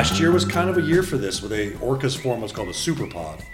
last 0.00 0.18
year 0.18 0.32
was 0.32 0.46
kind 0.46 0.70
of 0.70 0.78
a 0.78 0.80
year 0.80 1.02
for 1.02 1.18
this, 1.18 1.42
where 1.42 1.50
they 1.50 1.72
Orcas 1.72 2.18
form 2.18 2.40
what's 2.40 2.54
called 2.54 2.70
a 2.70 2.72
super 2.72 3.06
pod. 3.06 3.44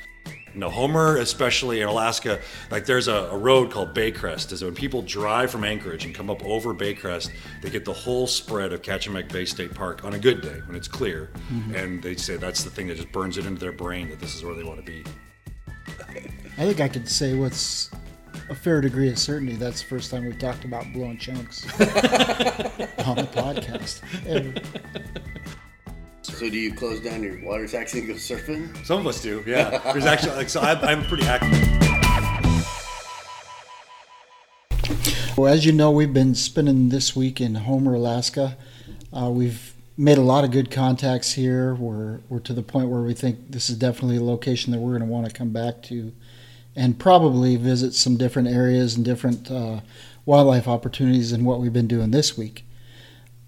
You 0.54 0.60
know, 0.60 0.70
Homer, 0.70 1.16
especially 1.16 1.80
in 1.80 1.88
Alaska, 1.88 2.38
like 2.70 2.86
there's 2.86 3.08
a, 3.08 3.30
a 3.32 3.36
road 3.36 3.72
called 3.72 3.96
Baycrest. 3.96 4.52
Is 4.52 4.62
when 4.62 4.72
people 4.72 5.02
drive 5.02 5.50
from 5.50 5.64
Anchorage 5.64 6.04
and 6.04 6.14
come 6.14 6.30
up 6.30 6.44
over 6.44 6.72
Baycrest, 6.72 7.32
they 7.62 7.70
get 7.70 7.84
the 7.84 7.92
whole 7.92 8.28
spread 8.28 8.72
of 8.72 8.80
Kachemak 8.80 9.28
Bay 9.32 9.44
State 9.44 9.74
Park 9.74 10.04
on 10.04 10.14
a 10.14 10.20
good 10.20 10.40
day 10.40 10.60
when 10.66 10.76
it's 10.76 10.86
clear, 10.86 11.30
mm-hmm. 11.50 11.74
and 11.74 12.00
they 12.00 12.14
say 12.14 12.36
that's 12.36 12.62
the 12.62 12.70
thing 12.70 12.86
that 12.86 12.94
just 12.94 13.10
burns 13.10 13.38
it 13.38 13.44
into 13.44 13.58
their 13.58 13.72
brain 13.72 14.08
that 14.10 14.20
this 14.20 14.36
is 14.36 14.44
where 14.44 14.54
they 14.54 14.62
want 14.62 14.78
to 14.78 14.86
be. 14.86 15.02
I 16.58 16.64
think 16.64 16.80
I 16.80 16.86
could 16.86 17.08
say 17.08 17.34
what's 17.34 17.90
a 18.50 18.54
fair 18.54 18.80
degree 18.80 19.10
of 19.10 19.18
certainty. 19.18 19.56
That's 19.56 19.82
the 19.82 19.88
first 19.88 20.12
time 20.12 20.24
we've 20.24 20.38
talked 20.38 20.64
about 20.64 20.84
blowing 20.92 21.18
chunks 21.18 21.64
on 21.80 23.16
the 23.16 23.28
podcast. 23.34 24.00
ever. 24.28 24.54
So 26.26 26.50
do 26.50 26.58
you 26.58 26.74
close 26.74 27.00
down 27.00 27.22
your 27.22 27.40
water 27.42 27.68
taxi 27.68 28.00
and 28.00 28.08
go 28.08 28.14
surfing? 28.14 28.84
Some 28.84 28.98
of 28.98 29.06
us 29.06 29.22
do, 29.22 29.44
yeah. 29.46 29.78
There's 29.92 30.06
actually 30.06 30.34
like 30.34 30.48
so 30.48 30.60
I'm, 30.60 30.78
I'm 30.84 31.04
pretty 31.04 31.24
active. 31.24 31.52
Well, 35.38 35.52
as 35.52 35.64
you 35.64 35.72
know, 35.72 35.90
we've 35.90 36.12
been 36.12 36.34
spending 36.34 36.88
this 36.88 37.14
week 37.14 37.40
in 37.40 37.54
Homer, 37.54 37.94
Alaska. 37.94 38.56
Uh, 39.12 39.30
we've 39.30 39.72
made 39.96 40.18
a 40.18 40.22
lot 40.22 40.44
of 40.44 40.50
good 40.50 40.70
contacts 40.70 41.32
here. 41.32 41.74
We're, 41.74 42.20
we're 42.28 42.40
to 42.40 42.52
the 42.52 42.62
point 42.62 42.88
where 42.88 43.02
we 43.02 43.14
think 43.14 43.52
this 43.52 43.70
is 43.70 43.76
definitely 43.76 44.16
a 44.16 44.22
location 44.22 44.72
that 44.72 44.80
we're 44.80 44.98
going 44.98 45.08
to 45.08 45.12
want 45.14 45.26
to 45.26 45.32
come 45.32 45.50
back 45.50 45.80
to 45.84 46.12
and 46.74 46.98
probably 46.98 47.56
visit 47.56 47.94
some 47.94 48.16
different 48.16 48.48
areas 48.48 48.96
and 48.96 49.04
different 49.04 49.50
uh, 49.50 49.80
wildlife 50.26 50.66
opportunities 50.66 51.30
than 51.30 51.44
what 51.44 51.60
we've 51.60 51.72
been 51.72 51.86
doing 51.86 52.10
this 52.10 52.36
week. 52.36 52.65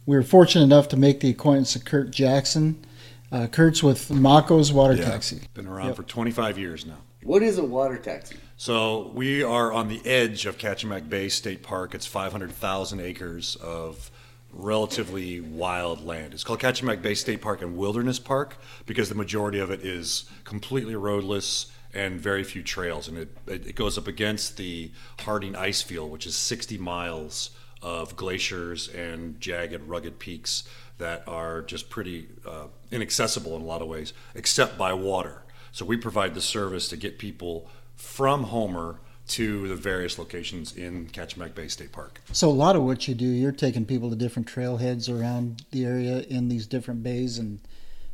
We 0.09 0.17
were 0.17 0.23
fortunate 0.23 0.65
enough 0.65 0.89
to 0.89 0.97
make 0.97 1.21
the 1.21 1.29
acquaintance 1.29 1.77
of 1.77 1.85
Kurt 1.85 2.11
Jackson. 2.11 2.83
Uh, 3.31 3.47
Kurt's 3.47 3.83
with 3.83 4.11
Mako's 4.11 4.73
Water 4.73 4.95
Yeah. 4.95 5.05
Taxi. 5.05 5.43
Been 5.53 5.67
around 5.67 5.89
Yep. 5.89 5.97
for 5.97 6.03
25 6.03 6.57
years 6.57 6.87
now. 6.87 6.97
What 7.23 7.43
is 7.43 7.59
a 7.59 7.63
water 7.63 7.99
taxi? 7.99 8.37
So 8.57 9.13
we 9.15 9.43
are 9.43 9.71
on 9.71 9.89
the 9.89 10.01
edge 10.07 10.47
of 10.47 10.57
Kachemak 10.57 11.11
Bay 11.11 11.29
State 11.29 11.63
Park. 11.63 11.95
It's 11.95 12.07
500,000 12.07 13.01
acres 13.01 13.57
of 13.57 14.11
relatively 14.51 15.43
wild 15.43 16.03
land. 16.03 16.33
It's 16.33 16.43
called 16.43 16.61
Kachemak 16.61 17.03
Bay 17.03 17.15
State 17.15 17.43
Park 17.43 17.61
and 17.61 17.77
Wilderness 17.77 18.19
Park 18.19 18.57
because 18.87 19.11
the 19.11 19.15
majority 19.15 19.59
of 19.59 19.71
it 19.71 19.85
is 19.85 20.25
completely 20.45 20.97
roadless 20.97 21.67
and 21.93 22.19
very 22.19 22.45
few 22.45 22.63
trails. 22.63 23.09
And 23.09 23.19
it, 23.19 23.37
it, 23.47 23.67
it 23.67 23.75
goes 23.75 23.99
up 23.99 24.09
against 24.09 24.57
the 24.57 24.91
Harding 25.21 25.55
Ice 25.55 25.83
Field, 25.83 26.11
which 26.11 26.27
is 26.27 26.35
60 26.35 26.79
miles 26.79 27.51
of 27.83 28.17
glaciers 28.17 28.89
and 28.89 29.41
jagged, 29.41 29.83
rugged 29.83 30.19
peaks 30.19 30.65
that 30.99 31.23
are 31.29 31.63
just 31.63 31.91
pretty 31.91 32.29
uh, 32.47 32.67
inaccessible 32.91 33.55
in 33.57 33.63
a 33.63 33.65
lot 33.65 33.83
of 33.83 33.89
ways, 33.89 34.13
except 34.35 34.77
by 34.77 34.93
water. 34.93 35.43
So 35.73 35.85
we 35.85 35.97
provide 35.97 36.35
the 36.35 36.41
service 36.41 36.89
to 36.89 36.97
get 36.97 37.19
people 37.19 37.69
from 37.97 38.45
Homer 38.45 39.01
to 39.29 39.69
the 39.69 39.77
various 39.77 40.19
locations 40.19 40.75
in 40.77 41.07
Kachemak 41.09 41.55
Bay 41.55 41.69
State 41.69 41.93
Park. 41.93 42.21
So 42.33 42.49
a 42.49 42.51
lot 42.51 42.77
of 42.77 42.83
what 42.83 43.07
you 43.07 43.15
do, 43.15 43.27
you're 43.27 43.53
taking 43.53 43.85
people 43.85 44.09
to 44.11 44.17
different 44.17 44.49
trailheads 44.49 45.09
around 45.09 45.65
the 45.71 45.85
area 45.85 46.21
in 46.23 46.49
these 46.49 46.67
different 46.67 47.03
bays, 47.03 47.39
and 47.39 47.61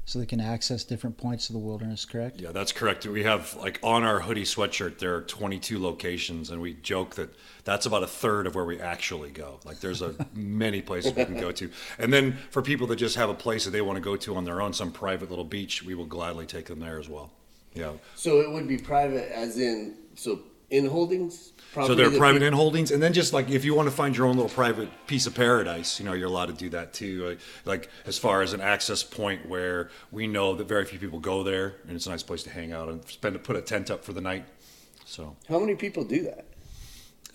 so 0.06 0.18
they 0.18 0.26
can 0.26 0.40
access 0.40 0.84
different 0.84 1.16
points 1.16 1.48
of 1.48 1.54
the 1.54 1.58
wilderness. 1.58 2.04
Correct? 2.04 2.40
Yeah, 2.40 2.52
that's 2.52 2.72
correct. 2.72 3.06
We 3.06 3.22
have 3.24 3.54
like 3.56 3.78
on 3.82 4.04
our 4.04 4.20
hoodie 4.20 4.44
sweatshirt 4.44 4.98
there 4.98 5.16
are 5.16 5.22
22 5.22 5.82
locations, 5.82 6.50
and 6.50 6.60
we 6.60 6.74
joke 6.74 7.14
that 7.14 7.34
that's 7.64 7.86
about 7.86 8.02
a 8.02 8.06
third 8.06 8.46
of 8.46 8.54
where 8.54 8.64
we 8.64 8.80
actually 8.80 9.30
go. 9.30 9.60
Like 9.64 9.80
there's 9.80 10.02
a 10.02 10.14
many 10.34 10.82
places 10.82 11.14
we 11.14 11.24
can 11.24 11.38
go 11.38 11.52
to, 11.52 11.70
and 11.98 12.12
then 12.12 12.36
for 12.50 12.62
people 12.62 12.86
that 12.88 12.96
just 12.96 13.16
have 13.16 13.30
a 13.30 13.34
place 13.34 13.64
that 13.64 13.70
they 13.70 13.80
want 13.82 13.96
to 13.96 14.02
go 14.02 14.16
to 14.16 14.36
on 14.36 14.44
their 14.44 14.60
own, 14.60 14.72
some 14.72 14.92
private 14.92 15.30
little 15.30 15.44
beach, 15.44 15.82
we 15.82 15.94
will 15.94 16.06
gladly 16.06 16.46
take 16.46 16.66
them 16.66 16.80
there 16.80 16.98
as 16.98 17.08
well. 17.08 17.30
Yeah. 17.74 17.92
So 18.14 18.40
it 18.40 18.50
would 18.50 18.68
be 18.68 18.78
private, 18.78 19.32
as 19.32 19.58
in 19.58 19.96
so 20.14 20.40
in 20.70 20.86
holdings. 20.86 21.52
So 21.74 21.94
they're 21.94 22.10
private 22.10 22.42
in 22.42 22.52
holdings, 22.52 22.90
and 22.92 23.02
then 23.02 23.12
just 23.12 23.32
like 23.32 23.50
if 23.50 23.64
you 23.64 23.74
want 23.74 23.88
to 23.88 23.94
find 23.94 24.16
your 24.16 24.26
own 24.26 24.36
little 24.36 24.50
private 24.50 24.88
piece 25.06 25.26
of 25.26 25.34
paradise, 25.34 25.98
you 25.98 26.04
know, 26.06 26.12
you're 26.12 26.28
allowed 26.28 26.46
to 26.46 26.52
do 26.52 26.68
that 26.70 26.92
too. 26.92 27.26
Like, 27.26 27.38
like 27.64 27.90
as 28.06 28.16
far 28.16 28.42
as 28.42 28.52
an 28.52 28.60
access 28.60 29.02
point 29.02 29.48
where 29.48 29.90
we 30.12 30.26
know 30.28 30.54
that 30.54 30.68
very 30.68 30.84
few 30.84 30.98
people 31.00 31.18
go 31.18 31.42
there, 31.42 31.74
and 31.88 31.96
it's 31.96 32.06
a 32.06 32.10
nice 32.10 32.22
place 32.22 32.44
to 32.44 32.50
hang 32.50 32.72
out 32.72 32.88
and 32.88 33.04
spend 33.08 33.32
to 33.34 33.40
put 33.40 33.56
a 33.56 33.60
tent 33.60 33.90
up 33.90 34.04
for 34.04 34.12
the 34.12 34.20
night. 34.20 34.44
So 35.04 35.36
How 35.48 35.58
many 35.58 35.74
people 35.74 36.04
do 36.04 36.22
that? 36.22 36.46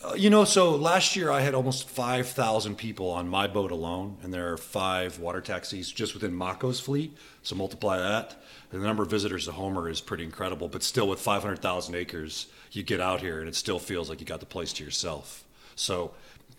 uh, 0.04 0.14
you 0.14 0.30
know, 0.30 0.46
so 0.46 0.76
last 0.76 1.16
year 1.18 1.30
I 1.30 1.42
had 1.42 1.54
almost 1.54 1.90
five 1.90 2.28
thousand 2.28 2.78
people 2.78 3.10
on 3.10 3.28
my 3.28 3.48
boat 3.48 3.72
alone, 3.72 4.18
and 4.24 4.34
there 4.34 4.54
are 4.54 4.58
five 4.58 5.20
water 5.20 5.42
taxis 5.42 5.92
just 5.92 6.14
within 6.14 6.34
Mako's 6.34 6.80
fleet. 6.80 7.18
So 7.44 7.56
multiply 7.56 7.98
that, 8.00 8.42
and 8.72 8.82
the 8.82 8.88
number 8.88 9.04
of 9.04 9.10
visitors 9.10 9.46
to 9.46 9.52
Homer 9.52 9.90
is 9.90 10.00
pretty 10.00 10.24
incredible. 10.24 10.70
But 10.70 10.84
still, 10.84 11.10
with 11.10 11.20
five 11.20 11.42
hundred 11.42 11.62
thousand 11.62 11.96
acres, 11.96 12.48
you 12.72 12.84
get 12.84 13.00
out 13.00 13.22
here, 13.22 13.40
and 13.40 13.48
it 13.48 13.56
still 13.56 13.80
feels 13.80 14.10
like 14.10 14.20
you 14.20 14.26
got 14.26 14.40
the 14.40 14.46
place 14.46 14.74
to 14.74 14.84
yourself. 14.84 15.44
So, 15.76 16.12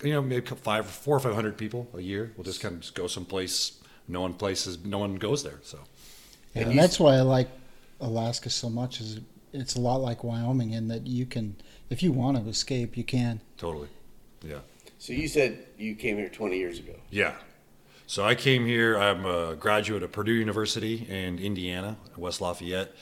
you 0.02 0.12
know, 0.12 0.22
maybe 0.22 0.46
five, 0.46 0.86
four 0.86 1.16
or 1.16 1.20
five 1.20 1.34
hundred 1.34 1.56
people 1.56 1.88
a 1.94 2.00
year. 2.00 2.32
We'll 2.36 2.44
just 2.44 2.60
kind 2.60 2.74
of 2.74 2.80
just 2.80 2.94
go 2.94 3.06
someplace. 3.06 3.78
No 4.08 4.22
one 4.22 4.34
places, 4.34 4.84
no 4.84 4.98
one 4.98 5.16
goes 5.16 5.44
there. 5.44 5.60
So, 5.62 5.78
Yeah, 6.54 6.62
And 6.62 6.70
and 6.70 6.78
that's 6.78 6.98
why 6.98 7.14
I 7.14 7.20
like 7.20 7.48
Alaska 8.00 8.50
so 8.50 8.68
much. 8.68 9.00
Is 9.00 9.20
it's 9.52 9.76
a 9.76 9.80
lot 9.80 9.96
like 9.96 10.24
Wyoming 10.24 10.72
in 10.72 10.88
that 10.88 11.06
you 11.06 11.26
can, 11.26 11.56
if 11.90 12.02
you 12.02 12.12
want 12.12 12.42
to 12.42 12.48
escape, 12.48 12.96
you 12.96 13.04
can. 13.04 13.40
totally, 13.56 13.88
yeah. 14.42 14.58
So 14.98 15.12
you 15.12 15.28
said 15.28 15.64
you 15.78 15.94
came 15.94 16.16
here 16.16 16.28
20 16.28 16.58
years 16.58 16.78
ago. 16.78 16.92
Yeah. 17.10 17.34
So 18.06 18.24
I 18.24 18.34
came 18.34 18.66
here. 18.66 18.98
I'm 18.98 19.24
a 19.24 19.54
graduate 19.54 20.02
of 20.02 20.12
Purdue 20.12 20.32
University 20.32 21.06
in 21.08 21.38
Indiana, 21.38 21.96
West 22.16 22.40
Lafayette. 22.40 22.92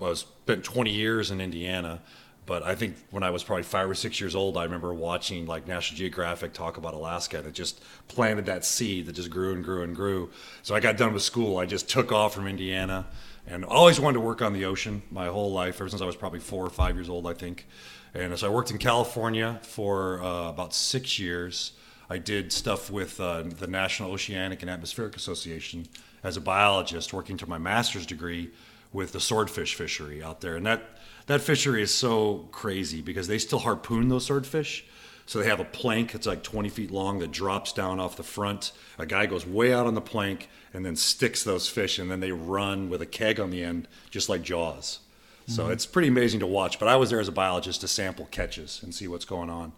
I 0.00 0.04
was 0.04 0.20
spent 0.20 0.64
20 0.64 0.90
years 0.90 1.30
in 1.30 1.40
Indiana, 1.40 2.00
but 2.46 2.62
I 2.62 2.74
think 2.74 2.96
when 3.10 3.22
I 3.22 3.30
was 3.30 3.44
probably 3.44 3.62
five 3.62 3.88
or 3.88 3.94
six 3.94 4.20
years 4.20 4.34
old, 4.34 4.56
I 4.56 4.64
remember 4.64 4.92
watching 4.92 5.46
like 5.46 5.68
National 5.68 5.98
Geographic 5.98 6.52
talk 6.52 6.76
about 6.76 6.94
Alaska, 6.94 7.38
and 7.38 7.46
it 7.46 7.54
just 7.54 7.82
planted 8.08 8.46
that 8.46 8.64
seed 8.64 9.06
that 9.06 9.12
just 9.14 9.30
grew 9.30 9.52
and 9.52 9.62
grew 9.62 9.82
and 9.82 9.94
grew. 9.94 10.30
So 10.62 10.74
I 10.74 10.80
got 10.80 10.96
done 10.96 11.12
with 11.12 11.22
school. 11.22 11.58
I 11.58 11.66
just 11.66 11.88
took 11.88 12.12
off 12.12 12.34
from 12.34 12.46
Indiana, 12.46 13.06
and 13.46 13.64
always 13.64 14.00
wanted 14.00 14.14
to 14.14 14.20
work 14.20 14.42
on 14.42 14.52
the 14.52 14.64
ocean 14.64 15.02
my 15.10 15.26
whole 15.26 15.52
life, 15.52 15.76
ever 15.80 15.88
since 15.88 16.02
I 16.02 16.06
was 16.06 16.16
probably 16.16 16.40
four 16.40 16.64
or 16.64 16.70
five 16.70 16.96
years 16.96 17.08
old, 17.08 17.26
I 17.26 17.34
think. 17.34 17.66
And 18.14 18.36
so 18.38 18.48
I 18.48 18.50
worked 18.50 18.70
in 18.70 18.78
California 18.78 19.60
for 19.62 20.22
uh, 20.22 20.48
about 20.48 20.74
six 20.74 21.18
years. 21.18 21.72
I 22.08 22.18
did 22.18 22.52
stuff 22.52 22.90
with 22.90 23.20
uh, 23.20 23.42
the 23.42 23.68
National 23.68 24.10
Oceanic 24.10 24.62
and 24.62 24.70
Atmospheric 24.70 25.14
Association 25.14 25.86
as 26.24 26.36
a 26.36 26.40
biologist, 26.40 27.12
working 27.12 27.36
to 27.36 27.48
my 27.48 27.58
master's 27.58 28.06
degree 28.06 28.50
with 28.92 29.12
the 29.12 29.20
swordfish 29.20 29.74
fishery 29.76 30.22
out 30.22 30.40
there. 30.40 30.56
And 30.56 30.66
that, 30.66 30.82
that 31.26 31.40
fishery 31.40 31.82
is 31.82 31.92
so 31.92 32.48
crazy 32.52 33.00
because 33.00 33.28
they 33.28 33.38
still 33.38 33.60
harpoon 33.60 34.08
those 34.08 34.26
swordfish. 34.26 34.84
So 35.26 35.38
they 35.38 35.48
have 35.48 35.60
a 35.60 35.64
plank 35.64 36.12
that's 36.12 36.26
like 36.26 36.42
20 36.42 36.68
feet 36.70 36.90
long 36.90 37.20
that 37.20 37.30
drops 37.30 37.72
down 37.72 38.00
off 38.00 38.16
the 38.16 38.24
front. 38.24 38.72
A 38.98 39.06
guy 39.06 39.26
goes 39.26 39.46
way 39.46 39.72
out 39.72 39.86
on 39.86 39.94
the 39.94 40.00
plank 40.00 40.48
and 40.74 40.84
then 40.84 40.96
sticks 40.96 41.44
those 41.44 41.68
fish, 41.68 41.98
and 41.98 42.10
then 42.10 42.20
they 42.20 42.32
run 42.32 42.90
with 42.90 43.00
a 43.00 43.06
keg 43.06 43.38
on 43.38 43.50
the 43.50 43.62
end, 43.62 43.86
just 44.10 44.28
like 44.28 44.42
Jaws. 44.42 45.00
So 45.46 45.68
it's 45.68 45.84
pretty 45.84 46.06
amazing 46.06 46.40
to 46.40 46.46
watch. 46.46 46.78
But 46.78 46.86
I 46.86 46.94
was 46.94 47.10
there 47.10 47.18
as 47.18 47.26
a 47.26 47.32
biologist 47.32 47.80
to 47.80 47.88
sample 47.88 48.26
catches 48.26 48.82
and 48.84 48.94
see 48.94 49.08
what's 49.08 49.24
going 49.24 49.50
on. 49.50 49.72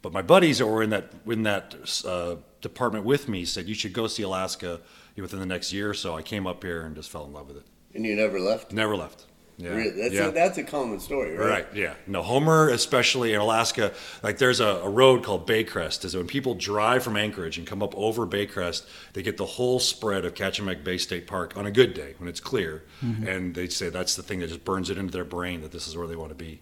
But 0.00 0.12
my 0.12 0.22
buddies 0.22 0.58
that 0.58 0.66
were 0.66 0.84
in 0.84 0.90
that 0.90 1.12
in 1.26 1.42
that 1.42 1.74
uh, 2.04 2.36
department 2.60 3.04
with 3.04 3.28
me 3.28 3.44
said 3.44 3.66
you 3.66 3.74
should 3.74 3.92
go 3.92 4.06
see 4.06 4.22
Alaska 4.22 4.80
within 5.16 5.40
the 5.40 5.46
next 5.46 5.72
year 5.72 5.90
or 5.90 5.94
so. 5.94 6.16
I 6.16 6.22
came 6.22 6.46
up 6.46 6.62
here 6.62 6.82
and 6.82 6.94
just 6.94 7.10
fell 7.10 7.24
in 7.24 7.32
love 7.32 7.48
with 7.48 7.56
it. 7.56 7.64
And 7.92 8.04
you 8.04 8.14
never 8.14 8.38
left? 8.38 8.72
Never 8.72 8.94
left. 8.94 9.26
Yeah. 9.58 9.70
Really? 9.70 9.90
That's, 10.02 10.14
yeah. 10.14 10.26
a, 10.28 10.32
that's 10.32 10.58
a 10.58 10.64
common 10.64 11.00
story, 11.00 11.34
right? 11.34 11.48
Right, 11.48 11.66
yeah. 11.74 11.94
No, 12.06 12.22
Homer, 12.22 12.68
especially 12.68 13.32
in 13.32 13.40
Alaska, 13.40 13.94
like 14.22 14.36
there's 14.36 14.60
a, 14.60 14.66
a 14.66 14.88
road 14.88 15.24
called 15.24 15.46
Baycrest. 15.46 16.04
Is 16.04 16.14
when 16.14 16.26
people 16.26 16.54
drive 16.54 17.02
from 17.02 17.16
Anchorage 17.16 17.56
and 17.56 17.66
come 17.66 17.82
up 17.82 17.94
over 17.96 18.26
Baycrest, 18.26 18.86
they 19.14 19.22
get 19.22 19.38
the 19.38 19.46
whole 19.46 19.78
spread 19.78 20.26
of 20.26 20.34
Kachemak 20.34 20.84
Bay 20.84 20.98
State 20.98 21.26
Park 21.26 21.56
on 21.56 21.64
a 21.64 21.70
good 21.70 21.94
day 21.94 22.14
when 22.18 22.28
it's 22.28 22.40
clear. 22.40 22.84
And 23.00 23.54
they 23.54 23.68
say 23.68 23.88
that's 23.88 24.14
the 24.14 24.22
thing 24.22 24.40
that 24.40 24.48
just 24.48 24.64
burns 24.64 24.90
it 24.90 24.98
into 24.98 25.12
their 25.12 25.24
brain 25.24 25.62
that 25.62 25.72
this 25.72 25.88
is 25.88 25.96
where 25.96 26.06
they 26.06 26.16
want 26.16 26.30
to 26.30 26.34
be. 26.34 26.60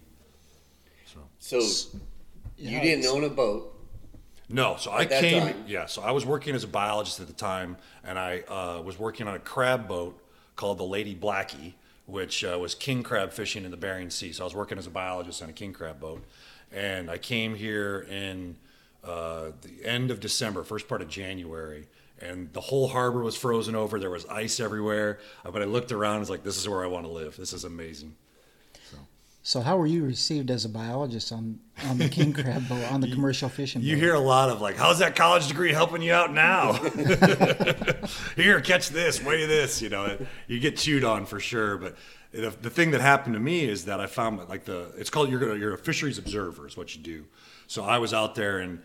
So 1.39 1.59
you 2.57 2.79
didn't 2.79 3.05
own 3.05 3.23
a 3.23 3.29
boat. 3.29 3.71
No, 4.49 4.77
so 4.77 4.91
I 4.91 5.05
came. 5.05 5.41
time? 5.41 5.63
Yeah, 5.67 5.85
so 5.87 6.01
I 6.01 6.11
was 6.11 6.25
working 6.25 6.55
as 6.55 6.63
a 6.63 6.67
biologist 6.67 7.19
at 7.19 7.27
the 7.27 7.33
time, 7.33 7.77
and 8.03 8.17
I 8.17 8.41
uh, 8.41 8.81
was 8.83 8.97
working 8.97 9.27
on 9.27 9.35
a 9.35 9.39
crab 9.39 9.87
boat 9.87 10.19
called 10.55 10.77
the 10.77 10.83
Lady 10.83 11.15
Blackie, 11.15 11.73
which 12.05 12.43
uh, 12.43 12.57
was 12.59 12.75
king 12.75 13.03
crab 13.03 13.31
fishing 13.31 13.65
in 13.65 13.71
the 13.71 13.77
Bering 13.77 14.09
Sea. 14.09 14.31
So 14.31 14.43
I 14.43 14.45
was 14.45 14.55
working 14.55 14.77
as 14.77 14.87
a 14.87 14.91
biologist 14.91 15.41
on 15.41 15.49
a 15.49 15.53
king 15.53 15.73
crab 15.73 15.99
boat, 15.99 16.23
and 16.71 17.09
I 17.09 17.17
came 17.17 17.55
here 17.55 18.05
in 18.09 18.57
uh, 19.03 19.51
the 19.61 19.85
end 19.85 20.11
of 20.11 20.19
December, 20.19 20.63
first 20.63 20.87
part 20.87 21.01
of 21.01 21.07
January, 21.07 21.87
and 22.19 22.51
the 22.53 22.61
whole 22.61 22.87
harbor 22.87 23.21
was 23.21 23.35
frozen 23.35 23.75
over. 23.75 23.99
There 23.99 24.09
was 24.09 24.25
ice 24.27 24.59
everywhere, 24.59 25.19
but 25.43 25.61
I 25.61 25.65
looked 25.65 25.91
around. 25.91 26.15
and 26.15 26.19
was 26.21 26.29
like, 26.29 26.43
"This 26.43 26.57
is 26.57 26.67
where 26.67 26.83
I 26.83 26.87
want 26.87 27.05
to 27.05 27.11
live. 27.11 27.37
This 27.37 27.53
is 27.53 27.63
amazing." 27.63 28.15
So 29.45 29.61
how 29.61 29.77
were 29.77 29.85
you 29.85 30.03
received 30.03 30.49
as 30.49 30.65
a 30.65 30.69
biologist 30.69 31.31
on 31.31 31.59
on 31.83 31.99
the 31.99 32.09
king 32.09 32.33
crab 32.33 32.67
boat 32.67 32.91
on 32.91 32.99
the 32.99 33.07
commercial 33.13 33.47
fishing? 33.47 33.83
You 33.83 33.95
hear 33.95 34.15
a 34.15 34.19
lot 34.19 34.49
of 34.49 34.59
like, 34.59 34.75
"How's 34.75 34.97
that 34.99 35.15
college 35.15 35.47
degree 35.47 35.71
helping 35.71 36.01
you 36.01 36.13
out 36.13 36.33
now?" 36.33 36.73
Here, 38.35 38.59
catch 38.59 38.89
this, 38.89 39.23
weigh 39.23 39.45
this. 39.45 39.83
You 39.83 39.89
know, 39.89 40.17
you 40.47 40.59
get 40.59 40.77
chewed 40.77 41.03
on 41.03 41.27
for 41.27 41.39
sure. 41.39 41.77
But 41.77 41.95
the, 42.31 42.49
the 42.59 42.71
thing 42.71 42.89
that 42.89 43.01
happened 43.01 43.35
to 43.35 43.39
me 43.39 43.65
is 43.65 43.85
that 43.85 43.99
I 43.99 44.07
found 44.07 44.49
like 44.49 44.65
the 44.65 44.91
it's 44.97 45.11
called 45.11 45.29
you're 45.29 45.55
you're 45.55 45.75
a 45.75 45.77
fisheries 45.77 46.17
observer 46.17 46.65
is 46.65 46.75
what 46.75 46.95
you 46.95 47.03
do. 47.03 47.25
So 47.67 47.83
I 47.83 47.99
was 47.99 48.15
out 48.15 48.33
there 48.33 48.57
and 48.57 48.81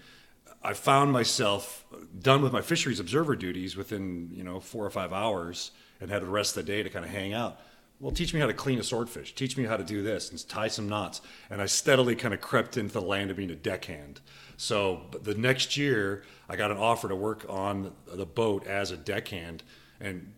I 0.63 0.75
found 0.75 1.11
myself 1.11 1.87
done 2.19 2.43
with 2.43 2.53
my 2.53 2.61
fisheries 2.61 3.01
observer 3.01 3.35
duties 3.35 3.79
within 3.79 4.29
you 4.35 4.45
know 4.45 4.61
four 4.61 4.85
or 4.85 4.91
five 4.91 5.15
hours 5.15 5.71
and 6.03 6.11
had 6.11 6.21
the 6.21 6.27
rest 6.27 6.55
of 6.55 6.67
the 6.67 6.71
day 6.71 6.83
to 6.83 6.91
kind 6.91 7.07
of 7.07 7.11
hang 7.11 7.33
out. 7.33 7.59
Well, 8.01 8.13
teach 8.13 8.33
me 8.33 8.41
how 8.41 8.47
to 8.47 8.55
clean 8.55 8.79
a 8.79 8.83
swordfish. 8.83 9.35
Teach 9.35 9.59
me 9.59 9.65
how 9.65 9.77
to 9.77 9.85
do 9.85 10.03
this 10.03 10.31
and 10.31 10.49
tie 10.49 10.69
some 10.69 10.89
knots. 10.89 11.21
And 11.51 11.61
I 11.61 11.67
steadily 11.67 12.17
kind 12.17 12.33
of 12.33 12.41
crept 12.41 12.79
into 12.79 12.95
the 12.95 13.03
land 13.03 13.31
of 13.31 13.37
being 13.37 13.51
a 13.51 13.55
deckhand. 13.55 14.21
So 14.57 15.03
the 15.23 15.35
next 15.35 15.77
year, 15.77 16.25
I 16.49 16.57
got 16.57 16.71
an 16.71 16.79
offer 16.79 17.09
to 17.09 17.15
work 17.15 17.45
on 17.47 17.93
the 18.11 18.25
boat 18.25 18.67
as 18.67 18.91
a 18.91 18.97
deckhand. 18.97 19.63
And 20.01 20.33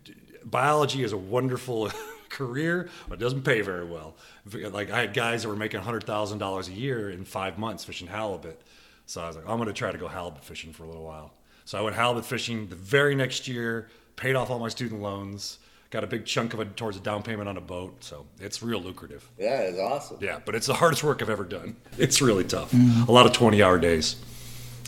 biology 0.45 1.05
is 1.05 1.13
a 1.13 1.17
wonderful 1.17 1.93
career, 2.31 2.89
but 3.09 3.21
it 3.21 3.23
doesn't 3.23 3.43
pay 3.43 3.61
very 3.61 3.85
well. 3.85 4.17
Like 4.53 4.91
I 4.91 5.01
had 5.01 5.15
guys 5.15 5.43
that 5.43 5.49
were 5.49 5.57
making 5.57 5.83
hundred 5.83 6.03
thousand 6.03 6.39
dollars 6.39 6.67
a 6.67 6.73
year 6.73 7.11
in 7.11 7.25
five 7.25 7.59
months 7.59 7.85
fishing 7.85 8.09
halibut. 8.09 8.61
So 9.07 9.23
I 9.23 9.29
was 9.29 9.37
like, 9.37 9.49
I'm 9.49 9.57
going 9.57 9.69
to 9.69 9.73
try 9.73 9.93
to 9.93 9.99
go 9.99 10.09
halibut 10.09 10.45
fishing 10.45 10.73
for 10.73 10.83
a 10.83 10.89
little 10.89 11.05
while. 11.05 11.33
So 11.65 11.79
I 11.79 11.83
went 11.83 11.95
halibut 11.95 12.25
fishing 12.25 12.67
the 12.67 12.75
very 12.75 13.15
next 13.15 13.47
year, 13.47 13.89
paid 14.17 14.35
off 14.35 14.51
all 14.51 14.59
my 14.59 14.69
student 14.69 15.01
loans, 15.01 15.59
got 15.93 16.03
a 16.03 16.07
big 16.07 16.25
chunk 16.25 16.55
of 16.55 16.61
it 16.61 16.77
towards 16.77 16.97
a 16.97 17.01
down 17.01 17.23
payment 17.23 17.49
on 17.49 17.57
a 17.57 17.61
boat. 17.61 18.03
So 18.03 18.27
it's 18.41 18.63
real 18.63 18.81
lucrative. 18.81 19.29
Yeah, 19.39 19.61
it's 19.61 19.79
awesome. 19.79 20.17
Yeah, 20.21 20.41
but 20.45 20.57
it's 20.57 20.67
the 20.67 20.75
hardest 20.75 21.05
work 21.05 21.23
I've 21.23 21.31
ever 21.31 21.45
done. 21.45 21.77
It's 21.99 22.21
really 22.21 22.45
tough. 22.45 22.73
A 23.07 23.13
lot 23.13 23.27
of 23.27 23.33
20 23.33 23.63
hour 23.63 23.79
days. 23.79 24.17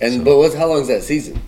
And 0.02 0.24
but 0.24 0.38
what's 0.38 0.54
how 0.54 0.66
long 0.66 0.80
is 0.80 0.88
that 0.88 1.04
season? 1.04 1.40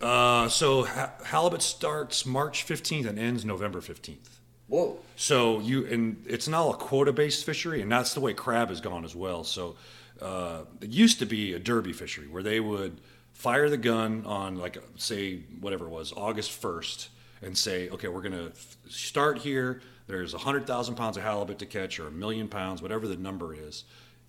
Uh, 0.00 0.48
so 0.48 0.84
ha- 0.84 1.12
halibut 1.24 1.62
starts 1.62 2.26
March 2.26 2.66
15th 2.66 3.06
and 3.06 3.18
ends 3.18 3.44
November 3.44 3.80
15th. 3.80 4.40
Whoa. 4.66 4.98
So 5.14 5.60
you 5.60 5.86
and 5.86 6.24
it's 6.26 6.48
now 6.48 6.70
a 6.70 6.76
quota-based 6.76 7.44
fishery, 7.44 7.82
and 7.82 7.92
that's 7.92 8.14
the 8.14 8.20
way 8.20 8.32
crab 8.32 8.70
has 8.70 8.80
gone 8.80 9.04
as 9.04 9.14
well. 9.14 9.44
So 9.44 9.76
uh, 10.20 10.62
it 10.80 10.90
used 10.90 11.18
to 11.20 11.26
be 11.26 11.52
a 11.52 11.58
derby 11.58 11.92
fishery 11.92 12.26
where 12.26 12.42
they 12.42 12.58
would 12.58 13.00
fire 13.34 13.68
the 13.68 13.76
gun 13.76 14.24
on 14.26 14.56
like 14.56 14.78
say 14.96 15.40
whatever 15.60 15.84
it 15.84 15.90
was 15.90 16.12
August 16.16 16.50
first, 16.50 17.10
and 17.44 17.56
say, 17.56 17.88
okay, 17.90 18.08
we're 18.08 18.22
gonna 18.22 18.52
start 18.88 19.38
here. 19.38 19.82
There's 20.06 20.32
hundred 20.32 20.66
thousand 20.66 20.96
pounds 20.96 21.16
of 21.16 21.22
halibut 21.22 21.58
to 21.58 21.66
catch, 21.66 22.00
or 22.00 22.08
a 22.08 22.10
million 22.10 22.48
pounds, 22.48 22.82
whatever 22.82 23.06
the 23.06 23.16
number 23.16 23.54
is. 23.54 23.84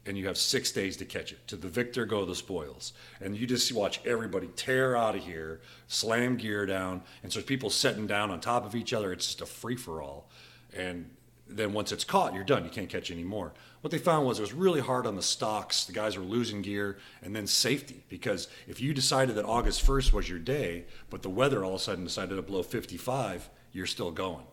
And 0.07 0.15
you 0.15 0.27
have 0.27 0.37
six 0.37 0.71
days 0.71 0.97
to 0.97 1.05
catch 1.05 1.31
it. 1.31 1.47
To 1.47 1.55
the 1.55 1.67
victor 1.67 2.05
go 2.05 2.25
the 2.25 2.35
spoils. 2.35 2.93
And 3.19 3.35
you 3.35 3.47
just 3.47 3.71
watch 3.73 3.99
everybody 4.05 4.47
tear 4.55 4.95
out 4.95 5.15
of 5.15 5.23
here, 5.23 5.61
slam 5.87 6.37
gear 6.37 6.67
down. 6.67 7.01
And 7.23 7.33
so 7.33 7.41
people 7.41 7.71
setting 7.71 8.05
down 8.05 8.29
on 8.29 8.39
top 8.39 8.67
of 8.67 8.75
each 8.75 8.93
other. 8.93 9.11
It's 9.11 9.25
just 9.25 9.41
a 9.41 9.47
free 9.47 9.75
for 9.75 10.03
all. 10.03 10.29
And 10.75 11.09
then 11.47 11.73
once 11.73 11.91
it's 11.91 12.03
caught, 12.03 12.33
you're 12.33 12.43
done. 12.43 12.63
You 12.63 12.71
can't 12.71 12.89
catch 12.89 13.11
any 13.11 13.23
more. 13.23 13.53
What 13.81 13.91
they 13.91 13.97
found 13.97 14.25
was 14.25 14.39
it 14.39 14.41
was 14.41 14.53
really 14.53 14.81
hard 14.81 15.05
on 15.05 15.15
the 15.15 15.21
stocks. 15.21 15.85
The 15.85 15.93
guys 15.93 16.17
were 16.17 16.23
losing 16.23 16.61
gear, 16.61 16.97
and 17.21 17.35
then 17.35 17.45
safety. 17.45 18.03
Because 18.09 18.47
if 18.67 18.81
you 18.81 18.93
decided 18.93 19.35
that 19.35 19.45
August 19.45 19.85
1st 19.85 20.11
was 20.11 20.27
your 20.27 20.39
day, 20.39 20.85
but 21.09 21.21
the 21.21 21.29
weather 21.29 21.63
all 21.63 21.75
of 21.75 21.81
a 21.81 21.83
sudden 21.83 22.03
decided 22.03 22.35
to 22.35 22.41
blow 22.41 22.63
55, 22.63 23.49
you're 23.73 23.85
still 23.85 24.11
going. 24.11 24.45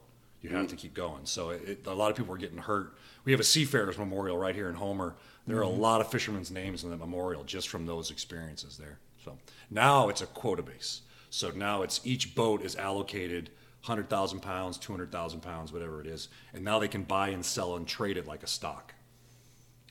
You 0.42 0.50
have 0.50 0.66
to 0.68 0.76
keep 0.76 0.92
going. 0.92 1.24
So 1.24 1.50
it, 1.50 1.86
a 1.86 1.94
lot 1.94 2.10
of 2.10 2.16
people 2.16 2.32
were 2.32 2.38
getting 2.38 2.58
hurt. 2.58 2.94
We 3.24 3.32
have 3.32 3.40
a 3.40 3.44
Seafarers 3.44 3.96
Memorial 3.96 4.36
right 4.36 4.54
here 4.54 4.68
in 4.68 4.74
Homer. 4.74 5.14
There 5.46 5.58
are 5.58 5.62
a 5.62 5.66
mm-hmm. 5.66 5.80
lot 5.80 6.00
of 6.00 6.10
fishermen's 6.10 6.50
names 6.50 6.84
in 6.84 6.90
the 6.90 6.96
memorial 6.96 7.44
just 7.44 7.68
from 7.68 7.86
those 7.86 8.10
experiences 8.10 8.76
there. 8.76 8.98
So 9.24 9.38
now 9.70 10.08
it's 10.08 10.20
a 10.20 10.26
quota 10.26 10.62
base. 10.62 11.02
So 11.30 11.50
now 11.50 11.82
it's 11.82 12.00
each 12.04 12.34
boat 12.34 12.62
is 12.62 12.76
allocated 12.76 13.50
100,000 13.82 14.40
pounds, 14.40 14.78
200,000 14.78 15.40
pounds, 15.40 15.72
whatever 15.72 16.00
it 16.00 16.06
is. 16.06 16.28
And 16.54 16.64
now 16.64 16.78
they 16.78 16.88
can 16.88 17.02
buy 17.02 17.28
and 17.30 17.44
sell 17.44 17.76
and 17.76 17.86
trade 17.86 18.16
it 18.16 18.26
like 18.26 18.42
a 18.42 18.46
stock. 18.46 18.94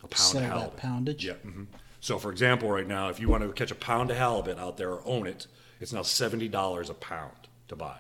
A 0.04 0.08
pound 0.08 0.18
Sell 0.20 0.42
of 0.42 0.48
that 0.48 0.54
halibut. 0.54 0.78
poundage? 0.78 1.26
Yeah. 1.26 1.34
hmm 1.34 1.64
So, 2.00 2.18
for 2.18 2.32
example, 2.32 2.70
right 2.72 2.88
now, 2.88 3.10
if 3.10 3.20
you 3.20 3.30
want 3.30 3.44
to 3.44 3.52
catch 3.52 3.70
a 3.72 3.76
pound 3.76 4.10
of 4.10 4.18
halibut 4.18 4.58
out 4.58 4.78
there 4.78 4.92
or 4.92 5.02
own 5.06 5.28
it, 5.28 5.48
it's 5.80 5.94
now 5.94 6.02
$70 6.02 6.90
a 6.90 6.94
pound 6.96 7.34
to 7.68 7.76
buy. 7.76 7.98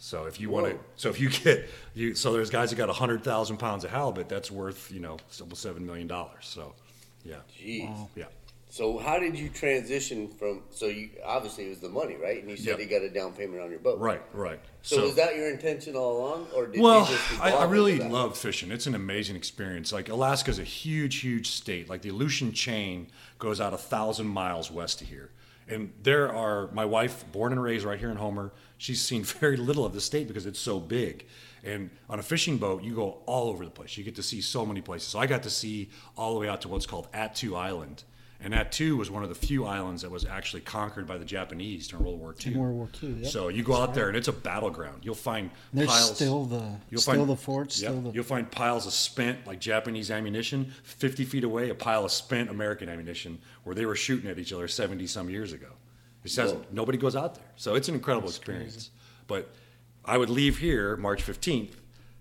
So 0.00 0.26
if 0.26 0.40
you 0.40 0.48
want 0.48 0.66
to, 0.66 0.78
so 0.96 1.08
if 1.08 1.20
you 1.20 1.28
get 1.28 1.68
you, 1.94 2.14
so 2.14 2.32
there's 2.32 2.50
guys 2.50 2.70
that 2.70 2.76
got 2.76 2.88
hundred 2.88 3.24
thousand 3.24 3.56
pounds 3.56 3.82
of 3.84 3.90
halibut. 3.90 4.28
That's 4.28 4.48
worth 4.48 4.92
you 4.92 5.00
know 5.00 5.16
almost 5.40 5.60
seven 5.60 5.84
million 5.84 6.06
dollars. 6.06 6.46
So, 6.46 6.74
yeah, 7.24 7.38
Jeez. 7.60 8.08
yeah. 8.14 8.26
So 8.70 8.98
how 8.98 9.18
did 9.18 9.38
you 9.38 9.48
transition 9.48 10.28
from? 10.28 10.62
So 10.70 10.86
you 10.86 11.10
obviously 11.24 11.66
it 11.66 11.70
was 11.70 11.80
the 11.80 11.88
money, 11.88 12.16
right? 12.16 12.40
And 12.40 12.50
you 12.50 12.56
said 12.56 12.78
Yep. 12.78 12.80
you 12.80 12.86
got 12.86 13.02
a 13.02 13.08
down 13.08 13.32
payment 13.32 13.62
on 13.62 13.70
your 13.70 13.78
boat, 13.80 13.98
Right, 13.98 14.22
right. 14.34 14.60
So, 14.82 15.02
was 15.04 15.16
that 15.16 15.36
your 15.36 15.50
intention 15.50 15.96
all 15.96 16.18
along, 16.18 16.46
or 16.54 16.66
did 16.66 16.80
Well, 16.80 17.00
you 17.00 17.06
just 17.06 17.40
I, 17.40 17.52
I 17.52 17.64
really 17.64 17.98
love 17.98 18.36
fishing. 18.36 18.70
It's 18.70 18.86
an 18.86 18.94
amazing 18.94 19.36
experience. 19.36 19.92
Like 19.92 20.08
Alaska's 20.08 20.58
a 20.58 20.64
huge, 20.64 21.16
huge 21.16 21.48
state. 21.50 21.88
Like 21.88 22.02
the 22.02 22.10
Aleutian 22.10 22.52
chain 22.52 23.08
goes 23.38 23.60
out 23.60 23.72
a 23.72 23.78
thousand 23.78 24.26
miles 24.28 24.70
west 24.70 25.00
of 25.00 25.08
here, 25.08 25.30
and 25.66 25.92
there 26.02 26.32
are 26.32 26.70
my 26.72 26.84
wife, 26.84 27.24
born 27.32 27.52
and 27.52 27.62
raised 27.62 27.84
right 27.84 27.98
here 27.98 28.10
in 28.10 28.16
Homer. 28.18 28.52
She's 28.76 29.00
seen 29.00 29.24
very 29.40 29.56
little 29.56 29.84
of 29.86 29.94
the 29.94 30.00
state 30.00 30.28
because 30.28 30.44
it's 30.46 30.60
so 30.60 30.78
big. 30.78 31.26
And 31.64 31.90
on 32.08 32.18
a 32.18 32.22
fishing 32.22 32.58
boat, 32.58 32.84
you 32.84 32.94
go 32.94 33.18
all 33.26 33.48
over 33.48 33.64
the 33.64 33.70
place. 33.70 33.96
You 33.96 34.04
get 34.04 34.14
to 34.16 34.22
see 34.22 34.40
so 34.40 34.64
many 34.64 34.80
places. 34.80 35.08
So 35.08 35.18
I 35.18 35.26
got 35.26 35.42
to 35.42 35.50
see 35.50 35.90
all 36.16 36.34
the 36.34 36.40
way 36.40 36.48
out 36.48 36.60
to 36.62 36.68
what's 36.68 36.86
called 36.86 37.10
Attu 37.12 37.56
Island. 37.56 38.04
And 38.40 38.54
Attu 38.54 38.96
was 38.96 39.10
one 39.10 39.24
of 39.24 39.28
the 39.28 39.34
few 39.34 39.64
islands 39.64 40.02
that 40.02 40.10
was 40.12 40.24
actually 40.24 40.60
conquered 40.60 41.08
by 41.08 41.18
the 41.18 41.24
Japanese 41.24 41.88
during 41.88 42.04
World 42.04 42.20
War 42.20 42.36
II. 42.46 42.52
In 42.52 42.58
World 42.60 42.74
War 42.76 42.88
II, 43.02 43.08
yep. 43.22 43.26
So 43.32 43.48
you 43.48 43.64
go 43.64 43.74
out 43.74 43.94
there 43.94 44.06
and 44.06 44.16
it's 44.16 44.28
a 44.28 44.32
battleground. 44.32 45.04
You'll 45.04 45.16
find 45.16 45.50
There's 45.72 45.88
piles. 45.88 46.14
still 46.14 46.44
the 46.44 46.76
You'll 46.88 47.00
still 47.00 47.14
find- 47.14 47.28
the 47.28 47.34
forts, 47.36 47.82
Yep. 47.82 47.90
still 47.90 48.00
the 48.02 48.10
You'll 48.12 48.22
find 48.22 48.48
piles 48.48 48.86
of 48.86 48.92
spent, 48.92 49.44
like 49.44 49.58
Japanese 49.58 50.08
ammunition, 50.12 50.72
50 50.84 51.24
feet 51.24 51.42
away, 51.42 51.68
a 51.70 51.74
pile 51.74 52.04
of 52.04 52.12
spent 52.12 52.48
American 52.48 52.88
ammunition 52.88 53.38
where 53.64 53.74
they 53.74 53.84
were 53.86 53.96
shooting 53.96 54.30
at 54.30 54.38
each 54.38 54.52
other 54.52 54.68
70 54.68 55.08
some 55.08 55.28
years 55.28 55.52
ago. 55.52 55.70
It 56.22 56.30
says 56.30 56.52
Whoa. 56.52 56.64
nobody 56.70 56.96
goes 56.96 57.16
out 57.16 57.34
there. 57.34 57.50
So 57.56 57.74
it's 57.74 57.88
an 57.88 57.96
incredible 57.96 58.28
experience. 58.28 58.90
But 59.26 59.50
I 60.04 60.16
would 60.16 60.30
leave 60.30 60.58
here 60.58 60.96
March 60.96 61.22
15th 61.24 61.72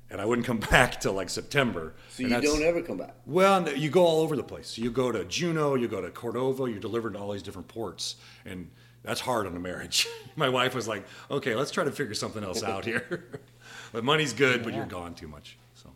and 0.09 0.21
I 0.21 0.25
wouldn't 0.25 0.45
come 0.47 0.59
back 0.71 0.99
till 1.01 1.13
like 1.13 1.29
September. 1.29 1.93
So 2.09 2.23
And 2.23 2.31
you 2.31 2.41
don't 2.41 2.63
ever 2.63 2.81
come 2.81 2.97
back. 2.97 3.15
well, 3.25 3.67
you 3.69 3.89
go 3.89 4.03
all 4.05 4.21
over 4.21 4.35
the 4.35 4.43
place. 4.43 4.67
So 4.67 4.81
you 4.81 4.91
go 4.91 5.11
to 5.11 5.25
Juneau, 5.25 5.75
you 5.75 5.87
go 5.87 6.01
to 6.01 6.09
Cordova, 6.09 6.69
you're 6.69 6.79
delivered 6.79 7.13
to 7.13 7.19
all 7.19 7.31
these 7.31 7.43
different 7.43 7.67
ports, 7.67 8.15
and 8.45 8.69
that's 9.03 9.21
hard 9.21 9.47
on 9.47 9.55
a 9.55 9.59
marriage. 9.59 10.07
My 10.35 10.49
wife 10.49 10.75
was 10.75 10.87
like, 10.87 11.05
"Okay, 11.31 11.55
let's 11.55 11.71
try 11.71 11.83
to 11.83 11.91
figure 11.91 12.13
something 12.13 12.43
else 12.43 12.63
out 12.63 12.85
here." 12.85 13.25
but 13.91 14.03
money's 14.03 14.33
good, 14.33 14.63
but 14.63 14.73
you're 14.73 14.85
gone 14.85 15.13
too 15.15 15.27
much. 15.27 15.57
So 15.75 15.91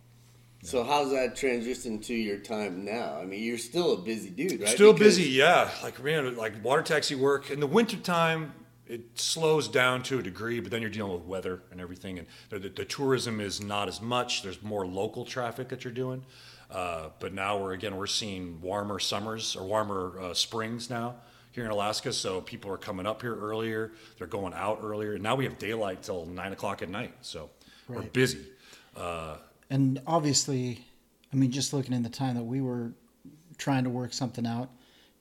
So 0.64 0.84
how's 0.84 1.12
that 1.12 1.36
transition 1.36 2.00
to 2.02 2.14
your 2.14 2.38
time 2.38 2.86
now? 2.86 3.18
I 3.20 3.26
mean, 3.26 3.44
you're 3.44 3.58
still 3.58 3.94
a 3.94 3.98
busy 3.98 4.30
dude, 4.30 4.62
right? 4.62 4.70
still 4.70 4.94
Because- 4.94 5.18
busy, 5.18 5.30
yeah. 5.32 5.70
Like 5.84 6.02
man, 6.04 6.36
like 6.38 6.64
water 6.64 6.84
taxi 6.84 7.16
work 7.16 7.50
in 7.52 7.60
the 7.60 7.68
wintertime, 7.68 8.54
it 8.92 9.20
slows 9.20 9.68
down 9.70 10.04
to 10.04 10.20
a 10.20 10.22
degree, 10.22 10.60
but 10.60 10.70
then 10.70 10.82
you're 10.82 10.92
dealing 10.92 11.14
with 11.14 11.24
weather 11.24 11.62
and 11.72 11.80
everything, 11.80 12.20
and 12.20 12.28
the, 12.50 12.60
the, 12.60 12.70
the 12.70 12.86
tourism 12.86 13.40
is 13.40 13.62
not 13.62 13.88
as 13.88 14.02
much. 14.02 14.44
There's 14.44 14.62
more 14.62 14.86
local 14.86 15.24
traffic 15.26 15.70
that 15.70 15.84
you're 15.84 15.94
doing. 15.94 16.24
Uh, 16.70 17.10
but 17.20 17.34
now 17.34 17.58
we're 17.58 17.74
again 17.74 17.98
we're 17.98 18.08
seeing 18.08 18.62
warmer 18.62 19.00
summers 19.00 19.56
or 19.56 19.64
warmer 19.66 20.20
uh, 20.22 20.34
springs 20.34 20.90
now 20.90 21.16
here 21.52 21.66
in 21.66 21.72
Alaska. 21.72 22.14
So 22.14 22.42
people 22.42 22.72
are 22.72 22.78
coming 22.78 23.06
up 23.06 23.22
here 23.22 23.36
earlier. 23.36 23.92
They're 24.18 24.28
going 24.28 24.54
out 24.54 24.80
earlier. 24.82 25.14
And 25.14 25.24
now 25.24 25.36
we 25.36 25.44
have 25.44 25.58
daylight 25.58 26.02
till 26.04 26.26
nine 26.26 26.54
o'clock 26.54 26.82
at 26.82 26.90
night. 26.90 27.14
So 27.22 27.50
we're 27.90 27.98
Right. 27.98 28.14
busy. 28.14 28.46
And 29.70 30.02
obviously, 30.08 30.86
I 31.34 31.36
mean, 31.36 31.52
just 31.52 31.74
looking 31.74 31.94
in 31.94 32.04
the 32.04 32.10
time 32.10 32.36
that 32.36 32.44
we 32.44 32.62
were 32.62 32.92
trying 33.58 33.84
to 33.84 33.90
work 33.90 34.14
something 34.14 34.46
out 34.46 34.70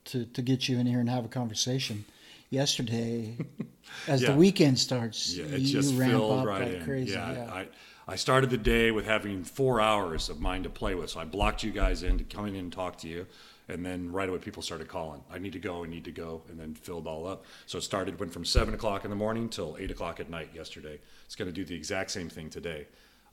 to, 0.07 0.25
to 0.27 0.43
get 0.43 0.69
you 0.69 0.79
in 0.79 0.87
here 0.87 1.01
and 1.01 1.09
have 1.09 1.25
a 1.25 1.29
conversation. 1.29 2.05
Yesterday, 2.51 3.37
as 4.09 4.23
Yeah. 4.23 4.33
the 4.33 4.37
weekend 4.37 4.79
starts, 4.79 5.35
Yeah, 5.37 5.45
it 5.47 5.61
you, 5.61 5.73
just 5.73 5.95
filled 5.95 6.41
up 6.41 6.47
right 6.47 6.63
like 6.63 6.73
in. 6.79 6.85
crazy. 6.85 7.13
yeah, 7.13 7.33
Yeah, 7.33 7.53
I, 7.53 7.69
I 8.09 8.17
started 8.17 8.51
the 8.51 8.59
day 8.59 8.91
with 8.91 9.07
having 9.07 9.45
four 9.45 9.81
hours 9.81 10.29
of 10.29 10.41
mine 10.41 10.65
to 10.65 10.69
play 10.71 10.97
with. 10.97 11.11
So 11.11 11.21
I 11.21 11.25
blocked 11.25 11.63
you 11.63 11.71
guys 11.71 12.03
in 12.03 12.19
to 12.19 12.25
come 12.25 12.47
in 12.47 12.57
and 12.57 12.73
talk 12.73 12.99
to 12.99 13.09
you. 13.09 13.27
And 13.69 13.87
then 13.87 14.11
right 14.11 14.29
away, 14.29 14.39
people 14.39 14.63
started 14.65 14.89
calling. 14.89 15.23
I 15.33 15.39
need 15.39 15.53
to 15.53 15.61
go, 15.61 15.85
I 15.85 15.87
need 15.87 16.05
to 16.07 16.11
go, 16.11 16.43
and 16.49 16.59
then 16.59 16.75
filled 16.75 17.07
all 17.07 17.25
up. 17.25 17.45
So 17.67 17.79
it 17.79 17.83
started, 17.83 18.19
went 18.19 18.33
from 18.33 18.45
7 18.45 18.75
o'clock 18.75 19.05
in 19.05 19.11
the 19.11 19.17
morning 19.17 19.49
till 19.49 19.77
8 19.79 19.93
o'clock 19.93 20.19
at 20.19 20.29
night 20.29 20.51
yesterday. 20.53 20.99
It's 21.27 21.37
going 21.37 21.47
to 21.49 21.55
do 21.55 21.65
the 21.65 21.77
exact 21.77 22.11
same 22.11 22.29
thing 22.29 22.51
today. 22.51 22.89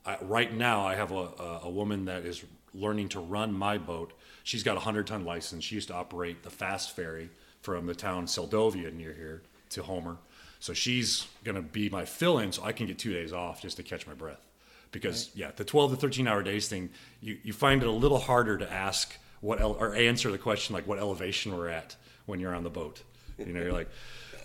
I, 0.06 0.16
right 0.22 0.54
now, 0.54 0.86
I 0.86 0.94
have 0.94 1.10
a, 1.10 1.16
a, 1.16 1.60
a 1.64 1.70
woman 1.70 2.04
that 2.04 2.24
is 2.24 2.44
learning 2.72 3.08
to 3.08 3.18
run 3.20 3.52
my 3.52 3.78
boat. 3.78 4.12
She's 4.44 4.62
got 4.62 4.72
a 4.72 4.76
100 4.76 5.08
ton 5.08 5.24
license. 5.24 5.64
She 5.64 5.74
used 5.74 5.88
to 5.88 5.94
operate 5.94 6.44
the 6.44 6.50
fast 6.50 6.94
ferry 6.94 7.30
from 7.68 7.84
the 7.84 7.94
town 7.94 8.24
Seldovia 8.24 8.90
near 8.90 9.12
here 9.12 9.42
to 9.68 9.82
Homer. 9.82 10.16
So 10.58 10.72
she's 10.72 11.26
going 11.44 11.54
to 11.54 11.60
be 11.60 11.90
my 11.90 12.06
fill 12.06 12.38
in 12.38 12.50
so 12.50 12.64
I 12.64 12.72
can 12.72 12.86
get 12.86 12.98
two 12.98 13.12
days 13.12 13.30
off 13.30 13.60
just 13.60 13.76
to 13.76 13.82
catch 13.82 14.06
my 14.06 14.14
breath 14.14 14.42
because 14.90 15.30
yeah, 15.34 15.50
the 15.54 15.66
12 15.66 15.90
to 15.90 15.96
13 15.98 16.26
hour 16.26 16.42
days 16.42 16.66
thing, 16.66 16.88
you, 17.20 17.36
you 17.42 17.52
find 17.52 17.82
it 17.82 17.86
a 17.86 17.92
little 17.92 18.20
harder 18.20 18.56
to 18.56 18.72
ask 18.72 19.14
what 19.42 19.60
ele- 19.60 19.76
or 19.78 19.94
answer 19.94 20.30
the 20.30 20.38
question 20.38 20.74
like 20.74 20.86
what 20.86 20.98
elevation 20.98 21.54
we're 21.54 21.68
at 21.68 21.94
when 22.24 22.40
you're 22.40 22.54
on 22.54 22.64
the 22.64 22.70
boat. 22.70 23.02
You 23.36 23.52
know, 23.52 23.60
you're 23.60 23.72
like, 23.74 23.90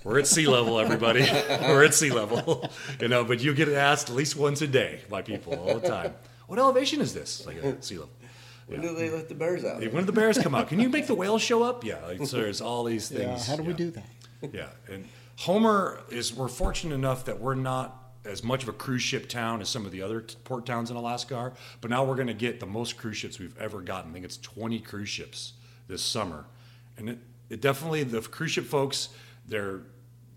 we're 0.03 0.19
at 0.19 0.27
sea 0.27 0.45
level, 0.45 0.77
everybody. 0.77 1.21
we're 1.49 1.85
at 1.85 1.93
sea 1.93 2.11
level. 2.11 2.69
you 2.99 3.07
know, 3.07 3.23
but 3.23 3.41
you 3.41 3.53
get 3.53 3.69
asked 3.69 4.09
at 4.09 4.17
least 4.17 4.35
once 4.35 4.61
a 4.61 4.67
day 4.67 4.99
by 5.09 5.21
people 5.21 5.53
all 5.53 5.79
the 5.79 5.87
time. 5.87 6.13
What 6.47 6.59
elevation 6.59 6.99
is 6.99 7.13
this? 7.13 7.47
Like 7.47 7.63
at 7.63 7.85
sea 7.85 7.99
level. 7.99 8.11
When 8.67 8.82
do 8.82 8.96
they 8.96 9.10
let 9.10 9.29
the 9.29 9.36
bears 9.36 9.65
out? 9.65 9.79
When 9.79 9.91
did 9.91 10.05
the 10.05 10.12
bears 10.13 10.38
come 10.38 10.55
out? 10.55 10.70
Can 10.70 10.79
you 10.79 10.89
make 10.89 11.08
the 11.08 11.15
whales 11.15 11.41
show 11.41 11.63
up? 11.63 11.84
Yeah, 11.84 12.03
like, 12.05 12.25
so 12.25 12.38
there's 12.41 12.62
all 12.62 12.84
these 12.84 13.10
things. 13.10 13.22
Yeah, 13.22 13.27
things. 13.36 13.48
how 13.48 13.55
do 13.55 13.63
we 13.63 13.72
yeah. 13.72 13.77
do 13.77 13.91
that? 13.91 14.05
Yeah, 14.53 14.70
and 14.91 15.08
Homer 15.38 16.01
is 16.10 16.34
we're 16.34 16.48
fortunate 16.48 16.96
enough 16.96 17.25
that 17.25 17.39
we're 17.39 17.55
not 17.55 18.00
as 18.25 18.43
much 18.43 18.63
of 18.63 18.70
a 18.70 18.74
cruise 18.74 19.01
ship 19.01 19.27
town 19.27 19.62
as 19.62 19.67
some 19.70 19.86
of 19.86 19.91
the 19.91 20.01
other 20.01 20.22
port 20.43 20.65
towns 20.65 20.89
in 20.89 20.96
Alaska 20.96 21.36
are, 21.36 21.53
but 21.82 21.89
now 21.89 22.03
we're 22.03 22.15
going 22.15 22.27
to 22.27 22.34
get 22.34 22.60
the 22.60 22.65
most 22.65 22.98
cruise 22.98 23.17
ships 23.17 23.39
we've 23.39 23.58
ever 23.58 23.82
gotten. 23.82 24.12
I 24.12 24.13
think 24.13 24.25
it's 24.25 24.38
20 24.38 24.79
cruise 24.79 25.10
ships 25.10 25.53
this 25.88 26.01
summer, 26.01 26.46
and 26.98 27.10
it, 27.10 27.17
it 27.50 27.62
definitely 27.62 28.03
the 28.03 28.22
cruise 28.22 28.51
ship 28.51 28.65
folks 28.65 29.10
they're 29.48 29.82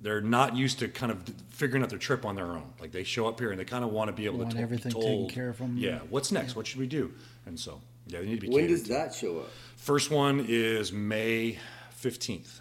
they're 0.02 0.20
not 0.20 0.54
used 0.54 0.78
to 0.80 0.88
kind 0.88 1.10
of 1.10 1.22
figuring 1.48 1.82
out 1.82 1.88
their 1.88 1.98
trip 1.98 2.24
on 2.24 2.34
their 2.36 2.46
own. 2.52 2.72
Like 2.80 2.92
they 2.92 3.02
show 3.02 3.26
up 3.26 3.40
here 3.40 3.50
and 3.50 3.58
they 3.58 3.64
kind 3.64 3.82
of 3.82 3.90
want 3.90 4.08
to 4.08 4.12
be 4.12 4.26
able 4.26 4.38
Want 4.38 4.50
to 4.50 4.56
to- 4.56 4.62
everything 4.62 4.92
told, 4.92 5.04
taken 5.04 5.28
care 5.30 5.48
of 5.48 5.60
'em. 5.60 5.76
Yeah, 5.78 6.00
what's 6.10 6.30
next? 6.30 6.54
What 6.54 6.66
should 6.66 6.80
we 6.80 6.86
do? 6.86 7.12
And 7.46 7.58
so 7.58 7.80
yeah, 8.06 8.20
they 8.20 8.26
need 8.26 8.40
to 8.40 8.46
be. 8.48 8.52
When 8.52 8.66
does 8.66 8.84
to. 8.84 8.88
that 8.90 9.14
show 9.14 9.40
up? 9.40 9.50
First 9.76 10.10
one 10.10 10.44
is 10.48 10.92
May 10.92 11.58
15th. 12.02 12.60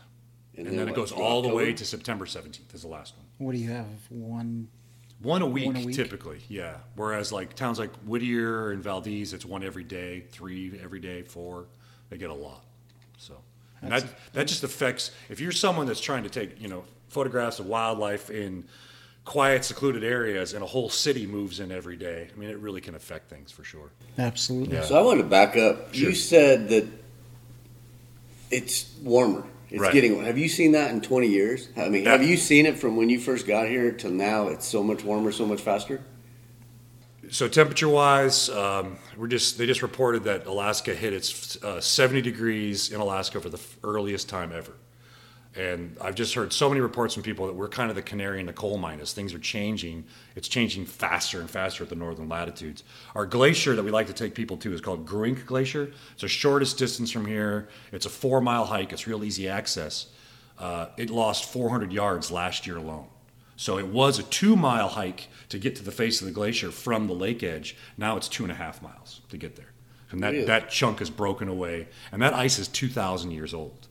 And, 0.58 0.68
then, 0.68 0.88
it 0.88 0.96
goes 0.96 1.12
through 1.12 1.22
all 1.22 1.42
the 1.42 1.54
way 1.54 1.74
to 1.74 1.84
September 1.84 2.25
17th 2.25 2.74
is 2.74 2.82
the 2.84 2.88
last 2.88 3.16
one. 3.18 3.25
What 3.40 3.54
do 3.54 3.58
you 3.58 3.70
have? 3.72 3.88
One. 4.10 4.70
One 5.22 5.42
a 5.42 5.46
week, 5.46 5.66
One 5.66 5.75
a 5.78 5.86
week? 5.86 5.96
typically, 5.96 6.40
yeah. 6.48 6.78
Whereas 6.96 7.32
like 7.32 7.56
towns 7.56 7.80
like 7.80 7.94
Whittier 8.06 8.72
and 8.72 8.84
Valdez, 8.84 9.34
it's 9.34 9.46
one 9.46 9.64
every 9.64 9.84
day, 9.84 10.22
three 10.32 10.80
every 10.82 11.00
day, 11.00 11.24
four. 11.24 11.66
They 12.10 12.18
get 12.18 12.30
a 12.30 12.34
lot. 12.34 12.64
So 13.18 13.42
and 13.82 13.92
that 13.92 14.34
that 14.34 14.48
just 14.48 14.64
affects 14.64 15.12
if 15.30 15.40
you're 15.40 15.52
someone 15.52 15.88
that's 15.88 16.02
trying 16.02 16.24
to 16.24 16.30
take 16.30 16.62
you 16.62 16.68
know 16.68 16.84
photographs 17.08 17.60
of 17.60 17.66
wildlife 17.66 18.30
in 18.30 18.66
quiet, 19.25 19.65
secluded 19.65 20.03
areas, 20.03 20.53
and 20.53 20.63
a 20.63 20.67
whole 20.67 20.88
city 20.89 21.25
moves 21.27 21.60
in 21.60 21.72
every 21.72 21.98
day. 21.98 22.29
I 22.34 22.39
mean, 22.39 22.50
it 22.50 22.58
really 22.60 22.79
can 22.82 22.96
affect 22.96 23.29
things 23.29 23.51
for 23.51 23.63
sure. 23.63 23.91
Absolutely. 24.17 24.75
Yeah. 24.75 24.84
So 24.84 24.98
I 24.98 25.01
want 25.01 25.20
to 25.20 25.25
back 25.25 25.58
up. 25.58 25.94
Sure. 25.94 26.10
You 26.10 26.15
said 26.15 26.70
that 26.70 26.86
it's 28.51 28.94
warmer. 29.03 29.44
It's 29.70 29.82
Right. 29.82 29.91
getting. 29.94 30.24
Have 30.24 30.38
you 30.38 30.48
seen 30.48 30.74
that 30.74 30.91
in 30.91 31.01
20 31.01 31.27
years? 31.27 31.70
I 31.75 31.89
mean, 31.89 32.03
Yeah. 32.03 32.12
have 32.12 32.24
you 32.24 32.38
seen 32.38 32.65
it 32.65 32.77
from 32.77 32.96
when 32.96 33.10
you 33.10 33.20
first 33.20 33.48
got 33.48 33.67
here 33.67 33.91
to 33.91 34.10
now? 34.10 34.48
It's 34.50 34.65
so 34.65 34.84
much 34.84 35.03
warmer, 35.03 35.32
so 35.32 35.46
much 35.46 35.60
faster. 35.62 36.01
So 37.32 37.48
temperature 37.48 37.89
wise, 37.89 38.50
um, 38.51 38.98
we're 39.17 39.27
just 39.27 39.58
they 39.58 39.65
just 39.65 39.82
reported 39.82 40.25
that 40.25 40.46
Alaska 40.46 40.94
hit 40.94 41.12
its 41.12 41.58
uh, 41.63 41.82
70 41.82 42.22
degrees 42.22 42.91
in 42.91 43.00
Alaska 43.01 43.41
for 43.41 43.50
the 43.50 43.58
f- 43.58 43.77
earliest 43.84 44.29
time 44.29 44.51
ever. 44.53 44.74
And 45.58 45.96
I've 46.02 46.16
just 46.16 46.34
heard 46.34 46.52
so 46.52 46.68
many 46.68 46.82
reports 46.82 47.14
from 47.14 47.24
people 47.24 47.48
that 47.48 47.54
we're 47.54 47.70
kind 47.70 47.90
of 47.90 47.96
the 47.96 48.02
canary 48.02 48.42
in 48.42 48.46
the 48.46 48.54
coal 48.54 48.78
mine 48.78 49.00
as 49.00 49.14
things 49.14 49.34
are 49.34 49.40
changing. 49.40 50.04
It's 50.36 50.50
changing 50.50 50.86
faster 50.86 51.40
and 51.40 51.50
faster 51.50 51.84
at 51.84 51.90
the 51.90 51.96
northern 51.96 52.28
latitudes. 52.28 52.84
Our 53.16 53.26
glacier 53.26 53.74
that 53.76 53.84
we 53.84 53.90
like 53.92 54.08
to 54.08 54.14
take 54.14 54.36
people 54.36 54.58
to 54.58 54.74
is 54.74 54.82
called 54.82 55.06
Grewingk 55.06 55.46
Glacier. 55.46 55.94
It's 56.12 56.22
the 56.24 56.28
shortest 56.28 56.78
distance 56.78 57.10
from 57.10 57.26
here. 57.26 57.70
It's 57.94 58.06
a 58.06 58.10
four 58.10 58.42
mile 58.42 58.66
hike. 58.66 58.92
It's 58.92 59.08
real 59.08 59.24
easy 59.24 59.48
access. 59.48 60.08
Uh, 60.60 60.88
it 60.98 61.10
lost 61.10 61.46
400 61.52 61.92
yards 61.94 62.32
last 62.32 62.68
year 62.68 62.76
alone. 62.78 63.08
So 63.56 63.78
it 63.78 63.88
was 63.88 64.20
a 64.20 64.24
two 64.24 64.58
mile 64.58 64.90
hike 64.90 65.30
to 65.48 65.58
get 65.58 65.78
to 65.78 65.84
the 65.84 65.92
face 65.92 66.20
of 66.20 66.28
the 66.28 66.34
glacier 66.34 66.70
from 66.72 67.08
the 67.08 67.14
lake 67.14 67.44
edge. 67.44 67.78
Now 67.98 68.18
it's 68.18 68.28
two 68.28 68.44
and 68.44 68.52
a 68.52 68.56
half 68.56 68.82
miles 68.82 69.22
to 69.30 69.38
get 69.38 69.56
there. 69.56 69.72
And 70.12 70.22
that, 70.22 70.34
Really? 70.34 70.46
that 70.46 70.70
chunk 70.70 71.00
is 71.02 71.10
broken 71.10 71.48
away. 71.48 71.88
And 72.12 72.22
that 72.22 72.34
ice 72.34 72.60
is 72.60 72.68
2,000 72.68 73.32
years 73.32 73.54
old. 73.54 73.85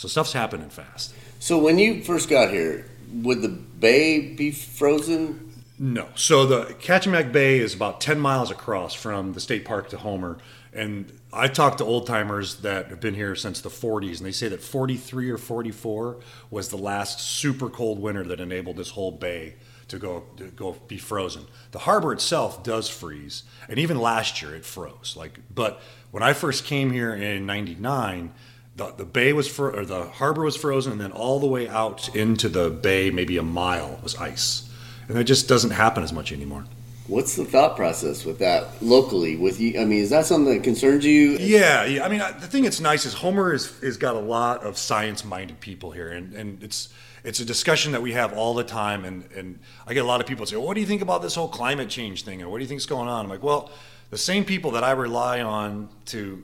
So 0.00 0.08
stuff's 0.08 0.32
happening 0.32 0.70
fast. 0.70 1.14
So 1.40 1.58
when 1.58 1.78
you 1.78 2.02
first 2.02 2.30
got 2.30 2.48
here, 2.50 2.86
would 3.12 3.42
the 3.42 3.50
bay 3.50 4.32
be 4.34 4.50
frozen? 4.50 5.52
No. 5.78 6.08
So 6.14 6.46
the 6.46 6.72
Kachemak 6.80 7.32
Bay 7.32 7.58
is 7.58 7.74
about 7.74 8.00
10 8.00 8.18
miles 8.18 8.50
across 8.50 8.94
from 8.94 9.34
the 9.34 9.40
state 9.40 9.66
park 9.66 9.90
to 9.90 9.98
Homer. 9.98 10.38
And 10.72 11.12
I 11.34 11.48
talked 11.48 11.78
to 11.78 11.84
old 11.84 12.06
timers 12.06 12.62
that 12.62 12.88
have 12.88 13.00
been 13.00 13.12
here 13.12 13.34
since 13.34 13.60
the 13.60 13.68
40s, 13.68 14.16
and 14.16 14.26
they 14.26 14.32
say 14.32 14.48
that 14.48 14.62
43 14.62 15.30
or 15.30 15.36
44 15.36 16.16
was 16.50 16.70
the 16.70 16.78
last 16.78 17.20
super 17.20 17.68
cold 17.68 18.00
winter 18.00 18.24
that 18.24 18.40
enabled 18.40 18.78
this 18.78 18.90
whole 18.90 19.12
bay 19.12 19.56
to 19.88 19.98
go 19.98 20.24
to 20.38 20.44
go 20.44 20.76
be 20.88 20.96
frozen. 20.96 21.44
The 21.72 21.80
harbor 21.80 22.14
itself 22.14 22.62
does 22.62 22.88
freeze, 22.88 23.42
and 23.68 23.78
even 23.78 23.98
last 23.98 24.40
year 24.40 24.54
it 24.54 24.64
froze. 24.64 25.14
Like, 25.14 25.40
but 25.54 25.82
when 26.10 26.22
I 26.22 26.32
first 26.32 26.64
came 26.64 26.90
here 26.90 27.12
in 27.14 27.44
'99, 27.44 28.32
the, 28.80 28.94
the 28.96 29.04
bay 29.04 29.32
was 29.32 29.46
fro- 29.48 29.74
or 29.74 29.84
the 29.84 30.04
harbor 30.06 30.42
was 30.42 30.56
frozen, 30.56 30.92
and 30.92 31.00
then 31.00 31.12
all 31.12 31.38
the 31.40 31.46
way 31.46 31.68
out 31.68 32.14
into 32.16 32.48
the 32.48 32.70
bay, 32.70 33.10
maybe 33.10 33.36
a 33.36 33.42
mile, 33.42 33.98
was 34.02 34.16
ice, 34.16 34.68
and 35.08 35.16
that 35.16 35.24
just 35.24 35.48
doesn't 35.48 35.70
happen 35.70 36.02
as 36.02 36.12
much 36.12 36.32
anymore. 36.32 36.64
What's 37.06 37.34
the 37.34 37.44
thought 37.44 37.74
process 37.76 38.24
with 38.24 38.38
that 38.38 38.80
locally? 38.82 39.36
With 39.36 39.60
you, 39.60 39.80
I 39.80 39.84
mean, 39.84 39.98
is 40.00 40.10
that 40.10 40.26
something 40.26 40.54
that 40.54 40.62
concerns 40.62 41.04
you? 41.04 41.36
Yeah, 41.40 41.84
yeah. 41.84 42.04
I 42.04 42.08
mean, 42.08 42.20
I- 42.20 42.32
the 42.32 42.46
thing 42.46 42.62
that's 42.62 42.80
nice 42.80 43.04
is 43.04 43.14
Homer 43.14 43.52
is 43.52 43.80
is 43.82 43.96
got 43.96 44.14
a 44.16 44.20
lot 44.20 44.62
of 44.62 44.78
science-minded 44.78 45.60
people 45.60 45.90
here, 45.90 46.08
and, 46.08 46.32
and 46.34 46.62
it's 46.62 46.88
it's 47.22 47.40
a 47.40 47.44
discussion 47.44 47.92
that 47.92 48.00
we 48.00 48.12
have 48.12 48.32
all 48.32 48.54
the 48.54 48.64
time. 48.64 49.04
And, 49.04 49.24
and 49.36 49.58
I 49.86 49.92
get 49.92 50.04
a 50.04 50.08
lot 50.08 50.20
of 50.22 50.26
people 50.26 50.46
say, 50.46 50.56
well, 50.56 50.66
"What 50.66 50.74
do 50.74 50.80
you 50.80 50.86
think 50.86 51.02
about 51.02 51.20
this 51.20 51.34
whole 51.34 51.48
climate 51.48 51.88
change 51.90 52.22
thing?" 52.24 52.42
or 52.42 52.48
"What 52.48 52.58
do 52.58 52.62
you 52.64 52.68
think's 52.68 52.86
going 52.86 53.08
on?" 53.08 53.24
I'm 53.24 53.30
like, 53.30 53.42
"Well, 53.42 53.70
the 54.10 54.18
same 54.18 54.44
people 54.44 54.70
that 54.72 54.84
I 54.84 54.92
rely 54.92 55.40
on 55.42 55.88
to 56.06 56.42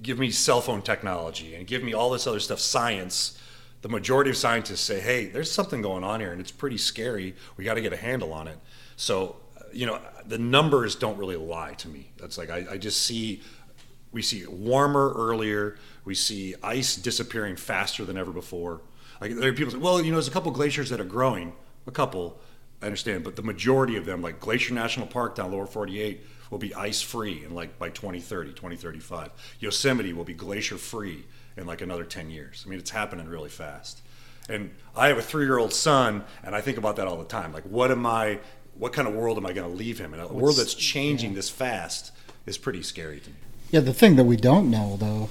give 0.00 0.18
me 0.18 0.30
cell 0.30 0.60
phone 0.60 0.82
technology 0.82 1.54
and 1.54 1.66
give 1.66 1.82
me 1.82 1.92
all 1.92 2.10
this 2.10 2.26
other 2.26 2.40
stuff, 2.40 2.60
science." 2.60 3.38
The 3.82 3.88
majority 3.88 4.30
of 4.30 4.36
scientists 4.36 4.80
say, 4.80 5.00
"Hey, 5.00 5.26
there's 5.26 5.50
something 5.50 5.82
going 5.82 6.04
on 6.04 6.20
here, 6.20 6.32
and 6.32 6.40
it's 6.40 6.52
pretty 6.52 6.78
scary. 6.78 7.34
We 7.56 7.64
got 7.64 7.74
to 7.74 7.80
get 7.80 7.92
a 7.92 7.96
handle 7.96 8.32
on 8.32 8.46
it." 8.48 8.58
So, 8.96 9.36
you 9.72 9.86
know, 9.86 10.00
the 10.26 10.38
numbers 10.38 10.94
don't 10.94 11.18
really 11.18 11.36
lie 11.36 11.74
to 11.74 11.88
me. 11.88 12.12
That's 12.16 12.38
like 12.38 12.50
I, 12.50 12.66
I 12.72 12.78
just 12.78 13.02
see 13.02 13.42
we 14.12 14.22
see 14.22 14.46
warmer 14.46 15.12
earlier. 15.14 15.76
We 16.04 16.14
see 16.14 16.54
ice 16.62 16.96
disappearing 16.96 17.56
faster 17.56 18.04
than 18.04 18.16
ever 18.16 18.30
before. 18.30 18.82
Like 19.20 19.34
there 19.34 19.50
are 19.50 19.52
people 19.52 19.72
say, 19.72 19.78
well, 19.78 20.00
you 20.02 20.10
know, 20.10 20.16
there's 20.16 20.28
a 20.28 20.32
couple 20.32 20.52
glaciers 20.52 20.90
that 20.90 21.00
are 21.00 21.04
growing. 21.04 21.54
A 21.86 21.90
couple, 21.90 22.40
I 22.80 22.86
understand, 22.86 23.24
but 23.24 23.36
the 23.36 23.42
majority 23.42 23.96
of 23.96 24.04
them, 24.04 24.22
like 24.22 24.38
Glacier 24.38 24.74
National 24.74 25.06
Park 25.06 25.34
down 25.34 25.50
lower 25.50 25.66
48, 25.66 26.20
will 26.52 26.58
be 26.58 26.74
ice 26.74 27.00
free 27.00 27.42
in 27.44 27.54
like 27.54 27.78
by 27.78 27.88
2030, 27.88 28.50
2035. 28.50 29.30
Yosemite 29.58 30.12
will 30.12 30.22
be 30.22 30.34
glacier 30.34 30.76
free 30.76 31.24
in 31.56 31.66
like 31.66 31.80
another 31.80 32.04
10 32.04 32.30
years. 32.30 32.62
I 32.64 32.68
mean, 32.68 32.78
it's 32.78 32.90
happening 32.90 33.26
really 33.26 33.48
fast. 33.48 34.02
And 34.50 34.70
I 34.94 35.08
have 35.08 35.16
a 35.16 35.22
three 35.22 35.46
year 35.46 35.56
old 35.56 35.72
son, 35.72 36.24
and 36.44 36.54
I 36.54 36.60
think 36.60 36.76
about 36.76 36.96
that 36.96 37.06
all 37.06 37.16
the 37.16 37.24
time. 37.24 37.54
Like, 37.54 37.62
what 37.64 37.90
am 37.90 38.04
I, 38.04 38.38
what 38.74 38.92
kind 38.92 39.08
of 39.08 39.14
world 39.14 39.38
am 39.38 39.46
I 39.46 39.54
going 39.54 39.68
to 39.70 39.74
leave 39.74 39.98
him 39.98 40.12
in? 40.12 40.20
A 40.20 40.28
world 40.28 40.56
that's 40.56 40.74
changing 40.74 41.32
this 41.32 41.48
fast 41.48 42.12
is 42.44 42.58
pretty 42.58 42.82
scary 42.82 43.20
to 43.20 43.30
me. 43.30 43.36
Yeah, 43.70 43.80
the 43.80 43.94
thing 43.94 44.16
that 44.16 44.24
we 44.24 44.36
don't 44.36 44.70
know, 44.70 44.98
though, 45.00 45.30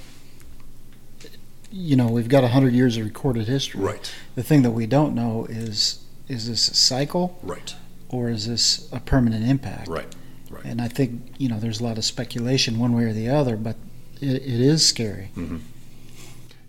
you 1.70 1.94
know, 1.94 2.08
we've 2.08 2.28
got 2.28 2.42
100 2.42 2.72
years 2.72 2.96
of 2.96 3.04
recorded 3.04 3.46
history. 3.46 3.80
Right. 3.80 4.12
The 4.34 4.42
thing 4.42 4.62
that 4.62 4.72
we 4.72 4.86
don't 4.86 5.14
know 5.14 5.46
is 5.48 6.00
is 6.28 6.48
this 6.48 6.68
a 6.68 6.74
cycle 6.74 7.38
Right. 7.42 7.74
or 8.08 8.28
is 8.30 8.48
this 8.48 8.88
a 8.92 8.98
permanent 9.00 9.44
impact? 9.44 9.88
Right. 9.88 10.06
Right. 10.52 10.64
And 10.64 10.80
I 10.80 10.88
think, 10.88 11.34
you 11.38 11.48
know, 11.48 11.58
there's 11.58 11.80
a 11.80 11.84
lot 11.84 11.98
of 11.98 12.04
speculation 12.04 12.78
one 12.78 12.92
way 12.92 13.04
or 13.04 13.12
the 13.12 13.28
other, 13.28 13.56
but 13.56 13.76
it, 14.20 14.36
it 14.36 14.60
is 14.60 14.86
scary. 14.86 15.30
Mm-hmm. 15.36 15.56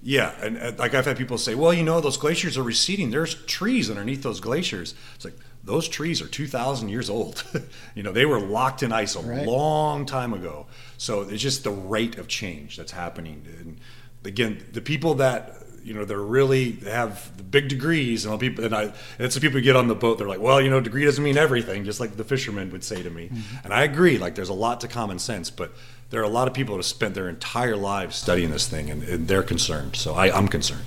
Yeah, 0.05 0.33
and, 0.41 0.57
and 0.57 0.77
like 0.79 0.93
I've 0.95 1.05
had 1.05 1.17
people 1.17 1.37
say, 1.37 1.55
well, 1.55 1.73
you 1.73 1.83
know, 1.83 2.01
those 2.01 2.17
glaciers 2.17 2.57
are 2.57 2.63
receding. 2.63 3.11
There's 3.11 3.35
trees 3.45 3.89
underneath 3.89 4.21
those 4.23 4.41
glaciers. 4.41 4.95
It's 5.15 5.23
like 5.25 5.35
those 5.63 5.87
trees 5.87 6.21
are 6.21 6.27
2,000 6.27 6.89
years 6.89 7.09
old. 7.09 7.43
you 7.95 8.03
know, 8.03 8.11
they 8.11 8.25
were 8.25 8.39
locked 8.39 8.83
in 8.83 8.91
ice 8.91 9.15
a 9.15 9.19
Right. 9.21 9.47
long 9.47 10.05
time 10.05 10.33
ago. 10.33 10.65
So 10.97 11.21
it's 11.21 11.41
just 11.41 11.63
the 11.63 11.71
rate 11.71 12.17
of 12.17 12.27
change 12.27 12.75
that's 12.75 12.91
happening. 12.91 13.45
And 13.59 13.79
again, 14.25 14.65
the 14.73 14.81
people 14.81 15.13
that 15.15 15.55
you 15.83 15.93
know 15.93 16.05
they're 16.05 16.17
really 16.17 16.71
have 16.85 17.35
the 17.37 17.43
big 17.43 17.67
degrees, 17.67 18.25
and 18.25 18.31
all 18.31 18.37
people, 18.37 18.63
and 18.63 18.75
I, 18.75 18.83
and 18.83 18.93
it's 19.19 19.35
the 19.35 19.41
people 19.41 19.59
who 19.59 19.63
get 19.63 19.75
on 19.75 19.87
the 19.87 19.95
boat. 19.95 20.17
They're 20.17 20.27
like, 20.27 20.39
well, 20.39 20.61
you 20.61 20.69
know, 20.69 20.79
degree 20.79 21.05
doesn't 21.05 21.23
mean 21.23 21.37
everything, 21.37 21.83
just 21.85 21.99
like 21.99 22.15
the 22.17 22.23
fishermen 22.23 22.71
would 22.71 22.83
say 22.83 23.03
to 23.03 23.09
me. 23.09 23.29
Mm-hmm. 23.29 23.57
And 23.65 23.73
I 23.73 23.83
agree. 23.83 24.17
Like, 24.17 24.35
there's 24.35 24.49
a 24.49 24.53
lot 24.53 24.81
to 24.81 24.87
common 24.87 25.19
sense, 25.19 25.49
but 25.49 25.73
there 26.09 26.21
are 26.21 26.25
a 26.25 26.29
lot 26.29 26.47
of 26.47 26.53
people 26.53 26.75
that 26.75 26.79
have 26.79 26.85
spent 26.85 27.15
their 27.15 27.29
entire 27.29 27.75
lives 27.75 28.15
studying 28.15 28.51
this 28.51 28.67
thing, 28.67 28.89
and, 28.89 29.03
and 29.03 29.27
they're 29.27 29.43
concerned. 29.43 29.95
So 29.95 30.13
I, 30.13 30.35
I'm 30.35 30.47
concerned. 30.47 30.85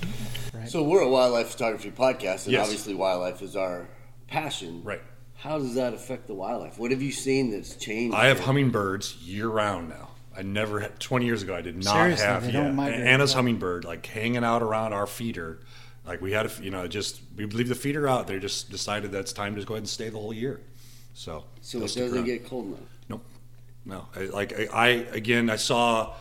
Right. 0.53 0.69
So 0.69 0.83
we're 0.83 1.01
a 1.01 1.09
wildlife 1.09 1.49
photography 1.49 1.91
podcast, 1.91 2.45
and 2.45 2.53
Yes. 2.53 2.65
obviously 2.65 2.93
wildlife 2.95 3.41
is 3.41 3.55
our 3.55 3.87
passion. 4.27 4.81
Right. 4.83 5.01
How 5.35 5.59
does 5.59 5.75
that 5.75 5.93
affect 5.93 6.27
the 6.27 6.33
wildlife? 6.33 6.79
What 6.79 6.91
have 6.91 7.01
you 7.01 7.11
seen 7.11 7.51
that's 7.51 7.75
changed? 7.75 8.15
I 8.15 8.27
have 8.27 8.37
here? 8.37 8.47
hummingbirds 8.47 9.15
year 9.17 9.47
round 9.47 9.89
now. 9.89 10.09
I 10.37 10.43
never 10.43 10.79
had 10.79 10.99
20 10.99 11.25
years 11.25 11.41
ago. 11.43 11.55
I 11.55 11.61
did 11.61 11.75
not 11.75 11.93
Seriously, 11.95 12.25
have 12.25 12.43
they 12.43 12.51
yeah, 12.51 12.63
don't 12.63 12.75
migrate 12.75 13.01
Anna's 13.01 13.31
at 13.31 13.35
all? 13.35 13.39
hummingbird 13.43 13.85
like 13.85 14.05
hanging 14.05 14.43
out 14.43 14.61
around 14.61 14.93
our 14.93 15.07
feeder. 15.07 15.59
Like 16.05 16.21
we 16.21 16.31
had, 16.31 16.45
a, 16.45 16.51
you 16.61 16.69
know, 16.69 16.87
just 16.87 17.21
we 17.35 17.45
leave 17.45 17.67
the 17.69 17.75
feeder 17.75 18.07
out. 18.07 18.27
They 18.27 18.39
just 18.39 18.69
decided 18.69 19.11
that 19.11 19.19
it's 19.19 19.33
time 19.33 19.55
to 19.55 19.63
go 19.63 19.73
ahead 19.73 19.81
and 19.81 19.89
stay 19.89 20.09
the 20.09 20.17
whole 20.19 20.33
year. 20.33 20.61
So, 21.13 21.43
So 21.61 21.79
they'll 21.79 21.85
it 21.85 21.89
stick 21.89 22.03
doesn't 22.03 22.17
around. 22.19 22.25
get 22.27 22.45
cold 22.47 22.67
enough. 22.67 22.79
Nope. 23.09 23.23
No. 23.85 24.05
I, 24.15 24.19
like 24.25 24.57
I, 24.57 24.67
I 24.71 24.87
again, 25.11 25.49
I 25.49 25.55
saw 25.55 26.13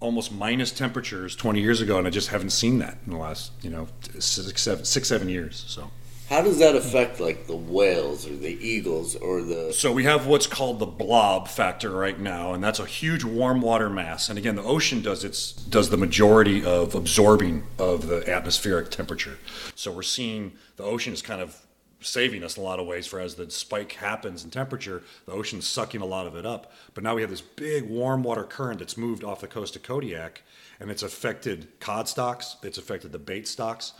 almost 0.00 0.32
minus 0.32 0.70
temperatures 0.72 1.34
20 1.36 1.60
years 1.60 1.80
ago, 1.80 1.96
and 1.98 2.06
I 2.06 2.10
just 2.10 2.28
haven't 2.28 2.50
seen 2.50 2.78
that 2.80 2.98
in 3.06 3.12
the 3.12 3.18
last 3.18 3.52
you 3.62 3.70
know 3.70 3.88
six, 4.18 4.60
seven, 4.60 4.84
six, 4.84 5.08
seven 5.08 5.28
years. 5.28 5.64
So. 5.68 5.90
How 6.32 6.40
does 6.40 6.60
that 6.60 6.74
affect 6.74 7.20
like 7.20 7.46
the 7.46 7.54
whales 7.54 8.26
or 8.26 8.34
the 8.34 8.56
eagles 8.66 9.16
or 9.16 9.42
the? 9.42 9.70
So 9.74 9.92
we 9.92 10.04
have 10.04 10.26
what's 10.26 10.46
called 10.46 10.78
the 10.78 10.86
blob 10.86 11.46
factor 11.46 11.90
right 11.90 12.18
now, 12.18 12.54
and 12.54 12.64
that's 12.64 12.78
a 12.78 12.86
huge 12.86 13.22
warm 13.22 13.60
water 13.60 13.90
mass. 13.90 14.30
And 14.30 14.38
again, 14.38 14.56
the 14.56 14.62
ocean 14.62 15.02
does 15.02 15.24
its 15.24 15.52
does 15.52 15.90
the 15.90 15.98
majority 15.98 16.64
of 16.64 16.94
absorbing 16.94 17.64
of 17.78 18.06
the 18.06 18.26
atmospheric 18.26 18.90
temperature. 18.90 19.36
So 19.74 19.92
we're 19.92 20.00
seeing 20.00 20.52
the 20.76 20.84
ocean 20.84 21.12
is 21.12 21.20
kind 21.20 21.42
of 21.42 21.66
saving 22.00 22.42
us 22.42 22.56
in 22.56 22.62
a 22.62 22.64
lot 22.64 22.80
of 22.80 22.86
ways. 22.86 23.06
For 23.06 23.20
as 23.20 23.34
the 23.34 23.50
spike 23.50 23.92
happens 23.92 24.42
in 24.42 24.48
temperature, 24.48 25.02
the 25.26 25.32
ocean's 25.32 25.66
sucking 25.66 26.00
a 26.00 26.06
lot 26.06 26.26
of 26.26 26.34
it 26.34 26.46
up. 26.46 26.72
But 26.94 27.04
now 27.04 27.14
we 27.14 27.20
have 27.20 27.30
this 27.30 27.42
big 27.42 27.84
warm 27.90 28.22
water 28.22 28.44
current 28.44 28.78
that's 28.78 28.96
moved 28.96 29.22
off 29.22 29.42
the 29.42 29.48
coast 29.48 29.76
of 29.76 29.82
Kodiak, 29.82 30.40
and 30.80 30.90
it's 30.90 31.02
affected 31.02 31.78
cod 31.78 32.08
stocks. 32.08 32.56
It's 32.62 32.78
affected 32.78 33.12
the 33.12 33.18
bait 33.18 33.46
stocks 33.46 33.92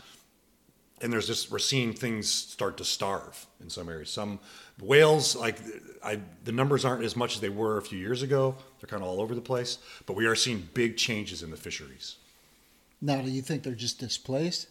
and 1.03 1.11
there's 1.11 1.27
just 1.27 1.51
we're 1.51 1.59
seeing 1.59 1.93
things 1.93 2.29
start 2.29 2.77
to 2.77 2.85
starve 2.85 3.45
in 3.61 3.69
some 3.69 3.89
areas. 3.89 4.09
Some 4.09 4.39
whales, 4.81 5.35
like 5.35 5.59
I, 6.03 6.19
the 6.45 6.53
numbers 6.53 6.85
aren't 6.85 7.03
as 7.03 7.15
much 7.15 7.35
as 7.35 7.41
they 7.41 7.49
were 7.49 7.77
a 7.77 7.81
few 7.81 7.99
years 7.99 8.23
ago. 8.23 8.55
They're 8.79 8.87
kind 8.87 9.03
of 9.03 9.09
all 9.09 9.21
over 9.21 9.35
the 9.35 9.41
place, 9.41 9.79
but 10.05 10.15
we 10.15 10.25
are 10.25 10.35
seeing 10.35 10.69
big 10.73 10.95
changes 10.95 11.43
in 11.43 11.51
the 11.51 11.57
fisheries. 11.57 12.15
Now, 13.01 13.21
do 13.21 13.29
you 13.29 13.41
think 13.41 13.63
they're 13.63 13.73
just 13.73 13.99
displaced? 13.99 14.69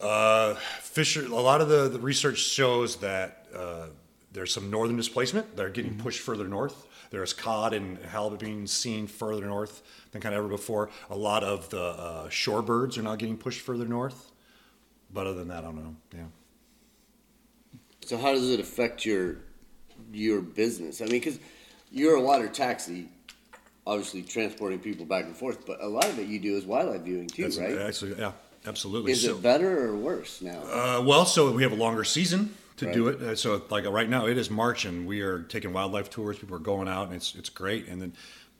Uh, 0.00 0.54
fisher, 0.80 1.24
a 1.24 1.28
lot 1.28 1.60
of 1.60 1.68
the, 1.68 1.88
the 1.88 2.00
research 2.00 2.38
shows 2.38 2.96
that 2.96 3.46
uh, 3.54 3.86
there's 4.32 4.52
some 4.52 4.70
northern 4.70 4.96
displacement. 4.96 5.56
They're 5.56 5.70
getting 5.70 5.96
pushed 5.96 6.20
further 6.20 6.48
north. 6.48 6.86
There's 7.10 7.32
cod 7.32 7.72
and 7.72 7.96
halibut 7.98 8.40
being 8.40 8.66
seen 8.66 9.06
further 9.06 9.46
north 9.46 9.82
than 10.10 10.20
kind 10.20 10.34
of 10.34 10.40
ever 10.40 10.48
before. 10.48 10.90
A 11.10 11.16
lot 11.16 11.44
of 11.44 11.70
the 11.70 11.80
uh, 11.80 12.28
shorebirds 12.28 12.98
are 12.98 13.02
now 13.02 13.14
getting 13.14 13.38
pushed 13.38 13.60
further 13.60 13.86
north. 13.86 14.32
But 15.16 15.26
other 15.26 15.38
than 15.38 15.48
that, 15.48 15.60
I 15.64 15.68
don't 15.68 15.76
know. 15.76 15.96
Yeah. 16.14 16.20
So 18.04 18.18
how 18.18 18.32
does 18.32 18.50
it 18.50 18.60
affect 18.60 19.06
your 19.06 19.36
your 20.12 20.42
business? 20.42 21.00
I 21.00 21.04
mean, 21.06 21.14
because 21.14 21.38
you're 21.90 22.16
a 22.16 22.20
water 22.20 22.48
taxi, 22.48 23.08
obviously 23.86 24.20
transporting 24.20 24.78
people 24.78 25.06
back 25.06 25.24
and 25.24 25.34
forth, 25.34 25.64
but 25.66 25.82
a 25.82 25.88
lot 25.88 26.04
of 26.04 26.18
it 26.18 26.26
you 26.26 26.38
do 26.38 26.54
is 26.58 26.66
wildlife 26.66 27.00
viewing 27.00 27.28
too, 27.28 27.44
That's 27.44 27.56
right? 27.56 27.78
actually, 27.78 28.16
yeah, 28.18 28.32
absolutely. 28.66 29.12
Is 29.12 29.22
So- 29.22 29.36
it 29.36 29.42
better 29.42 29.88
or 29.88 29.96
worse 29.96 30.42
now? 30.42 30.60
Uh, 30.60 31.02
well, 31.02 31.24
so 31.24 31.50
we 31.50 31.62
have 31.62 31.72
a 31.72 31.76
longer 31.76 32.04
season 32.04 32.54
to 32.76 32.92
do 32.92 33.08
it. 33.08 33.22
Uh, 33.22 33.34
so 33.34 33.62
like 33.70 33.86
right 33.86 34.10
now, 34.10 34.26
it 34.26 34.36
is 34.36 34.50
March, 34.50 34.84
and 34.84 35.06
we 35.06 35.22
are 35.22 35.40
taking 35.44 35.72
wildlife 35.72 36.10
tours. 36.10 36.38
People 36.38 36.56
are 36.56 36.66
going 36.74 36.88
out, 36.88 37.06
and 37.06 37.16
it's 37.16 37.34
it's 37.34 37.48
great. 37.48 37.88
And 37.88 38.02
then 38.02 38.12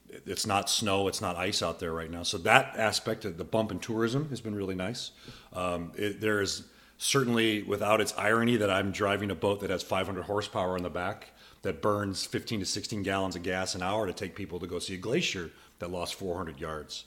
it's 0.09 0.45
not 0.45 0.69
snow, 0.69 1.07
it's 1.07 1.21
not 1.21 1.35
ice 1.35 1.61
out 1.61 1.79
there 1.79 1.93
right 1.93 2.09
now. 2.09 2.23
So 2.23 2.37
that 2.39 2.75
aspect 2.77 3.25
of 3.25 3.37
the 3.37 3.43
bump 3.43 3.71
in 3.71 3.79
tourism 3.79 4.29
has 4.29 4.41
been 4.41 4.55
really 4.55 4.75
nice. 4.75 5.11
Um, 5.53 5.91
it, 5.95 6.21
there 6.21 6.41
is 6.41 6.63
certainly, 6.97 7.63
without 7.63 8.01
its 8.01 8.13
irony, 8.17 8.57
that 8.57 8.69
I'm 8.69 8.91
driving 8.91 9.31
a 9.31 9.35
boat 9.35 9.59
that 9.61 9.69
has 9.69 9.83
500 9.83 10.23
horsepower 10.23 10.77
in 10.77 10.83
the 10.83 10.89
back 10.89 11.29
that 11.61 11.81
burns 11.81 12.25
15 12.25 12.61
to 12.61 12.65
16 12.65 13.03
gallons 13.03 13.35
of 13.35 13.43
gas 13.43 13.75
an 13.75 13.81
hour 13.81 14.07
to 14.07 14.13
take 14.13 14.35
people 14.35 14.59
to 14.59 14.67
go 14.67 14.79
see 14.79 14.93
a 14.95 14.97
glacier 14.97 15.51
that 15.79 15.91
lost 15.91 16.15
400 16.15 16.59
yards. 16.59 17.05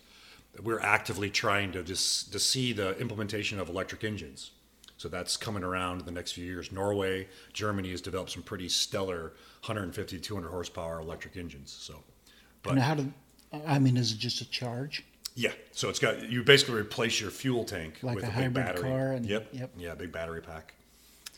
We're 0.62 0.80
actively 0.80 1.30
trying 1.30 1.72
to 1.72 1.82
just 1.82 2.32
to 2.32 2.38
see 2.38 2.72
the 2.72 2.98
implementation 2.98 3.60
of 3.60 3.68
electric 3.68 4.04
engines. 4.04 4.50
So 4.96 5.08
that's 5.08 5.36
coming 5.38 5.62
around 5.62 6.00
in 6.00 6.04
the 6.04 6.12
next 6.12 6.32
few 6.32 6.44
years. 6.44 6.72
Norway, 6.72 7.28
Germany 7.54 7.90
has 7.92 8.02
developed 8.02 8.32
some 8.32 8.42
pretty 8.42 8.68
stellar 8.68 9.32
150 9.64 10.16
to 10.16 10.22
200 10.22 10.50
horsepower 10.50 11.00
electric 11.00 11.38
engines. 11.38 11.72
So, 11.72 12.02
but 12.62 12.72
and 12.72 12.80
how 12.80 12.94
do? 12.94 13.12
I 13.66 13.78
mean, 13.78 13.96
is 13.96 14.12
it 14.12 14.18
just 14.18 14.40
a 14.40 14.48
charge? 14.50 15.04
yeah, 15.34 15.52
so 15.72 15.88
it's 15.88 15.98
got 15.98 16.28
you 16.28 16.42
basically 16.42 16.74
replace 16.74 17.20
your 17.20 17.30
fuel 17.30 17.64
tank 17.64 17.98
Like 18.02 18.16
with 18.16 18.24
a 18.24 18.28
a, 18.28 18.30
big 18.30 18.36
hybrid 18.36 18.66
battery. 18.66 18.82
car 18.82 19.12
and- 19.12 19.24
yep, 19.26 19.48
yep. 19.52 19.70
yeah, 19.78 19.94
big 19.94 20.12
battery 20.12 20.42
pack. 20.42 20.74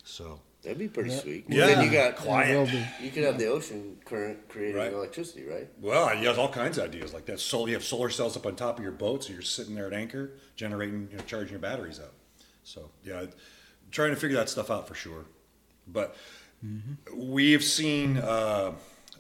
So 0.05 0.41
That'd 0.63 0.79
be 0.79 0.87
pretty 0.89 1.11
Yeah. 1.11 1.19
sweet. 1.21 1.45
Yeah. 1.49 1.67
Then 1.67 1.85
you 1.85 1.91
got 1.91 2.15
Quiet. 2.17 2.71
Be. 2.71 3.05
You 3.05 3.11
could 3.11 3.25
have 3.25 3.37
the 3.37 3.47
ocean 3.47 3.99
current 4.05 4.49
creating 4.49 4.77
Right. 4.77 4.93
electricity, 4.93 5.45
right? 5.45 5.69
Well, 5.81 6.17
you 6.17 6.29
have 6.29 6.39
all 6.39 6.49
kinds 6.53 6.79
of 6.79 6.85
ideas 6.85 7.13
like 7.13 7.27
that. 7.27 7.41
So 7.41 7.67
you 7.67 7.75
have 7.75 7.83
solar 7.83 8.11
cells 8.11 8.37
up 8.37 8.47
on 8.47 8.55
top 8.55 8.79
of 8.79 8.85
your 8.85 8.93
boat, 8.93 9.25
so 9.25 9.33
you're 9.33 9.43
sitting 9.43 9.75
there 9.75 9.89
at 9.89 9.93
anchor, 9.93 10.31
generating, 10.55 11.09
you 11.11 11.17
know, 11.17 11.25
charging 11.27 11.51
your 11.51 11.59
batteries 11.59 11.99
up. 11.99 12.13
So 12.63 12.91
yeah, 13.05 13.27
trying 13.91 14.11
to 14.11 14.17
figure 14.17 14.37
that 14.37 14.49
stuff 14.49 14.71
out 14.71 14.87
for 14.87 14.95
sure. 14.95 15.25
But 15.89 16.15
we've 17.13 17.65
seen 17.65 18.19
uh, 18.19 18.73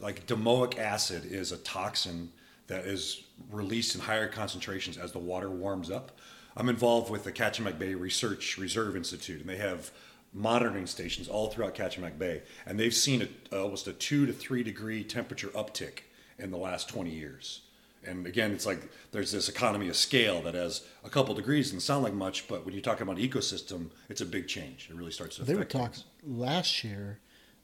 like 0.02 0.26
domoic 0.26 0.78
acid 0.78 1.24
is 1.24 1.52
a 1.52 1.56
toxin 1.58 2.30
that 2.66 2.84
is 2.84 3.24
released 3.50 3.94
in 3.94 4.00
higher 4.00 4.28
concentrations 4.28 4.98
as 4.98 5.12
the 5.12 5.18
water 5.18 5.48
warms 5.48 5.90
up. 5.90 6.18
I'm 6.56 6.68
involved 6.68 7.10
with 7.10 7.24
the 7.24 7.32
Kachemak 7.32 7.78
Bay 7.78 7.94
Research 7.94 8.58
Reserve 8.58 8.96
Institute, 8.96 9.40
and 9.40 9.48
they 9.48 9.56
have 9.56 9.90
monitoring 10.34 10.86
stations 10.86 11.28
all 11.28 11.48
throughout 11.48 11.74
Kachemak 11.74 12.18
Bay, 12.18 12.42
and 12.66 12.78
they've 12.78 12.94
seen 12.94 13.22
a, 13.22 13.56
almost 13.56 13.86
a 13.86 13.92
two 13.92 14.26
to 14.26 14.32
three 14.32 14.62
degree 14.62 15.04
temperature 15.04 15.48
uptick 15.48 16.00
in 16.38 16.50
the 16.50 16.58
last 16.58 16.88
20 16.88 17.10
years. 17.10 17.62
And 18.04 18.26
again, 18.26 18.50
it's 18.50 18.66
like 18.66 18.90
there's 19.12 19.30
this 19.30 19.48
economy 19.48 19.88
of 19.88 19.96
scale 19.96 20.42
that 20.42 20.54
has 20.54 20.84
a 21.04 21.10
couple 21.10 21.34
degrees 21.34 21.68
doesn't 21.68 21.80
sound 21.80 22.02
like 22.02 22.14
much, 22.14 22.48
but 22.48 22.64
when 22.64 22.74
you're 22.74 22.82
talking 22.82 23.02
about 23.02 23.18
ecosystem, 23.18 23.90
it's 24.08 24.20
a 24.20 24.26
big 24.26 24.48
change. 24.48 24.88
It 24.90 24.96
really 24.96 25.12
starts 25.12 25.36
to 25.36 25.44
They 25.44 25.54
were 25.54 25.64
talking 25.64 26.02
last 26.26 26.82
year 26.82 27.20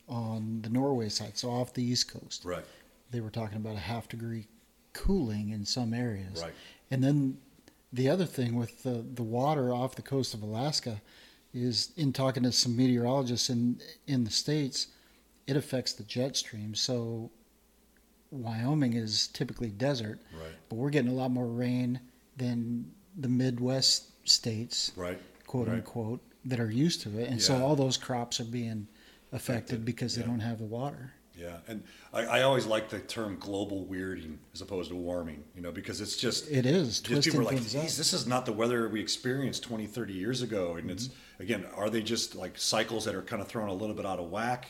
on 0.08 0.60
the 0.62 0.68
Norway 0.70 1.08
side, 1.08 1.36
so 1.36 1.50
off 1.50 1.74
the 1.74 1.82
east 1.84 2.12
coast. 2.12 2.44
Right. 2.44 2.64
They 3.10 3.20
were 3.20 3.30
talking 3.30 3.56
about 3.56 3.76
a 3.76 3.80
half 3.80 4.08
degree 4.08 4.46
cooling 4.92 5.50
in 5.50 5.64
some 5.64 5.92
areas. 5.94 6.40
Right. 6.42 6.52
And 6.90 7.02
then 7.04 7.38
the 7.92 8.08
other 8.08 8.24
thing 8.26 8.56
with 8.56 8.82
the, 8.82 9.04
the 9.14 9.22
water 9.22 9.72
off 9.72 9.94
the 9.96 10.02
coast 10.02 10.34
of 10.34 10.42
Alaska 10.42 11.00
is 11.54 11.92
in 11.96 12.12
talking 12.12 12.42
to 12.42 12.52
some 12.52 12.76
meteorologists 12.76 13.48
in 13.50 13.80
in 14.06 14.24
the 14.24 14.30
states, 14.30 14.88
it 15.46 15.56
affects 15.56 15.92
the 15.94 16.02
jet 16.04 16.36
stream. 16.36 16.74
So 16.74 17.30
Wyoming 18.30 18.92
is 18.92 19.28
typically 19.28 19.70
desert, 19.70 20.18
Right. 20.32 20.52
but 20.68 20.76
we're 20.76 20.90
getting 20.90 21.10
a 21.10 21.14
lot 21.14 21.30
more 21.30 21.46
rain 21.46 22.00
than 22.36 22.92
the 23.16 23.28
Midwest 23.28 24.28
states, 24.28 24.92
Right. 24.96 25.18
quote 25.46 25.68
Right. 25.68 25.76
unquote, 25.76 26.20
that 26.44 26.60
are 26.60 26.70
used 26.70 27.00
to 27.02 27.18
it. 27.18 27.28
And 27.30 27.42
so 27.42 27.62
all 27.64 27.74
those 27.76 27.96
crops 27.96 28.38
are 28.40 28.44
being 28.44 28.86
affected, 29.32 29.84
because 29.84 30.14
they 30.14 30.22
don't 30.22 30.40
have 30.40 30.58
the 30.58 30.64
water. 30.64 31.12
Yeah, 31.36 31.58
and 31.68 31.84
I, 32.12 32.24
I 32.24 32.42
always 32.42 32.66
like 32.66 32.88
the 32.88 32.98
term 32.98 33.36
global 33.38 33.86
weirding 33.88 34.38
as 34.52 34.60
opposed 34.60 34.90
to 34.90 34.96
warming, 34.96 35.44
you 35.54 35.62
know, 35.62 35.70
because 35.70 36.00
it's 36.00 36.16
just 36.16 36.50
It 36.50 36.66
is 36.66 36.98
just 36.98 37.24
people 37.24 37.42
are 37.42 37.44
like, 37.44 37.62
"Geez, 37.62 37.96
this 37.96 38.12
is 38.12 38.26
not 38.26 38.44
the 38.44 38.52
weather 38.52 38.88
we 38.88 39.00
experienced 39.00 39.62
20, 39.62 39.86
30 39.86 40.12
years 40.14 40.42
ago. 40.42 40.74
And 40.74 40.90
it's, 40.90 41.06
Mm-hmm. 41.08 41.42
again, 41.42 41.66
are 41.76 41.90
they 41.90 42.02
just 42.02 42.34
like 42.34 42.58
cycles 42.58 43.04
that 43.04 43.14
are 43.14 43.22
kind 43.22 43.40
of 43.40 43.46
thrown 43.46 43.68
a 43.68 43.72
little 43.72 43.94
bit 43.94 44.04
out 44.04 44.18
of 44.18 44.30
whack? 44.30 44.66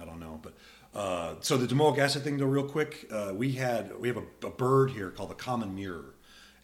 I 0.00 0.04
don't 0.04 0.18
know. 0.18 0.40
But 0.42 0.54
uh, 0.92 1.34
so 1.40 1.56
the 1.56 1.72
domoic 1.72 1.98
acid 1.98 2.24
thing, 2.24 2.36
though, 2.36 2.46
real 2.46 2.66
quick, 2.68 3.06
uh, 3.12 3.32
we 3.32 3.52
had, 3.52 3.96
we 4.00 4.08
have 4.08 4.16
a, 4.16 4.46
a 4.46 4.50
bird 4.50 4.90
here 4.90 5.10
called 5.10 5.30
the 5.30 5.36
common 5.36 5.76
murre. 5.76 6.14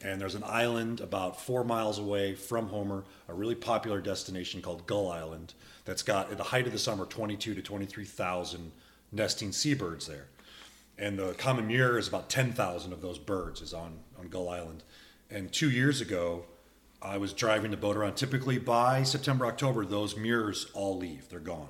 And 0.01 0.21
there's 0.21 0.35
an 0.37 0.45
island 0.45 1.01
about 1.01 1.41
four 1.41 1.63
miles 1.65 1.99
away 2.01 2.35
from 2.35 2.69
Homer, 2.69 3.05
a 3.29 3.35
really 3.35 3.55
popular 3.57 4.01
destination 4.01 4.63
called 4.63 4.87
Gull 4.87 5.11
Island, 5.11 5.55
that's 5.89 6.05
got, 6.05 6.31
at 6.31 6.37
the 6.37 6.45
height 6.45 6.67
of 6.67 6.73
the 6.73 6.79
summer, 6.79 7.05
22 7.05 7.55
to 7.55 7.63
23,000 7.63 8.71
nesting 9.11 9.51
seabirds 9.51 10.07
there 10.07 10.29
and 10.99 11.19
the 11.19 11.33
common 11.35 11.69
murre 11.69 11.99
is 11.99 12.09
about 12.09 12.29
10,000 12.29 12.93
of 12.93 13.01
those 13.01 13.19
birds 13.19 13.61
is 13.61 13.73
on, 13.73 14.01
on 14.19 14.29
Gull 14.29 14.49
Island. 14.49 14.83
And 15.31 15.53
two 15.53 15.71
years 15.71 16.01
ago, 16.01 16.45
I 17.01 17.19
was 17.19 17.33
driving 17.33 17.71
the 17.71 17.77
boat 17.77 17.97
around. 17.97 18.17
Typically 18.17 18.59
by 18.59 19.05
September, 19.05 19.47
October, 19.47 19.85
those 19.85 20.17
murres 20.17 20.67
all 20.75 20.99
leave. 20.99 21.29
They're 21.29 21.39
gone. 21.39 21.69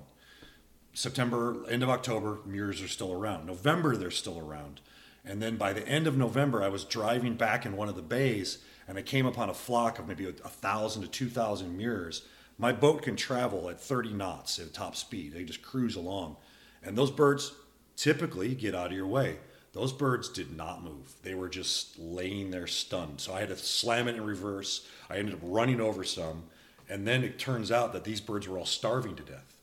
September, 0.95 1.57
end 1.69 1.83
of 1.83 1.91
October, 1.91 2.39
murres 2.47 2.83
are 2.83 2.89
still 2.89 3.13
around. 3.13 3.47
November, 3.47 3.97
they're 3.97 4.11
still 4.11 4.39
around. 4.39 4.81
And 5.25 5.43
then 5.43 5.57
by 5.57 5.75
the 5.75 5.87
end 5.87 6.07
of 6.07 6.17
November, 6.17 6.63
I 6.63 6.69
was 6.69 6.85
driving 6.85 7.35
back 7.35 7.67
in 7.67 7.77
one 7.77 7.91
of 7.91 7.97
the 7.97 8.03
bays 8.03 8.59
and 8.87 8.97
I 8.97 9.03
came 9.03 9.27
upon 9.27 9.51
a 9.51 9.55
flock 9.55 9.99
of 9.99 10.09
maybe 10.09 10.25
a, 10.25 10.31
a 10.31 10.49
thousand 10.49 11.03
to 11.03 11.09
two 11.09 11.29
thousand 11.29 11.77
murres. 11.77 12.23
My 12.59 12.73
boat 12.73 13.03
can 13.03 13.15
travel 13.15 13.71
at 13.71 13.81
30 13.81 14.13
knots 14.13 14.59
at 14.59 14.75
top 14.75 14.97
speed. 14.97 15.33
They 15.33 15.45
just 15.45 15.63
cruise 15.63 15.95
along. 15.95 16.37
And 16.83 16.99
those 16.99 17.11
birds 17.11 17.53
typically 17.97 18.55
get 18.55 18.75
out 18.75 18.89
of 18.89 18.93
your 18.93 19.07
way. 19.07 19.37
Those 19.73 19.93
birds 19.93 20.29
did 20.29 20.57
not 20.57 20.83
move. 20.83 21.15
They 21.23 21.35
were 21.35 21.49
just 21.49 21.99
laying 21.99 22.51
there 22.51 22.67
stunned. 22.67 23.21
So 23.21 23.33
I 23.33 23.41
had 23.41 23.51
to 23.51 23.57
slam 23.57 24.09
it 24.09 24.17
in 24.17 24.25
reverse. 24.25 24.89
I 25.09 25.19
ended 25.19 25.35
up 25.35 25.41
running 25.43 25.81
over 25.81 26.03
some. 26.03 26.45
And 26.89 27.07
then 27.07 27.23
it 27.23 27.39
turns 27.39 27.71
out 27.71 27.93
that 27.93 28.05
these 28.05 28.21
birds 28.21 28.49
were 28.49 28.59
all 28.59 28.67
starving 28.67 29.15
to 29.17 29.23
death. 29.23 29.55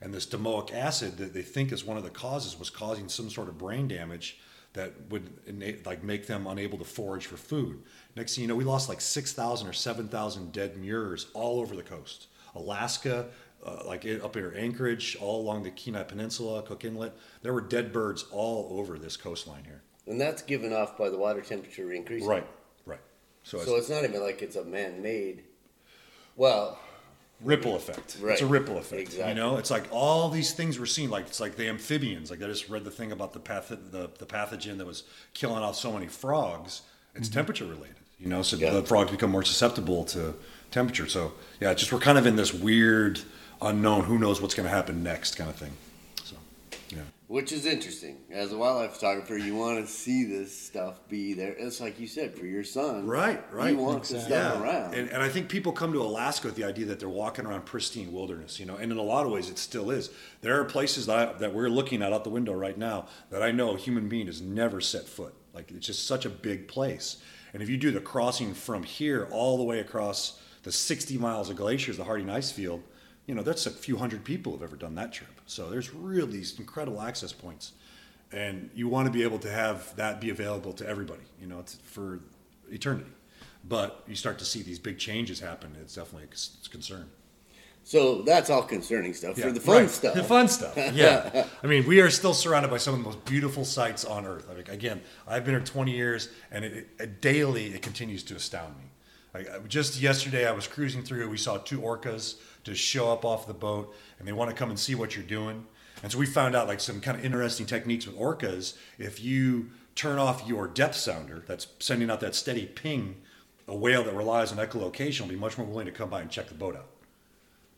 And 0.00 0.12
this 0.12 0.26
domoic 0.26 0.72
acid 0.74 1.18
that 1.18 1.34
they 1.34 1.42
think 1.42 1.72
is 1.72 1.84
one 1.84 1.98
of 1.98 2.04
the 2.04 2.10
causes 2.10 2.58
was 2.58 2.70
causing 2.70 3.08
some 3.08 3.30
sort 3.30 3.48
of 3.48 3.58
brain 3.58 3.86
damage 3.86 4.40
that 4.72 4.92
would 5.10 5.28
like 5.84 6.02
make 6.02 6.26
them 6.26 6.46
unable 6.46 6.78
to 6.78 6.84
forage 6.84 7.26
for 7.26 7.36
food. 7.36 7.82
Next 8.16 8.34
thing 8.34 8.42
you 8.42 8.48
know, 8.48 8.54
we 8.54 8.64
lost 8.64 8.88
like 8.88 9.00
6,000 9.00 9.68
or 9.68 9.72
7,000 9.72 10.52
dead 10.52 10.76
murres 10.76 11.26
all 11.34 11.60
over 11.60 11.76
the 11.76 11.82
coast. 11.82 12.28
Alaska, 12.54 13.26
uh, 13.64 13.82
like 13.86 14.04
it, 14.04 14.22
up 14.22 14.34
near 14.34 14.54
Anchorage, 14.56 15.16
all 15.20 15.40
along 15.40 15.62
the 15.62 15.70
Kenai 15.70 16.04
Peninsula, 16.04 16.62
Cook 16.62 16.84
Inlet. 16.84 17.12
There 17.42 17.52
were 17.52 17.60
dead 17.60 17.92
birds 17.92 18.24
all 18.30 18.78
over 18.78 18.98
this 18.98 19.16
coastline 19.16 19.64
here. 19.64 19.82
And 20.06 20.20
that's 20.20 20.42
given 20.42 20.72
off 20.72 20.96
by 20.98 21.08
the 21.10 21.18
water 21.18 21.40
temperature 21.40 21.92
increasing. 21.92 22.28
Right, 22.28 22.46
right. 22.86 23.00
So, 23.44 23.58
So 23.58 23.72
it's 23.76 23.88
it's 23.88 23.90
not 23.90 24.04
even 24.04 24.22
like 24.22 24.42
it's 24.42 24.56
a 24.56 24.64
man-made. 24.64 25.44
Well, 26.36 26.78
ripple 27.42 27.76
effect. 27.76 28.16
Right. 28.20 28.32
It's 28.32 28.42
a 28.42 28.46
ripple 28.46 28.78
effect. 28.78 29.02
Exactly. 29.02 29.28
You 29.30 29.34
know, 29.34 29.56
it's 29.56 29.70
like 29.70 29.84
all 29.90 30.30
these 30.30 30.52
things 30.52 30.78
we're 30.78 30.86
seeing. 30.86 31.10
Like 31.10 31.26
it's 31.26 31.40
like 31.40 31.56
the 31.56 31.68
amphibians. 31.68 32.30
Like 32.30 32.42
I 32.42 32.46
just 32.46 32.68
read 32.68 32.84
the 32.84 32.90
thing 32.90 33.12
about 33.12 33.32
the 33.32 33.40
path 33.40 33.68
the, 33.68 34.10
the 34.18 34.26
pathogen 34.26 34.78
that 34.78 34.86
was 34.86 35.04
killing 35.34 35.62
off 35.62 35.76
so 35.76 35.92
many 35.92 36.06
frogs. 36.06 36.82
It's 37.14 37.28
temperature 37.28 37.66
related. 37.66 37.96
You 38.18 38.28
know, 38.28 38.42
so 38.42 38.56
Yeah. 38.56 38.70
the 38.72 38.82
frogs 38.82 39.10
become 39.10 39.30
more 39.30 39.42
susceptible 39.42 40.04
to 40.06 40.34
temperature. 40.70 41.06
So 41.08 41.32
yeah, 41.60 41.70
it's 41.70 41.80
just 41.80 41.92
we're 41.92 42.00
kind 42.00 42.18
of 42.18 42.26
in 42.26 42.36
this 42.36 42.52
weird 42.52 43.20
unknown. 43.62 44.04
Who 44.04 44.18
knows 44.18 44.40
what's 44.40 44.54
going 44.54 44.68
to 44.68 44.74
happen 44.74 45.02
next 45.02 45.36
kind 45.36 45.50
of 45.50 45.56
thing. 45.56 45.72
So 46.24 46.36
yeah. 46.90 47.02
which 47.28 47.52
is 47.52 47.66
interesting. 47.66 48.18
As 48.30 48.52
a 48.52 48.58
wildlife 48.58 48.92
photographer, 48.94 49.36
you 49.36 49.54
want 49.54 49.84
to 49.84 49.90
see 49.90 50.24
this 50.24 50.56
stuff 50.56 50.98
be 51.08 51.34
there. 51.34 51.54
It's 51.58 51.80
like 51.80 52.00
you 52.00 52.06
said 52.06 52.34
for 52.34 52.46
your 52.46 52.64
son. 52.64 53.06
Right, 53.06 53.42
right. 53.52 53.72
You 53.72 53.78
want 53.78 54.04
this 54.04 54.24
stuff 54.24 54.62
around. 54.62 54.94
And, 54.94 55.08
and 55.10 55.22
I 55.22 55.28
think 55.28 55.48
people 55.48 55.72
come 55.72 55.92
to 55.92 56.02
Alaska 56.02 56.46
with 56.46 56.56
the 56.56 56.64
idea 56.64 56.86
that 56.86 57.00
they're 57.00 57.08
walking 57.08 57.46
around 57.46 57.66
pristine 57.66 58.12
wilderness, 58.12 58.58
you 58.58 58.66
know, 58.66 58.76
and 58.76 58.90
in 58.90 58.98
a 58.98 59.02
lot 59.02 59.26
of 59.26 59.32
ways 59.32 59.50
it 59.50 59.58
still 59.58 59.90
is. 59.90 60.10
There 60.40 60.58
are 60.60 60.64
places 60.64 61.06
that, 61.06 61.16
I, 61.28 61.32
that 61.38 61.54
we're 61.54 61.68
looking 61.68 62.02
at 62.02 62.12
out 62.12 62.24
the 62.24 62.30
window 62.30 62.54
right 62.54 62.78
now 62.78 63.06
that 63.30 63.42
I 63.42 63.50
know 63.50 63.74
a 63.74 63.78
human 63.78 64.08
being 64.08 64.26
has 64.26 64.40
never 64.40 64.80
set 64.80 65.06
foot. 65.06 65.34
Like 65.52 65.70
it's 65.70 65.86
just 65.86 66.06
such 66.06 66.24
a 66.24 66.30
big 66.30 66.68
place. 66.68 67.18
And 67.52 67.62
if 67.62 67.68
you 67.68 67.76
do 67.76 67.90
the 67.90 68.00
crossing 68.00 68.54
from 68.54 68.82
here 68.82 69.28
all 69.30 69.58
the 69.58 69.64
way 69.64 69.80
across 69.80 70.40
the 70.62 70.72
60 70.72 71.18
miles 71.18 71.50
of 71.50 71.56
glaciers, 71.56 71.96
the 71.96 72.04
Harding 72.04 72.30
Ice 72.30 72.50
Field, 72.50 72.82
you 73.26 73.34
know, 73.34 73.42
that's 73.42 73.66
a 73.66 73.70
few 73.70 73.96
hundred 73.96 74.24
people 74.24 74.52
have 74.52 74.62
ever 74.62 74.76
done 74.76 74.94
that 74.96 75.12
trip. 75.12 75.40
So 75.46 75.70
there's 75.70 75.94
really 75.94 76.32
these 76.32 76.58
incredible 76.58 77.00
access 77.00 77.32
points. 77.32 77.72
And 78.32 78.70
you 78.74 78.88
want 78.88 79.06
to 79.06 79.12
be 79.12 79.22
able 79.22 79.38
to 79.40 79.50
have 79.50 79.94
that 79.96 80.20
be 80.20 80.30
available 80.30 80.72
to 80.74 80.86
everybody, 80.86 81.22
you 81.40 81.46
know, 81.46 81.58
it's 81.60 81.74
for 81.76 82.20
eternity. 82.70 83.10
But 83.68 84.02
you 84.06 84.14
start 84.14 84.38
to 84.38 84.44
see 84.44 84.62
these 84.62 84.78
big 84.78 84.98
changes 84.98 85.40
happen. 85.40 85.76
It's 85.80 85.94
definitely 85.94 86.28
a 86.28 86.68
concern. 86.70 87.08
so 87.84 88.22
that's 88.22 88.50
all 88.50 88.62
concerning 88.62 89.12
stuff. 89.14 89.38
for 89.38 89.52
the 89.52 89.60
fun 89.60 89.76
right. 89.82 89.90
stuff, 89.90 90.14
The 90.14 90.24
fun 90.24 90.48
stuff. 90.48 90.76
Yeah. 90.94 91.46
I 91.62 91.66
mean, 91.66 91.86
we 91.86 92.00
are 92.00 92.10
still 92.10 92.34
surrounded 92.34 92.70
by 92.70 92.78
some 92.78 92.94
of 92.94 93.00
the 93.00 93.06
most 93.06 93.24
beautiful 93.24 93.64
sights 93.64 94.04
on 94.04 94.26
Earth. 94.26 94.48
I 94.50 94.54
mean, 94.54 94.64
again, 94.68 95.02
I've 95.26 95.44
been 95.44 95.54
here 95.54 95.64
20 95.64 95.92
years, 95.92 96.30
and 96.50 96.64
it, 96.64 96.88
it, 96.98 97.20
daily 97.20 97.66
it 97.66 97.82
continues 97.82 98.22
to 98.24 98.36
astound 98.36 98.76
me. 98.78 98.89
Like, 99.32 99.48
uh, 99.48 99.60
just 99.68 100.00
yesterday, 100.00 100.46
I 100.46 100.52
was 100.52 100.66
cruising 100.66 101.02
through. 101.02 101.28
We 101.28 101.36
saw 101.36 101.58
two 101.58 101.80
orcas 101.80 102.36
just 102.64 102.80
show 102.80 103.12
up 103.12 103.24
off 103.24 103.46
the 103.46 103.54
boat, 103.54 103.94
and 104.18 104.26
they 104.26 104.32
want 104.32 104.50
to 104.50 104.56
come 104.56 104.70
and 104.70 104.78
see 104.78 104.94
what 104.94 105.14
you're 105.16 105.24
doing. 105.24 105.66
And 106.02 106.10
so 106.10 106.18
we 106.18 106.26
found 106.26 106.56
out 106.56 106.66
like 106.66 106.80
some 106.80 107.00
kind 107.00 107.18
of 107.18 107.24
interesting 107.24 107.66
techniques 107.66 108.06
with 108.06 108.16
orcas. 108.18 108.76
If 108.98 109.22
you 109.22 109.70
turn 109.94 110.18
off 110.18 110.46
your 110.46 110.66
depth 110.66 110.96
sounder, 110.96 111.44
that's 111.46 111.66
sending 111.78 112.10
out 112.10 112.20
that 112.20 112.34
steady 112.34 112.66
ping, 112.66 113.16
a 113.68 113.76
whale 113.76 114.02
that 114.04 114.14
relies 114.14 114.50
on 114.50 114.58
echolocation 114.58 115.22
will 115.22 115.28
be 115.28 115.36
much 115.36 115.58
more 115.58 115.66
willing 115.66 115.86
to 115.86 115.92
come 115.92 116.10
by 116.10 116.22
and 116.22 116.30
check 116.30 116.48
the 116.48 116.54
boat 116.54 116.74
out. 116.74 116.86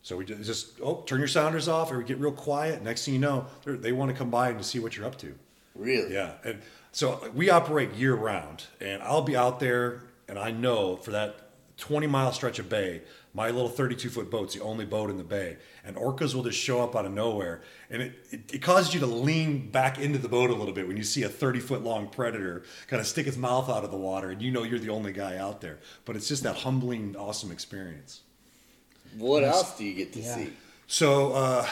So 0.02 0.16
we 0.16 0.24
just 0.24 0.80
oh, 0.82 1.02
turn 1.06 1.18
your 1.18 1.28
sounders 1.28 1.68
off, 1.68 1.92
or 1.92 1.98
we 1.98 2.04
get 2.04 2.18
real 2.18 2.32
quiet. 2.32 2.82
Next 2.82 3.04
thing 3.04 3.14
you 3.14 3.20
know, 3.20 3.46
they 3.64 3.92
want 3.92 4.10
to 4.10 4.16
come 4.16 4.30
by 4.30 4.48
and 4.48 4.58
to 4.58 4.64
see 4.64 4.78
what 4.80 4.96
you're 4.96 5.06
up 5.06 5.16
to. 5.18 5.34
really. 5.76 6.14
Yeah, 6.14 6.32
and 6.44 6.60
so 6.90 7.30
we 7.34 7.50
operate 7.50 7.94
year 7.94 8.14
round, 8.14 8.64
and 8.80 9.02
I'll 9.02 9.22
be 9.22 9.36
out 9.36 9.60
there, 9.60 10.02
and 10.32 10.38
I 10.38 10.50
know 10.50 10.96
for 10.96 11.10
that 11.10 11.36
20 11.76 12.06
mile 12.06 12.32
stretch 12.32 12.58
of 12.58 12.70
bay, 12.70 13.02
my 13.34 13.50
little 13.50 13.68
32 13.68 14.08
foot 14.08 14.30
boat's 14.30 14.54
the 14.54 14.62
only 14.62 14.86
boat 14.86 15.10
in 15.10 15.18
the 15.18 15.24
bay, 15.24 15.58
and 15.84 15.94
orcas 15.94 16.34
will 16.34 16.42
just 16.42 16.58
show 16.58 16.82
up 16.82 16.96
out 16.96 17.04
of 17.04 17.12
nowhere, 17.12 17.60
and 17.90 18.00
it, 18.00 18.12
it, 18.30 18.54
it 18.54 18.62
causes 18.62 18.94
you 18.94 19.00
to 19.00 19.06
lean 19.06 19.70
back 19.70 19.98
into 19.98 20.18
the 20.18 20.30
boat 20.30 20.48
a 20.48 20.54
little 20.54 20.72
bit 20.72 20.88
when 20.88 20.96
you 20.96 21.02
see 21.02 21.22
a 21.22 21.28
30 21.28 21.60
foot 21.60 21.82
long 21.84 22.08
predator 22.08 22.62
kind 22.86 22.98
of 22.98 23.06
stick 23.06 23.26
its 23.26 23.36
mouth 23.36 23.68
out 23.68 23.84
of 23.84 23.90
the 23.90 23.96
water, 23.98 24.30
and 24.30 24.40
you 24.40 24.50
know 24.50 24.62
you're 24.62 24.78
the 24.78 24.88
only 24.88 25.12
guy 25.12 25.36
out 25.36 25.60
there. 25.60 25.80
But 26.06 26.16
it's 26.16 26.28
just 26.28 26.44
that 26.44 26.56
humbling, 26.56 27.14
awesome 27.14 27.52
experience. 27.52 28.22
What 29.18 29.44
else 29.44 29.76
do 29.76 29.84
you 29.84 29.92
get 29.92 30.14
to 30.14 30.20
Yeah. 30.20 30.34
see? 30.34 30.52
So 30.86 31.32
uh, 31.32 31.66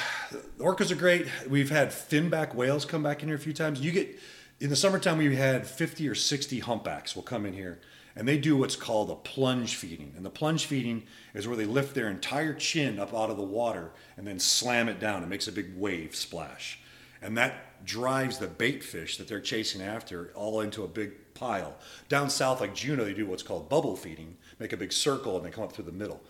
orcas 0.59 0.91
are 0.91 0.97
great. 0.97 1.27
We've 1.49 1.71
had 1.71 1.89
finback 1.93 2.55
whales 2.55 2.85
come 2.85 3.03
back 3.03 3.23
in 3.23 3.29
here 3.31 3.37
a 3.37 3.41
few 3.41 3.55
times. 3.55 3.81
You 3.81 3.91
get 3.91 4.19
in 4.61 4.69
the 4.69 4.77
summertime 4.77 5.17
we 5.17 5.35
had 5.35 5.67
50 5.67 6.07
or 6.07 6.15
60 6.15 6.59
humpbacks 6.59 7.17
will 7.17 7.23
come 7.23 7.47
in 7.47 7.55
here 7.55 7.81
and 8.17 8.27
they 8.27 8.39
do 8.39 8.57
what's 8.57 8.77
called 8.77 9.11
a 9.11 9.15
plunge 9.15 9.77
feeding. 9.77 10.13
And 10.17 10.25
the 10.25 10.31
plunge 10.31 10.67
feeding 10.67 11.05
is 11.35 11.47
where 11.47 11.57
they 11.57 11.65
lift 11.65 11.95
their 11.95 12.11
entire 12.11 12.55
chin 12.55 12.99
up 12.99 13.15
out 13.15 13.31
of 13.31 13.37
the 13.37 13.43
water 13.43 13.93
and 14.17 14.27
then 14.27 14.39
slam 14.39 14.89
it 14.89 15.01
down. 15.01 15.23
It 15.23 15.29
makes 15.29 15.49
a 15.49 15.53
big 15.53 15.77
wave 15.77 16.15
splash. 16.15 16.81
And 17.23 17.37
that 17.39 17.85
drives 17.85 18.39
the 18.39 18.47
bait 18.47 18.83
fish 18.83 19.17
that 19.19 19.29
they're 19.29 19.41
chasing 19.41 19.83
after 19.83 20.31
all 20.35 20.61
into 20.61 20.85
a 20.85 20.89
big 20.89 21.35
pile. 21.35 21.77
Down 22.09 22.31
south, 22.31 22.61
like 22.61 22.75
Juneau, 22.75 23.05
they 23.05 23.15
do 23.15 23.27
what's 23.27 23.43
called 23.43 23.69
bubble 23.69 23.97
feeding, 23.97 24.37
make 24.59 24.73
a 24.73 24.77
big 24.77 24.93
circle 24.93 25.37
and 25.37 25.45
they 25.45 25.51
come 25.51 25.65
up 25.65 25.73
through 25.73 25.85
the 25.85 25.93
middle. 25.93 26.21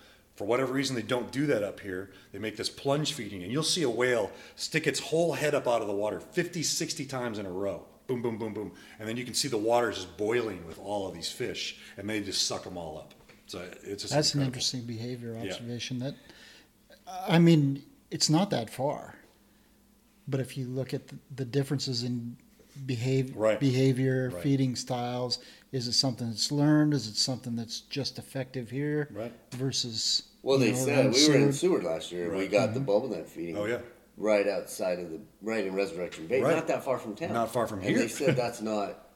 For 0.40 0.46
whatever 0.46 0.72
reason, 0.72 0.96
they 0.96 1.02
don't 1.02 1.30
do 1.30 1.46
that 1.48 1.62
up 1.62 1.80
here. 1.80 2.12
They 2.32 2.38
make 2.38 2.56
this 2.56 2.70
plunge 2.70 3.12
feeding, 3.12 3.42
and 3.42 3.52
you'll 3.52 3.62
see 3.62 3.82
a 3.82 3.90
whale 3.90 4.30
stick 4.56 4.86
its 4.86 4.98
whole 4.98 5.34
head 5.34 5.54
up 5.54 5.68
out 5.68 5.82
of 5.82 5.86
the 5.86 5.92
water 5.92 6.18
50, 6.18 6.62
60 6.62 7.04
times 7.04 7.38
in 7.38 7.44
a 7.44 7.50
row. 7.50 7.84
Boom, 8.10 8.22
boom, 8.22 8.38
boom, 8.38 8.52
boom. 8.52 8.72
And 8.98 9.08
then 9.08 9.16
you 9.16 9.24
can 9.24 9.34
see 9.34 9.46
the 9.46 9.56
water 9.56 9.92
just 9.92 10.16
boiling 10.16 10.66
with 10.66 10.80
all 10.80 11.06
of 11.06 11.14
these 11.14 11.30
fish, 11.30 11.78
and 11.96 12.10
they 12.10 12.20
just 12.20 12.44
suck 12.48 12.64
them 12.64 12.76
all 12.76 12.98
up. 12.98 13.14
So 13.46 13.64
it's 13.84 14.02
just 14.02 14.12
That's 14.12 14.34
an 14.34 14.42
interesting 14.42 14.82
behavior 14.82 15.34
Yeah. 15.40 15.52
observation. 15.52 16.00
That 16.00 16.16
I 17.06 17.38
mean, 17.38 17.84
it's 18.10 18.28
not 18.28 18.50
that 18.50 18.68
far, 18.68 19.14
but 20.26 20.40
if 20.40 20.56
you 20.56 20.66
look 20.66 20.92
at 20.92 21.06
the, 21.06 21.16
the 21.36 21.44
differences 21.44 22.02
in 22.02 22.36
behave, 22.84 23.36
Right. 23.36 23.60
behavior, 23.60 24.30
Right. 24.34 24.42
feeding 24.42 24.74
styles, 24.74 25.38
is 25.70 25.86
it 25.86 25.92
something 25.92 26.28
that's 26.28 26.50
learned? 26.50 26.94
Is 26.94 27.06
it 27.06 27.16
something 27.16 27.54
that's 27.54 27.80
just 27.82 28.18
effective 28.18 28.70
here? 28.70 29.08
Right. 29.12 29.32
Versus 29.52 30.24
Well, 30.42 30.58
they 30.58 30.72
know, 30.72 30.84
said 30.84 30.96
we 31.14 31.28
were 31.28 31.34
in 31.36 31.52
Seward? 31.52 31.54
Seward 31.54 31.84
last 31.84 32.10
year. 32.10 32.24
and 32.24 32.34
We 32.34 32.42
Right. 32.42 32.50
got 32.50 32.64
mm-hmm. 32.70 32.74
the 32.74 32.80
bubble 32.80 33.08
net 33.08 33.28
feeding. 33.28 33.56
Oh, 33.56 33.66
yeah. 33.66 33.80
Right 34.16 34.46
outside 34.46 34.98
of 34.98 35.10
the 35.10 35.20
right 35.40 35.64
in 35.66 35.74
Resurrection 35.74 36.26
Bay, 36.26 36.42
Right. 36.42 36.54
not 36.56 36.66
that 36.68 36.84
far 36.84 36.98
from 36.98 37.14
town. 37.14 37.32
Not 37.32 37.52
far 37.52 37.66
from 37.66 37.78
and 37.80 37.88
here. 37.88 37.98
they 38.00 38.08
said 38.08 38.36
that's 38.44 38.60
not 38.60 39.06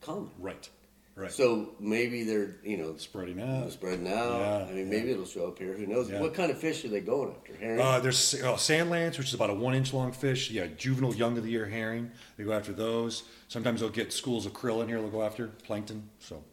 common. 0.00 0.30
Right, 0.38 0.68
right. 1.16 1.32
So 1.32 1.70
maybe 1.80 2.22
they're 2.22 2.56
you 2.62 2.76
know 2.76 2.96
Spreading 2.96 3.40
out. 3.40 3.72
spreading 3.72 4.06
out. 4.06 4.38
Yeah, 4.40 4.66
I 4.68 4.72
mean, 4.72 4.78
yeah. 4.86 4.98
maybe 4.98 5.10
it'll 5.10 5.24
show 5.26 5.48
up 5.48 5.58
here. 5.58 5.72
Who 5.72 5.86
knows? 5.86 6.08
Yeah. 6.08 6.20
What 6.20 6.34
kind 6.34 6.50
of 6.52 6.58
fish 6.58 6.84
are 6.84 6.88
they 6.88 7.00
going 7.00 7.34
after? 7.34 7.56
Herring. 7.56 7.80
Uh, 7.80 7.98
there's 7.98 8.34
uh, 8.40 8.56
sand 8.56 8.90
lance, 8.90 9.18
which 9.18 9.28
is 9.28 9.34
about 9.34 9.50
a 9.50 9.54
one 9.54 9.74
inch 9.74 9.92
long 9.92 10.12
fish. 10.12 10.50
Yeah, 10.50 10.66
juvenile 10.76 11.14
young 11.14 11.36
of 11.38 11.42
the 11.44 11.50
year 11.50 11.66
herring. 11.66 12.12
They 12.36 12.44
go 12.44 12.52
after 12.52 12.72
those. 12.72 13.24
Sometimes 13.48 13.80
they'll 13.80 13.88
get 13.90 14.12
schools 14.12 14.46
of 14.46 14.52
krill 14.52 14.80
in 14.82 14.88
here. 14.88 15.00
They'll 15.00 15.10
go 15.10 15.22
after 15.24 15.48
plankton. 15.48 16.08
So 16.20 16.44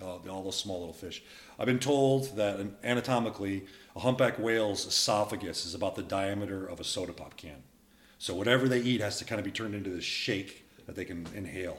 uh, 0.00 0.16
all 0.30 0.42
those 0.42 0.56
small 0.58 0.78
little 0.80 0.94
fish. 0.94 1.22
I've 1.58 1.66
been 1.66 1.78
told 1.78 2.36
that 2.36 2.58
anatomically, 2.82 3.66
a 4.00 4.02
humpback 4.02 4.38
whale's 4.38 4.86
esophagus 4.86 5.66
is 5.66 5.74
about 5.74 5.94
the 5.94 6.02
diameter 6.02 6.66
of 6.66 6.80
a 6.80 6.84
soda 6.84 7.12
pop 7.12 7.36
can. 7.36 7.62
So 8.18 8.34
whatever 8.34 8.68
they 8.68 8.80
eat 8.80 9.00
has 9.00 9.18
to 9.18 9.24
kind 9.24 9.38
of 9.38 9.44
be 9.44 9.50
turned 9.50 9.74
into 9.74 9.90
this 9.90 10.04
shake 10.04 10.64
that 10.86 10.94
they 10.96 11.04
can 11.04 11.26
inhale. 11.34 11.78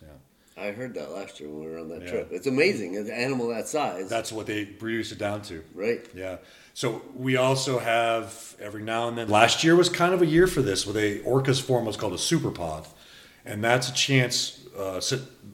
Yeah, 0.00 0.62
I 0.62 0.70
heard 0.72 0.94
that 0.94 1.10
last 1.12 1.40
year 1.40 1.48
when 1.48 1.60
we 1.64 1.66
were 1.70 1.78
on 1.78 1.88
that 1.88 2.02
Yeah. 2.02 2.10
trip. 2.10 2.28
It's 2.32 2.46
amazing. 2.46 2.96
An 2.96 3.10
animal 3.10 3.48
that 3.48 3.68
size. 3.68 4.08
that's 4.08 4.32
what 4.32 4.46
they 4.46 4.64
reduce 4.80 5.12
it 5.12 5.18
down 5.18 5.42
to. 5.42 5.62
right. 5.74 6.06
Yeah. 6.14 6.38
So 6.74 7.02
we 7.16 7.36
also 7.36 7.78
have 7.80 8.56
every 8.60 8.82
now 8.82 9.08
and 9.08 9.18
then. 9.18 9.28
Last 9.28 9.64
year 9.64 9.74
was 9.76 9.88
kind 9.88 10.14
of 10.14 10.22
a 10.22 10.26
year 10.26 10.46
for 10.46 10.62
this, 10.62 10.86
where 10.86 10.94
they 10.94 11.18
orcas 11.18 11.60
form 11.60 11.84
what's 11.84 11.96
called 11.96 12.12
a 12.14 12.16
superpod, 12.16 12.86
and 13.44 13.62
that's 13.62 13.88
a 13.88 13.92
chance. 13.92 14.56
Uh, 14.78 15.00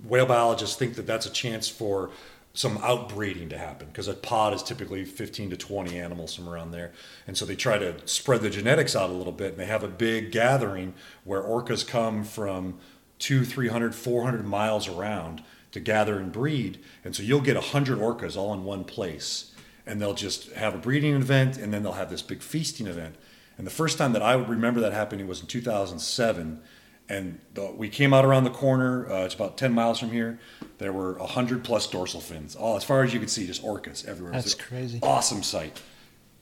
whale 0.05 0.27
biologists 0.27 0.77
think 0.77 0.95
that 0.95 1.07
that's 1.07 1.25
a 1.27 1.31
chance 1.31 1.69
for 1.69 2.11
some 2.57 2.79
outbreeding 2.79 3.51
to 3.51 3.59
happen 3.59 3.87
because 3.89 4.09
a 4.09 4.15
pod 4.15 4.55
is 4.55 4.63
typically 4.63 5.05
15 5.05 5.51
to 5.51 5.57
20 5.59 6.01
animals 6.01 6.35
somewhere 6.35 6.55
around 6.55 6.71
there. 6.71 6.91
And 7.27 7.37
so 7.37 7.45
they 7.45 7.55
try 7.55 7.77
to 7.77 7.97
spread 8.07 8.41
the 8.41 8.49
genetics 8.49 8.97
out 8.97 9.11
a 9.11 9.13
little 9.13 9.33
bit 9.33 9.53
and 9.53 9.61
they 9.61 9.67
have 9.67 9.85
a 9.85 9.89
big 9.89 10.33
gathering 10.33 10.95
where 11.25 11.43
orcas 11.43 11.87
come 11.87 12.25
from 12.25 12.79
two 13.19 13.45
300 13.45 13.95
400 13.95 14.47
miles 14.47 14.89
around 14.89 15.43
to 15.73 15.81
gather 15.81 16.19
and 16.19 16.33
breed. 16.33 16.79
And 17.05 17.15
so 17.15 17.23
you'll 17.23 17.43
get 17.43 17.57
100 17.57 17.99
orcas 17.99 18.39
all 18.39 18.55
in 18.55 18.65
one 18.65 18.85
place 18.85 19.55
and 19.87 20.01
they'll 20.01 20.15
just 20.15 20.51
have 20.53 20.75
a 20.75 20.79
breeding 20.79 21.15
event 21.15 21.59
and 21.59 21.75
then 21.75 21.83
they'll 21.83 21.93
have 21.93 22.11
this 22.11 22.23
big 22.23 22.41
feasting 22.41 22.87
event. 22.87 23.17
And 23.59 23.67
the 23.67 23.71
first 23.71 23.99
time 23.99 24.15
that 24.15 24.23
i 24.23 24.33
remember 24.33 24.81
that 24.81 24.95
happening 24.95 25.27
was 25.27 25.43
in 25.43 25.47
2007 25.47 26.63
and 27.09 27.39
the, 27.55 27.73
we 27.73 27.89
came 27.89 28.13
out 28.13 28.25
around 28.25 28.45
the 28.45 28.51
corner. 28.51 29.11
Uh, 29.11 29.25
it's 29.25 29.35
about 29.35 29.57
ten 29.57 29.73
miles 29.73 29.99
from 29.99 30.11
here. 30.11 30.39
There 30.79 30.93
were 30.93 31.19
hundred 31.19 31.65
plus 31.65 31.87
dorsal 31.87 32.21
fins, 32.21 32.57
all 32.57 32.77
as 32.77 32.85
far 32.85 33.03
as 33.03 33.15
you 33.15 33.21
could 33.21 33.31
see, 33.31 33.47
just 33.47 33.63
orcas 33.63 34.07
everywhere. 34.07 34.33
That's 34.33 34.55
crazy. 34.55 34.99
Awesome 35.03 35.43
sight. 35.43 35.81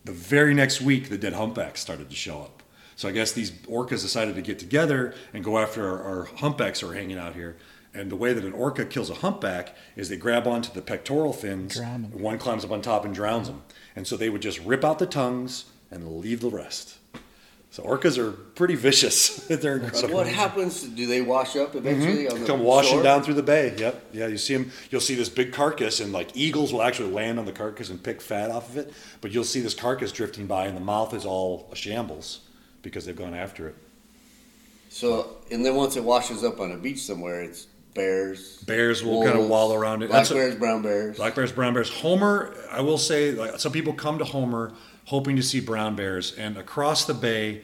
The 0.04 0.12
very 0.12 0.54
next 0.54 0.80
week, 0.80 1.08
the 1.08 1.18
dead 1.18 1.32
humpbacks 1.32 1.80
started 1.80 2.10
to 2.10 2.16
show 2.16 2.40
up. 2.40 2.62
So 2.96 3.08
I 3.08 3.12
guess 3.12 3.32
these 3.32 3.50
orcas 3.62 4.02
decided 4.02 4.34
to 4.36 4.42
get 4.42 4.58
together 4.58 5.14
and 5.32 5.42
go 5.42 5.58
after 5.58 5.88
our, 5.88 6.02
our 6.02 6.24
humpbacks 6.24 6.80
that 6.80 6.90
are 6.90 6.94
hanging 6.94 7.18
out 7.18 7.34
here. 7.34 7.56
And 7.92 8.10
the 8.10 8.16
way 8.16 8.32
that 8.32 8.44
an 8.44 8.52
orca 8.52 8.84
kills 8.84 9.08
a 9.08 9.14
humpback 9.14 9.76
is 9.96 10.08
they 10.08 10.16
grab 10.16 10.46
onto 10.46 10.72
the 10.72 10.82
pectoral 10.82 11.32
fins. 11.32 11.80
One 12.12 12.38
climbs 12.38 12.64
up 12.64 12.72
on 12.72 12.82
top 12.82 13.04
and 13.04 13.14
drowns 13.14 13.48
them. 13.48 13.62
And 13.96 14.06
so 14.06 14.16
they 14.16 14.28
would 14.28 14.42
just 14.42 14.58
rip 14.60 14.84
out 14.84 14.98
the 14.98 15.06
tongues 15.06 15.66
and 15.90 16.18
leave 16.18 16.40
the 16.40 16.50
rest. 16.50 16.98
So 17.74 17.82
orcas 17.82 18.18
are 18.18 18.30
pretty 18.30 18.76
vicious. 18.76 19.34
They're 19.48 19.78
incredible. 19.78 20.14
What 20.14 20.28
happens? 20.28 20.80
Do 20.84 21.08
they 21.08 21.20
wash 21.22 21.56
up 21.56 21.74
eventually 21.74 22.28
on 22.28 22.34
the 22.34 22.40
Mm-hmm. 22.42 22.46
Come 22.46 22.60
washing 22.60 22.92
shore? 22.92 23.02
down 23.02 23.24
through 23.24 23.34
the 23.34 23.42
bay. 23.42 23.74
Yep. 23.76 24.10
Yeah, 24.12 24.28
you 24.28 24.38
see 24.38 24.54
them. 24.56 24.70
You'll 24.92 25.00
see 25.00 25.16
this 25.16 25.28
big 25.28 25.52
carcass, 25.52 25.98
and 25.98 26.12
like 26.12 26.36
eagles 26.36 26.72
will 26.72 26.82
actually 26.82 27.10
land 27.10 27.40
on 27.40 27.46
the 27.46 27.52
carcass 27.52 27.90
and 27.90 28.00
pick 28.00 28.20
fat 28.22 28.52
off 28.52 28.68
of 28.70 28.76
it. 28.76 28.94
But 29.20 29.32
you'll 29.32 29.42
see 29.42 29.58
this 29.58 29.74
carcass 29.74 30.12
drifting 30.12 30.46
by, 30.46 30.66
and 30.66 30.76
the 30.76 30.80
mouth 30.80 31.12
is 31.14 31.26
all 31.26 31.68
a 31.72 31.74
shambles 31.74 32.42
because 32.82 33.06
they've 33.06 33.16
gone 33.16 33.34
after 33.34 33.66
it. 33.66 33.74
So, 34.88 35.38
and 35.50 35.66
then 35.66 35.74
once 35.74 35.96
it 35.96 36.04
washes 36.04 36.44
up 36.44 36.60
on 36.60 36.70
a 36.70 36.76
beach 36.76 37.02
somewhere, 37.02 37.42
it's 37.42 37.64
bears. 37.94 38.58
Bears 38.58 39.02
will 39.02 39.22
kind 39.24 39.32
of 39.34 39.38
wolves, 39.38 39.50
wallow 39.50 39.74
around 39.74 40.04
it. 40.04 40.10
Black 40.10 40.20
That's 40.20 40.30
a- 40.30 40.34
bears, 40.34 40.54
brown 40.54 40.82
bears. 40.82 41.16
Black 41.16 41.34
bears, 41.34 41.50
brown 41.50 41.74
bears. 41.74 41.90
Homer, 41.90 42.54
I 42.70 42.82
will 42.82 42.98
say, 42.98 43.32
like 43.32 43.58
some 43.58 43.72
people 43.72 43.94
come 43.94 44.18
to 44.18 44.24
Homer 44.24 44.72
hoping 45.04 45.36
to 45.36 45.42
see 45.42 45.60
brown 45.60 45.96
bears, 45.96 46.34
and 46.36 46.56
across 46.56 47.04
the 47.04 47.14
bay, 47.14 47.62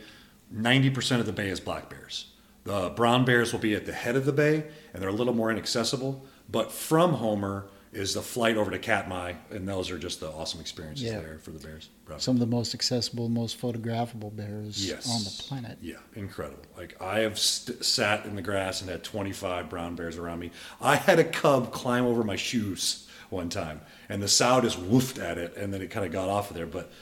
ninety 0.51 0.91
percent 0.91 1.21
of 1.21 1.27
the 1.27 1.33
bay 1.33 1.49
is 1.49 1.61
black 1.61 1.89
bears. 1.91 2.27
The 2.65 2.91
brown 2.91 3.25
bears 3.25 3.53
will 3.53 3.61
be 3.61 3.75
at 3.75 3.87
the 3.87 3.93
head 3.93 4.17
of 4.17 4.25
the 4.27 4.33
bay, 4.33 4.65
and 4.93 5.03
they're 5.03 5.09
a 5.09 5.13
little 5.15 5.35
more 5.35 5.51
inaccessible. 5.51 6.25
But 6.51 6.71
from 6.73 7.15
Homer 7.15 7.67
is 7.93 8.15
the 8.15 8.23
flight 8.23 8.57
over 8.57 8.71
to 8.71 8.79
Katmai, 8.79 9.33
and 9.51 9.67
those 9.67 9.91
are 9.91 9.99
just 9.99 10.21
the 10.21 10.29
awesome 10.31 10.61
experiences 10.61 11.07
Yeah. 11.07 11.19
there 11.21 11.39
for 11.43 11.51
the 11.51 11.59
bears. 11.59 11.89
Brown 12.05 12.21
Some 12.21 12.37
of 12.37 12.41
the 12.41 12.47
most 12.47 12.73
accessible, 12.75 13.29
most 13.29 13.61
photographable 13.61 14.31
bears 14.37 14.87
Yes. 14.87 15.09
on 15.11 15.25
the 15.25 15.43
planet. 15.43 15.79
Yeah, 15.83 15.97
incredible. 16.15 16.63
Like 16.77 17.01
I 17.03 17.21
have 17.21 17.37
st- 17.39 17.85
sat 17.85 18.27
in 18.27 18.37
the 18.37 18.43
grass 18.43 18.81
and 18.81 18.89
had 18.91 19.03
25 19.03 19.69
brown 19.69 19.97
bears 19.97 20.17
around 20.17 20.39
me. 20.39 20.51
I 20.81 20.97
had 20.97 21.19
a 21.19 21.25
cub 21.25 21.73
climb 21.73 22.05
over 22.05 22.23
my 22.23 22.37
shoes 22.37 23.09
one 23.29 23.49
time, 23.49 23.81
and 24.09 24.23
the 24.23 24.29
sow 24.29 24.61
just 24.61 24.79
woofed 24.79 25.21
at 25.21 25.37
it, 25.39 25.57
and 25.57 25.73
then 25.75 25.83
it 25.83 25.91
kind 25.91 26.07
of 26.07 26.13
got 26.13 26.29
off 26.29 26.51
of 26.51 26.57
there. 26.57 26.67
But 26.67 26.93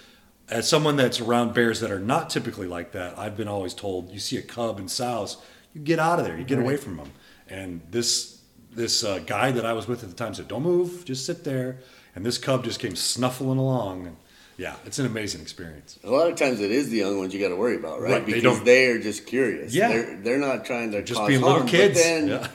as 0.50 0.68
someone 0.68 0.96
that's 0.96 1.20
around 1.20 1.54
bears 1.54 1.80
that 1.80 1.90
are 1.90 1.98
not 2.00 2.30
typically 2.30 2.66
like 2.66 2.92
that, 2.92 3.18
I've 3.18 3.36
been 3.36 3.48
always 3.48 3.74
told 3.74 4.10
you 4.10 4.18
see 4.18 4.36
a 4.38 4.42
cub 4.42 4.78
and 4.78 4.90
sows, 4.90 5.36
you 5.74 5.80
get 5.80 5.98
out 5.98 6.18
of 6.18 6.24
there, 6.24 6.38
you 6.38 6.44
get 6.44 6.58
away 6.58 6.76
from 6.76 6.96
them. 6.96 7.12
And 7.48 7.80
this 7.90 8.40
this 8.72 9.02
uh, 9.02 9.18
guy 9.20 9.50
that 9.52 9.64
I 9.66 9.72
was 9.72 9.88
with 9.88 10.02
at 10.04 10.08
the 10.10 10.14
time 10.14 10.34
said, 10.34 10.48
"Don't 10.48 10.62
move, 10.62 11.04
just 11.04 11.24
sit 11.26 11.44
there." 11.44 11.78
And 12.14 12.24
this 12.24 12.38
cub 12.38 12.64
just 12.64 12.80
came 12.80 12.94
snuffling 12.96 13.58
along. 13.58 14.06
And 14.06 14.16
yeah, 14.56 14.74
it's 14.84 14.98
an 14.98 15.06
amazing 15.06 15.40
experience. 15.40 15.98
A 16.04 16.10
lot 16.10 16.28
of 16.30 16.36
times 16.36 16.60
it 16.60 16.70
is 16.70 16.90
the 16.90 16.98
young 16.98 17.18
ones 17.18 17.32
you 17.32 17.40
got 17.40 17.48
to 17.50 17.56
worry 17.56 17.76
about, 17.76 18.00
right? 18.00 18.12
Right, 18.12 18.26
they 18.26 18.32
Because 18.34 18.56
don't- 18.56 18.64
they, 18.64 18.86
are 18.86 18.98
just 18.98 19.26
curious. 19.26 19.72
Yeah. 19.74 19.88
they're, 19.88 20.16
they're 20.16 20.38
not 20.38 20.64
trying 20.64 20.90
to 20.92 21.02
Just 21.02 21.18
cause 21.20 21.28
being 21.28 21.40
harm, 21.40 21.52
little 21.64 21.68
kids. 21.68 21.98
But 21.98 22.02
then 22.02 22.28
Yeah. 22.28 22.48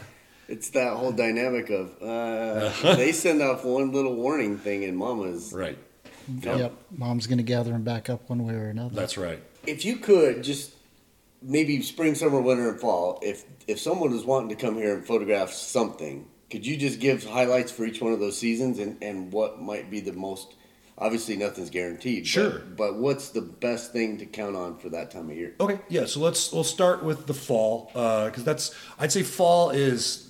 it's 0.49 0.69
that 0.71 0.93
whole 0.97 1.11
dynamic 1.13 1.69
of 1.69 1.95
uh, 2.01 2.95
they 2.95 3.11
send 3.13 3.41
off 3.41 3.63
one 3.63 3.91
little 3.93 4.15
warning 4.15 4.57
thing, 4.57 4.83
and 4.83 4.97
Mama's. 4.97 5.53
Right. 5.53 5.77
Yep. 6.41 6.73
Mom's 6.97 7.27
going 7.27 7.37
to 7.37 7.43
gather 7.43 7.71
them 7.71 7.83
back 7.83 8.09
up 8.09 8.29
one 8.29 8.45
way 8.45 8.53
or 8.53 8.69
another. 8.69 8.95
That's 8.95 9.17
right. 9.17 9.41
If 9.65 9.85
you 9.85 9.97
could 9.97 10.43
just 10.43 10.73
maybe 11.41 11.81
spring, 11.81 12.15
summer, 12.15 12.41
winter, 12.41 12.69
and 12.69 12.79
fall, 12.79 13.19
if 13.21 13.43
if 13.67 13.79
someone 13.79 14.13
is 14.13 14.23
wanting 14.23 14.49
to 14.49 14.55
come 14.55 14.75
here 14.75 14.95
and 14.95 15.05
photograph 15.05 15.51
something, 15.51 16.27
could 16.49 16.65
you 16.65 16.77
just 16.77 16.99
give 16.99 17.23
highlights 17.25 17.71
for 17.71 17.85
each 17.85 18.01
one 18.01 18.13
of 18.13 18.19
those 18.19 18.37
seasons 18.37 18.79
and 18.79 19.01
and 19.01 19.31
what 19.31 19.61
might 19.61 19.89
be 19.89 19.99
the 19.99 20.13
most? 20.13 20.55
Obviously, 20.95 21.35
nothing's 21.35 21.71
guaranteed. 21.71 22.27
Sure. 22.27 22.59
But, 22.59 22.97
what's 22.97 23.29
the 23.29 23.41
best 23.41 23.91
thing 23.91 24.19
to 24.19 24.27
count 24.27 24.55
on 24.55 24.77
for 24.77 24.89
that 24.89 25.09
time 25.09 25.27
of 25.27 25.35
year? 25.35 25.55
Okay, 25.59 25.79
yeah. 25.89 26.05
So 26.05 26.19
let's 26.19 26.53
we'll 26.53 26.63
start 26.63 27.03
with 27.03 27.25
the 27.25 27.33
fall 27.33 27.91
uh, 27.95 28.25
because 28.25 28.43
that's 28.43 28.75
I'd 28.99 29.11
say 29.11 29.23
fall 29.23 29.71
is 29.71 30.29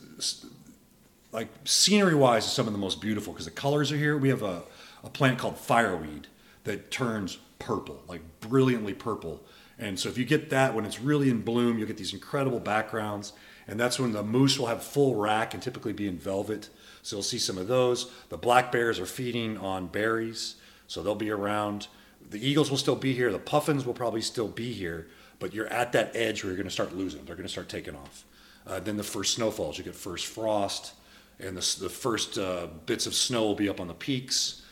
like 1.34 1.50
scenery 1.66 2.16
wise 2.16 2.46
is 2.46 2.52
some 2.52 2.68
of 2.68 2.74
the 2.74 2.80
most 2.80 3.02
beautiful 3.02 3.34
because 3.34 3.46
the 3.46 3.52
colors 3.52 3.92
are 3.92 3.98
here. 3.98 4.18
We 4.18 4.30
have 4.30 4.44
a, 4.44 4.64
a 5.04 5.10
plant 5.10 5.38
called 5.38 5.58
fireweed 5.58 6.28
that 6.64 6.92
turns 6.92 7.38
purple, 7.60 8.04
like 8.08 8.22
brilliantly 8.40 8.94
purple. 8.94 9.44
And 9.80 10.00
so 10.00 10.10
if 10.10 10.18
you 10.18 10.26
get 10.26 10.50
that 10.52 10.74
when 10.74 10.86
it's 10.86 11.00
really 11.00 11.30
in 11.30 11.42
bloom, 11.42 11.78
you'll 11.78 11.88
get 11.88 11.98
these 11.98 12.14
incredible 12.14 12.60
backgrounds. 12.60 13.34
And 13.68 13.80
that's 13.80 14.00
when 14.00 14.12
the 14.12 14.24
moose 14.24 14.60
will 14.60 14.68
have 14.68 14.84
full 14.84 15.16
rack 15.16 15.54
and 15.54 15.64
typically 15.64 15.94
be 15.94 16.08
in 16.08 16.18
velvet. 16.18 16.70
So 17.02 17.18
you'll 17.18 17.24
see 17.24 17.38
some 17.38 17.58
of 17.58 17.68
those. 17.68 18.12
The 18.30 18.38
black 18.38 18.72
bears 18.72 19.00
are 19.00 19.06
feeding 19.06 19.58
on 19.58 19.88
berries, 19.88 20.56
so 20.88 21.02
they'll 21.02 21.16
be 21.16 21.32
around. 21.32 21.88
The 22.30 22.46
eagles 22.46 22.70
will 22.70 22.78
still 22.78 22.96
be 22.96 23.14
here. 23.14 23.32
The 23.32 23.40
puffins 23.40 23.86
will 23.86 23.94
probably 23.94 24.22
still 24.22 24.48
be 24.48 24.74
here, 24.74 25.08
but 25.40 25.54
you're 25.54 25.68
at 25.68 25.92
that 25.94 26.16
edge 26.16 26.44
where 26.44 26.52
you're 26.52 26.58
going 26.58 26.68
to 26.68 26.74
start 26.74 26.96
losing. 26.96 27.20
them. 27.20 27.26
They're 27.28 27.36
going 27.36 27.48
to 27.48 27.52
start 27.52 27.70
taking 27.70 27.96
off. 27.96 28.26
Uh, 28.66 28.80
then 28.80 28.98
the 28.98 29.04
first 29.04 29.34
snowfalls, 29.34 29.78
you 29.78 29.84
get 29.84 29.96
first 29.96 30.26
frost, 30.26 30.94
and 31.40 31.58
the, 31.58 31.80
the 31.82 31.90
first 31.90 32.38
uh, 32.38 32.68
bits 32.86 33.06
of 33.06 33.14
snow 33.14 33.44
will 33.44 33.56
be 33.56 33.68
up 33.68 33.82
on 33.82 33.88
the 33.88 33.94
peaks, 33.94 34.63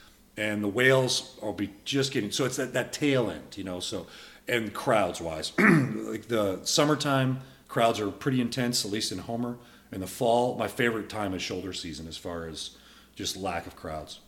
and 0.42 0.64
the 0.64 0.68
whales 0.68 1.38
will 1.40 1.54
be 1.54 1.70
just 1.86 2.12
getting. 2.12 2.32
So 2.32 2.46
it's 2.46 2.58
that, 2.58 2.74
that 2.74 2.92
tail 2.92 3.30
end, 3.30 3.56
you 3.56 3.64
know. 3.64 3.80
So 3.80 4.08
and 4.48 4.74
crowds 4.74 5.22
wise, 5.22 5.54
like 5.60 6.28
the 6.28 6.60
summertime 6.64 7.42
crowds 7.68 8.00
are 8.00 8.10
pretty 8.10 8.42
intense, 8.42 8.84
at 8.84 8.92
least 8.92 9.12
in 9.12 9.20
Homer. 9.20 9.58
In 9.92 10.02
the 10.02 10.08
fall, 10.08 10.58
my 10.58 10.68
favorite 10.68 11.10
time 11.10 11.34
is 11.36 11.42
shoulder 11.44 11.74
season 11.74 12.08
as 12.08 12.18
far 12.18 12.48
as 12.48 12.72
just 13.16 13.38
lack 13.38 13.68
of 13.68 13.76
crowds. 13.76 14.20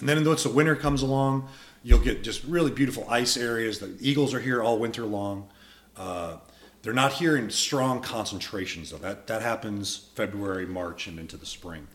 And 0.00 0.08
then 0.08 0.24
once 0.24 0.42
the 0.42 0.50
winter 0.50 0.74
comes 0.74 1.02
along, 1.02 1.48
you'll 1.82 2.00
get 2.00 2.24
just 2.24 2.42
really 2.44 2.70
beautiful 2.70 3.06
ice 3.08 3.36
areas. 3.36 3.78
The 3.78 3.96
eagles 4.00 4.34
are 4.34 4.40
here 4.40 4.62
all 4.62 4.78
winter 4.78 5.04
long. 5.04 5.48
Uh, 5.96 6.38
they're 6.82 6.94
not 6.94 7.12
here 7.12 7.36
in 7.36 7.50
strong 7.50 8.00
concentrations 8.00 8.90
though. 8.90 8.98
That 8.98 9.26
that 9.28 9.42
happens 9.42 10.08
February, 10.14 10.66
March, 10.66 11.06
and 11.06 11.20
into 11.20 11.36
the 11.36 11.46
spring. 11.46 11.86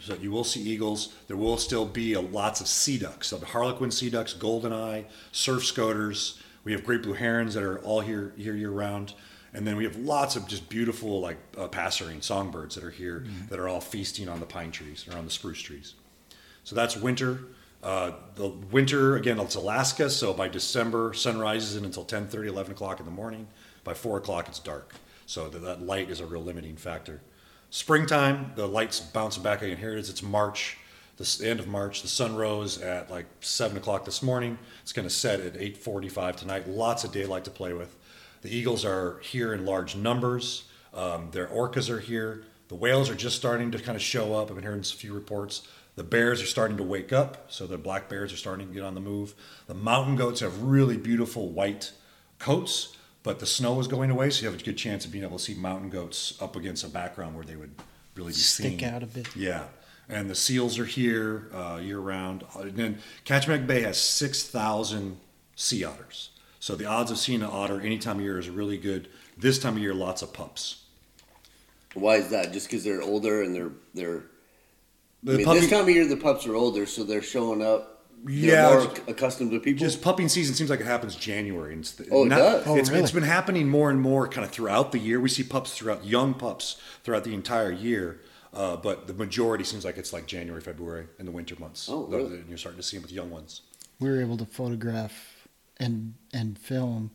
So 0.00 0.14
you 0.14 0.30
will 0.30 0.44
see 0.44 0.60
eagles. 0.60 1.14
There 1.28 1.36
will 1.36 1.56
still 1.56 1.86
be 1.86 2.12
a, 2.14 2.20
lots 2.20 2.60
of 2.60 2.68
sea 2.68 2.98
ducks. 2.98 3.28
So 3.28 3.38
the 3.38 3.46
harlequin 3.46 3.90
sea 3.90 4.10
ducks, 4.10 4.34
goldeneye, 4.34 5.04
surf 5.32 5.64
scoters. 5.64 6.38
We 6.64 6.72
have 6.72 6.84
great 6.84 7.02
blue 7.02 7.12
herons 7.12 7.54
that 7.54 7.62
are 7.62 7.78
all 7.80 8.00
here 8.00 8.32
here 8.36 8.54
year 8.54 8.70
round. 8.70 9.14
And 9.52 9.66
then 9.66 9.76
we 9.76 9.84
have 9.84 9.96
lots 9.96 10.34
of 10.34 10.48
just 10.48 10.68
beautiful 10.68 11.20
like 11.20 11.38
uh, 11.56 11.68
passerine 11.68 12.22
songbirds 12.22 12.74
that 12.74 12.82
are 12.82 12.90
here 12.90 13.24
that 13.48 13.58
are 13.60 13.68
all 13.68 13.80
feasting 13.80 14.28
on 14.28 14.40
the 14.40 14.46
pine 14.46 14.72
trees 14.72 15.06
or 15.08 15.16
on 15.16 15.24
the 15.24 15.30
spruce 15.30 15.60
trees. 15.60 15.94
So 16.64 16.74
that's 16.74 16.96
winter. 16.96 17.40
Uh, 17.82 18.12
the 18.34 18.48
winter 18.48 19.16
again, 19.16 19.38
it's 19.38 19.54
Alaska. 19.54 20.10
So 20.10 20.32
by 20.32 20.48
December, 20.48 21.12
sun 21.14 21.38
rises 21.38 21.76
in 21.76 21.84
until 21.84 22.04
10, 22.04 22.26
30, 22.26 22.48
11 22.48 22.72
o'clock 22.72 22.98
in 22.98 23.06
the 23.06 23.12
morning. 23.12 23.46
By 23.84 23.94
four 23.94 24.16
o'clock, 24.16 24.48
it's 24.48 24.58
dark. 24.58 24.94
So 25.26 25.48
that, 25.50 25.60
that 25.60 25.82
light 25.82 26.10
is 26.10 26.20
a 26.20 26.26
real 26.26 26.42
limiting 26.42 26.76
factor. 26.76 27.20
Springtime, 27.74 28.52
the 28.54 28.68
lights 28.68 29.00
bouncing 29.00 29.42
back 29.42 29.60
again. 29.60 29.76
Here 29.76 29.94
it 29.94 29.98
is. 29.98 30.08
It's 30.08 30.22
March, 30.22 30.78
the 31.16 31.40
end 31.42 31.58
of 31.58 31.66
March. 31.66 32.02
The 32.02 32.08
sun 32.08 32.36
rose 32.36 32.80
at 32.80 33.10
like 33.10 33.26
seven 33.40 33.76
o'clock 33.76 34.04
this 34.04 34.22
morning. 34.22 34.58
It's 34.82 34.92
going 34.92 35.08
to 35.08 35.12
set 35.12 35.40
at 35.40 35.54
8:45 35.54 36.36
tonight. 36.36 36.68
Lots 36.68 37.02
of 37.02 37.10
daylight 37.10 37.44
to 37.46 37.50
play 37.50 37.72
with. 37.72 37.96
The 38.42 38.56
eagles 38.56 38.84
are 38.84 39.18
here 39.24 39.52
in 39.52 39.66
large 39.66 39.96
numbers. 39.96 40.68
Um, 40.94 41.30
their 41.32 41.48
orcas 41.48 41.90
are 41.90 41.98
here. 41.98 42.44
The 42.68 42.76
whales 42.76 43.10
are 43.10 43.16
just 43.16 43.34
starting 43.34 43.72
to 43.72 43.80
kind 43.80 43.96
of 43.96 44.02
show 44.02 44.34
up. 44.34 44.50
I've 44.50 44.54
been 44.54 44.62
hearing 44.62 44.78
a 44.78 44.84
few 44.84 45.12
reports. 45.12 45.66
The 45.96 46.04
bears 46.04 46.40
are 46.40 46.46
starting 46.46 46.76
to 46.76 46.84
wake 46.84 47.12
up, 47.12 47.50
so 47.50 47.66
the 47.66 47.76
black 47.76 48.08
bears 48.08 48.32
are 48.32 48.36
starting 48.36 48.68
to 48.68 48.72
get 48.72 48.84
on 48.84 48.94
the 48.94 49.00
move. 49.00 49.34
The 49.66 49.74
mountain 49.74 50.14
goats 50.14 50.38
have 50.42 50.62
really 50.62 50.96
beautiful 50.96 51.48
white 51.48 51.90
coats, 52.38 52.96
but 53.24 53.40
the 53.40 53.46
snow 53.46 53.80
is 53.80 53.88
going 53.88 54.10
away, 54.10 54.30
so 54.30 54.42
you 54.42 54.50
have 54.52 54.60
a 54.60 54.62
good 54.62 54.76
chance 54.76 55.04
of 55.04 55.10
being 55.10 55.24
able 55.24 55.38
to 55.38 55.42
see 55.42 55.54
mountain 55.54 55.90
goats 55.90 56.40
up 56.40 56.54
against 56.54 56.84
a 56.84 56.88
background 56.88 57.34
where 57.34 57.44
they 57.44 57.56
would 57.56 57.74
really 58.14 58.28
be 58.28 58.34
seen. 58.34 58.66
Stick 58.68 58.80
seen. 58.80 58.94
out 58.94 59.02
a 59.02 59.06
bit. 59.06 59.34
Yeah, 59.34 59.64
and 60.08 60.30
the 60.30 60.34
seals 60.34 60.78
are 60.78 60.84
here 60.84 61.50
uh, 61.52 61.80
year 61.82 61.98
round. 61.98 62.44
And 62.54 62.76
then 62.76 62.98
Kachemak 63.24 63.66
Bay 63.66 63.80
has 63.80 63.98
six 63.98 64.44
thousand 64.44 65.18
sea 65.56 65.82
otters, 65.82 66.30
so 66.60 66.76
the 66.76 66.84
odds 66.84 67.10
of 67.10 67.18
seeing 67.18 67.42
an 67.42 67.50
otter 67.50 67.80
any 67.80 67.98
time 67.98 68.18
of 68.18 68.22
year 68.22 68.38
is 68.38 68.48
really 68.48 68.76
good. 68.76 69.08
This 69.36 69.58
time 69.58 69.76
of 69.76 69.82
year, 69.82 69.94
lots 69.94 70.22
of 70.22 70.32
pups. 70.32 70.82
Why 71.94 72.16
is 72.16 72.28
that? 72.28 72.52
Just 72.52 72.68
because 72.68 72.84
they're 72.84 73.02
older 73.02 73.42
and 73.42 73.54
they're 73.54 73.72
they're. 73.94 74.22
I 75.26 75.36
mean, 75.38 75.44
puppy- 75.46 75.60
this 75.60 75.70
time 75.70 75.82
of 75.82 75.88
year 75.88 76.06
the 76.06 76.18
pups 76.18 76.46
are 76.46 76.54
older, 76.54 76.84
so 76.84 77.04
they're 77.04 77.22
showing 77.22 77.62
up. 77.62 77.93
They're 78.24 78.32
Yeah, 78.34 78.70
more 78.74 78.86
just- 78.86 79.08
accustomed 79.08 79.50
to 79.52 79.60
people. 79.60 79.78
Just 79.80 80.00
pupping 80.02 80.28
season 80.28 80.54
seems 80.54 80.70
like 80.70 80.80
it 80.80 80.86
happens 80.86 81.14
January. 81.14 81.74
And 81.74 81.82
it's 81.82 82.00
Oh, 82.10 82.24
it 82.24 82.30
does? 82.30 82.66
Oh, 82.66 82.76
it's, 82.76 82.88
really? 82.88 83.02
it's 83.02 83.12
been 83.12 83.22
happening 83.22 83.68
more 83.68 83.90
and 83.90 84.00
more 84.00 84.26
kind 84.28 84.44
of 84.46 84.50
throughout 84.50 84.92
the 84.92 84.98
year. 84.98 85.20
We 85.20 85.28
see 85.28 85.42
pups 85.42 85.76
throughout, 85.76 86.04
young 86.06 86.32
pups 86.34 86.76
throughout 87.02 87.24
the 87.24 87.34
entire 87.34 87.70
year. 87.70 88.20
Uh, 88.52 88.76
but 88.76 89.06
the 89.08 89.12
majority 89.14 89.64
seems 89.64 89.84
like 89.84 89.98
it's 89.98 90.12
like 90.12 90.26
January, 90.26 90.60
February, 90.62 91.06
in 91.18 91.26
the 91.26 91.32
winter 91.32 91.56
months. 91.58 91.88
Oh, 91.90 92.06
The- 92.06 92.16
really? 92.16 92.36
the- 92.38 92.48
You're 92.48 92.56
starting 92.58 92.80
to 92.80 92.86
see 92.86 92.96
them 92.96 93.02
with 93.02 93.12
young 93.12 93.30
ones. 93.30 93.62
we 94.00 94.08
were 94.08 94.20
able 94.20 94.36
to 94.38 94.44
photograph 94.46 95.46
and 95.78 96.14
and 96.32 96.58
film 96.58 97.10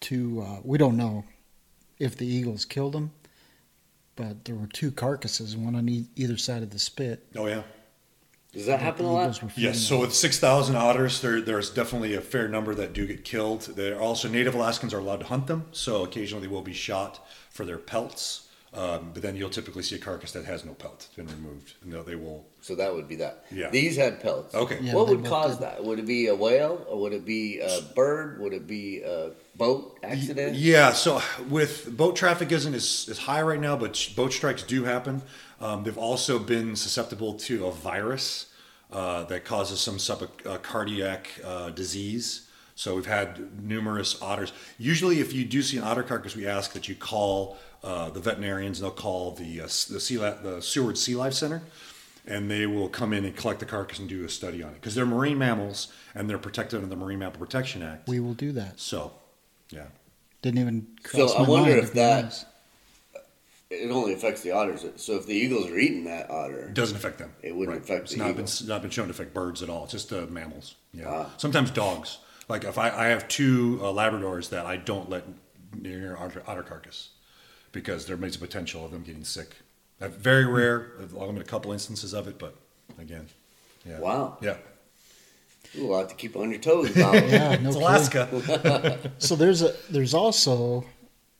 two. 0.00 0.42
Uh, 0.42 0.60
we 0.64 0.76
don't 0.78 0.96
know 0.96 1.24
if 1.98 2.16
the 2.16 2.26
eagles 2.26 2.64
killed 2.64 2.92
them, 2.92 3.12
but 4.16 4.44
there 4.44 4.54
were 4.54 4.66
two 4.66 4.90
carcasses, 4.90 5.56
one 5.56 5.74
on 5.74 5.88
e- 5.88 6.08
either 6.16 6.36
side 6.36 6.62
of 6.62 6.70
the 6.70 6.78
spit. 6.78 7.26
Oh 7.36 7.46
yeah. 7.46 7.62
Does 8.52 8.66
that 8.66 8.80
happen 8.80 9.04
a 9.04 9.12
lot? 9.12 9.22
eagles 9.24 9.42
were 9.42 9.48
feeding 9.50 9.70
Yes, 9.70 9.80
so 9.80 10.00
with 10.00 10.14
6,000 10.14 10.74
otters, 10.74 11.20
there, 11.20 11.40
there's 11.40 11.68
definitely 11.70 12.14
a 12.14 12.20
fair 12.20 12.48
number 12.48 12.74
that 12.74 12.94
do 12.94 13.06
get 13.06 13.24
killed. 13.24 13.62
They're 13.76 14.00
also 14.00 14.28
Native 14.28 14.54
Alaskans 14.54 14.94
are 14.94 14.98
allowed 14.98 15.20
to 15.20 15.26
hunt 15.26 15.46
them, 15.46 15.66
so 15.70 16.02
occasionally 16.02 16.46
they 16.46 16.52
will 16.52 16.62
be 16.62 16.72
shot 16.72 17.26
for 17.50 17.64
their 17.64 17.78
pelts. 17.78 18.47
Um, 18.78 19.10
but 19.12 19.22
then 19.22 19.34
you'll 19.34 19.50
typically 19.50 19.82
see 19.82 19.96
a 19.96 19.98
carcass 19.98 20.30
that 20.32 20.44
has 20.44 20.64
no 20.64 20.72
pelt, 20.72 21.06
it's 21.08 21.16
been 21.16 21.26
removed, 21.26 21.74
and 21.82 21.92
they'll- 21.92 22.44
So 22.60 22.76
that 22.76 22.94
would 22.94 23.08
be 23.08 23.16
that. 23.16 23.44
Yeah. 23.50 23.70
These 23.70 23.96
had 23.96 24.20
pelts. 24.20 24.54
Okay. 24.54 24.78
Yeah, 24.80 24.94
what 24.94 25.08
would 25.08 25.24
cause 25.24 25.56
did. 25.56 25.64
that? 25.64 25.84
Would 25.84 25.98
it 25.98 26.06
be 26.06 26.28
a 26.28 26.34
whale, 26.34 26.86
or 26.88 27.00
would 27.00 27.12
it 27.12 27.24
be 27.24 27.58
a 27.58 27.80
bird? 27.96 28.40
Would 28.40 28.52
it 28.52 28.66
be 28.68 29.00
a 29.02 29.30
boat 29.56 29.98
accident? 30.04 30.54
Yeah, 30.54 30.92
so 30.92 31.20
with 31.48 31.96
boat 31.96 32.14
traffic 32.14 32.52
isn't 32.52 32.74
as, 32.74 33.08
as 33.10 33.18
high 33.18 33.42
right 33.42 33.60
now, 33.60 33.76
but 33.76 34.10
boat 34.14 34.32
strikes 34.32 34.62
do 34.62 34.84
happen. 34.84 35.22
Um, 35.60 35.82
they've 35.82 35.98
also 35.98 36.38
been 36.38 36.76
susceptible 36.76 37.34
to 37.34 37.66
a 37.66 37.72
virus 37.72 38.46
uh, 38.92 39.24
that 39.24 39.44
causes 39.44 39.80
some 39.80 39.98
sub 39.98 40.28
uh, 40.46 40.58
cardiac 40.58 41.28
uh, 41.44 41.70
disease. 41.70 42.47
So 42.78 42.94
we've 42.94 43.06
had 43.06 43.60
numerous 43.60 44.22
otters. 44.22 44.52
Usually, 44.78 45.18
if 45.18 45.32
you 45.32 45.44
do 45.44 45.62
see 45.62 45.78
an 45.78 45.82
otter 45.82 46.04
carcass, 46.04 46.36
we 46.36 46.46
ask 46.46 46.74
that 46.74 46.88
you 46.88 46.94
call 46.94 47.58
uh, 47.82 48.08
the 48.10 48.20
veterinarians. 48.20 48.80
They'll 48.80 48.92
call 48.92 49.32
the 49.32 49.62
uh, 49.62 49.64
the 49.64 49.98
sea 49.98 50.16
li- 50.16 50.34
the 50.44 50.60
Seward 50.62 50.96
Sea 50.96 51.16
Life 51.16 51.34
Center, 51.34 51.60
and 52.24 52.48
they 52.48 52.66
will 52.66 52.88
come 52.88 53.12
in 53.12 53.24
and 53.24 53.34
collect 53.34 53.58
the 53.58 53.66
carcass 53.66 53.98
and 53.98 54.08
do 54.08 54.24
a 54.24 54.28
study 54.28 54.62
on 54.62 54.70
it 54.70 54.74
because 54.74 54.94
they're 54.94 55.04
marine 55.04 55.38
mammals 55.38 55.88
and 56.14 56.30
they're 56.30 56.38
protected 56.38 56.76
under 56.76 56.88
the 56.88 56.94
Marine 56.94 57.18
Mammal 57.18 57.36
Protection 57.40 57.82
Act. 57.82 58.08
We 58.08 58.20
will 58.20 58.34
do 58.34 58.52
that. 58.52 58.78
so, 58.78 59.10
yeah. 59.70 59.86
Didn't 60.42 60.60
even 60.60 60.86
So 61.04 61.18
cross 61.18 61.34
I 61.34 61.42
my 61.42 61.48
wonder 61.48 61.70
mind, 61.70 61.82
if 61.82 61.88
to 61.88 61.94
be 61.94 61.98
that- 61.98 62.22
honest. 62.22 62.46
It 63.70 63.90
only 63.90 64.14
affects 64.14 64.40
the 64.42 64.52
otters. 64.52 64.86
So 64.96 65.16
if 65.16 65.26
the 65.26 65.34
eagles 65.34 65.68
are 65.68 65.76
eating 65.78 66.04
that 66.04 66.30
otter, 66.30 66.68
It 66.68 66.74
doesn't 66.74 66.96
affect 66.96 67.18
them. 67.18 67.32
It 67.42 67.54
wouldn't 67.56 67.76
affect 67.82 68.04
It's 68.04 68.12
the 68.12 68.18
not 68.18 68.30
eagle. 68.30 68.44
been 68.44 68.68
not 68.68 68.82
been 68.82 68.90
shown 68.92 69.06
to 69.06 69.10
affect 69.10 69.34
birds 69.34 69.62
at 69.64 69.68
all. 69.68 69.82
It's 69.84 69.92
just 69.92 70.10
uh, 70.12 70.26
mammals. 70.30 70.76
Yeah. 70.94 71.04
Ah. 71.08 71.30
Sometimes 71.38 71.70
dogs. 71.72 72.18
Like 72.48 72.64
if 72.64 72.78
I, 72.78 72.90
I 72.90 73.06
have 73.08 73.28
two 73.28 73.78
uh, 73.82 73.86
Labradors 73.86 74.48
that 74.50 74.64
I 74.66 74.76
don't 74.76 75.10
let 75.10 75.24
near 75.76 76.16
otter, 76.16 76.42
otter 76.46 76.62
carcass 76.62 77.10
because 77.72 78.06
there 78.06 78.22
is 78.24 78.36
a 78.36 78.38
potential 78.38 78.84
of 78.84 78.90
them 78.90 79.02
getting 79.02 79.24
sick. 79.24 79.56
Uh, 80.00 80.08
very 80.08 80.46
rare. 80.46 80.92
I've 81.00 81.14
only 81.14 81.34
been 81.34 81.42
a 81.42 81.44
couple 81.44 81.72
instances 81.72 82.14
of 82.14 82.26
it, 82.28 82.38
but 82.38 82.54
again, 82.98 83.26
yeah. 83.86 83.98
Wow. 83.98 84.38
Yeah. 84.40 84.56
you 85.74 85.86
will 85.88 85.98
have 85.98 86.08
to 86.08 86.14
keep 86.14 86.36
on 86.36 86.50
your 86.50 86.60
toes 86.60 86.90
about. 86.96 87.14
Yeah, 87.28 87.56
no 87.56 87.68
it's. 87.68 87.76
Alaska. 87.76 88.98
So 89.18 89.36
there's 89.36 89.60
a 89.62 89.74
there's 89.90 90.14
also 90.14 90.84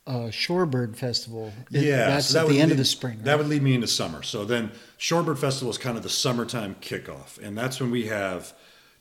a 0.06 0.28
shorebird 0.28 0.96
festival. 0.96 1.52
It- 1.70 1.84
Yeah, 1.84 2.08
that's 2.08 2.26
so 2.26 2.34
that 2.34 2.40
at 2.40 2.46
would 2.48 2.54
the 2.56 2.60
end 2.60 2.68
lead- 2.70 2.72
of 2.74 2.78
the 2.78 2.84
spring. 2.84 3.20
That 3.22 3.38
would 3.38 3.48
lead 3.48 3.62
me 3.62 3.74
into 3.74 3.86
summer. 3.86 4.22
So 4.22 4.44
then, 4.44 4.72
Shorebird 4.98 5.38
Festival 5.38 5.70
is 5.70 5.78
kind 5.78 5.96
of 5.96 6.02
the 6.02 6.08
summertime 6.08 6.76
kickoff, 6.80 7.38
and 7.42 7.56
that's 7.56 7.80
when 7.80 7.90
we 7.90 8.06
have 8.08 8.52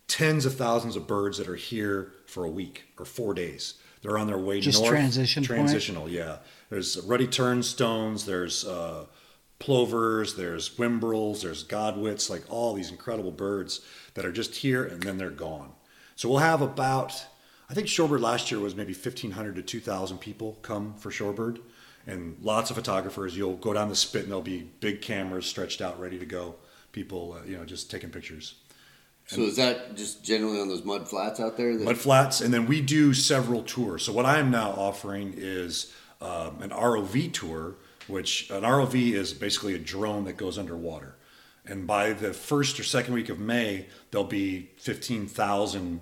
tens 0.08 0.46
of 0.46 0.56
thousands 0.56 0.96
of 0.96 1.08
birds 1.08 1.38
that 1.38 1.48
are 1.48 1.56
here 1.56 2.14
for 2.26 2.46
a 2.46 2.50
week 2.50 2.86
or 2.98 3.06
four 3.06 3.34
days. 3.34 3.76
They're 4.02 4.18
on 4.18 4.28
their 4.28 4.38
way 4.38 4.62
Just 4.62 4.80
north. 4.82 4.92
transition 4.92 5.42
point? 5.44 5.48
Transitional, 5.48 6.08
yeah. 6.08 6.38
There's 6.70 6.98
ruddy 7.02 7.28
turnstones. 7.28 8.26
There's 8.26 8.66
uh, 8.66 9.06
plovers. 9.60 10.36
There's 10.36 10.70
whimbrels. 10.70 11.42
There's 11.42 11.64
godwits. 11.66 12.30
Like 12.30 12.44
all 12.50 12.74
these 12.74 12.92
incredible 12.92 13.32
birds 13.32 13.82
that 14.14 14.26
are 14.26 14.32
just 14.32 14.56
here 14.56 14.84
and 14.86 15.02
then 15.02 15.18
they're 15.18 15.30
gone. 15.30 15.72
So 16.16 16.30
we'll 16.30 16.40
have 16.40 16.62
about, 16.62 17.26
I 17.70 17.74
think 17.74 17.88
Shorebird 17.88 18.22
last 18.22 18.50
year 18.50 18.60
was 18.60 18.76
maybe 18.76 18.94
1,500 18.94 19.56
to 19.56 19.62
2,000 19.62 20.18
people 20.20 20.58
come 20.62 20.96
for 20.96 21.12
Shorebird, 21.12 21.60
and 22.08 22.38
lots 22.42 22.70
of 22.72 22.76
photographers. 22.76 23.38
You'll 23.38 23.58
go 23.58 23.74
down 23.74 23.90
the 23.90 23.96
spit 23.96 24.24
and 24.24 24.32
there'll 24.32 24.42
be 24.42 24.70
big 24.80 25.02
cameras 25.02 25.46
stretched 25.46 25.82
out, 25.82 26.00
ready 26.00 26.18
to 26.18 26.26
go. 26.26 26.56
People, 26.92 27.38
uh, 27.40 27.46
you 27.46 27.58
know, 27.58 27.66
just 27.66 27.92
taking 27.92 28.10
pictures. 28.10 28.56
So 29.28 29.42
is 29.42 29.58
that 29.58 29.96
just 29.96 30.24
generally 30.24 30.60
on 30.60 30.70
those 30.70 30.86
mud 30.86 31.08
flats 31.08 31.40
out 31.42 31.58
there? 31.58 31.76
That, 31.78 31.84
Mud 31.84 31.98
flats, 31.98 32.40
and 32.40 32.54
then 32.54 32.66
we 32.66 32.80
do 32.80 33.14
several 33.14 33.62
tours. 33.62 34.04
So 34.04 34.14
what 34.14 34.26
I 34.26 34.40
am 34.40 34.50
now 34.50 34.72
offering 34.72 35.34
is 35.36 35.94
um, 36.22 36.62
an 36.62 36.70
ROV 36.70 37.34
tour, 37.34 37.76
which 38.08 38.50
an 38.50 38.64
ROV 38.64 38.96
is 38.96 39.34
basically 39.34 39.76
a 39.76 39.80
drone 39.80 40.24
that 40.26 40.38
goes 40.38 40.58
underwater. 40.58 41.16
And 41.66 41.86
by 41.86 42.14
the 42.14 42.34
first 42.34 42.80
or 42.80 42.84
second 42.84 43.14
week 43.14 43.28
of 43.28 43.38
May, 43.38 43.88
there'll 44.12 44.26
be 44.26 44.70
15,000 44.78 46.02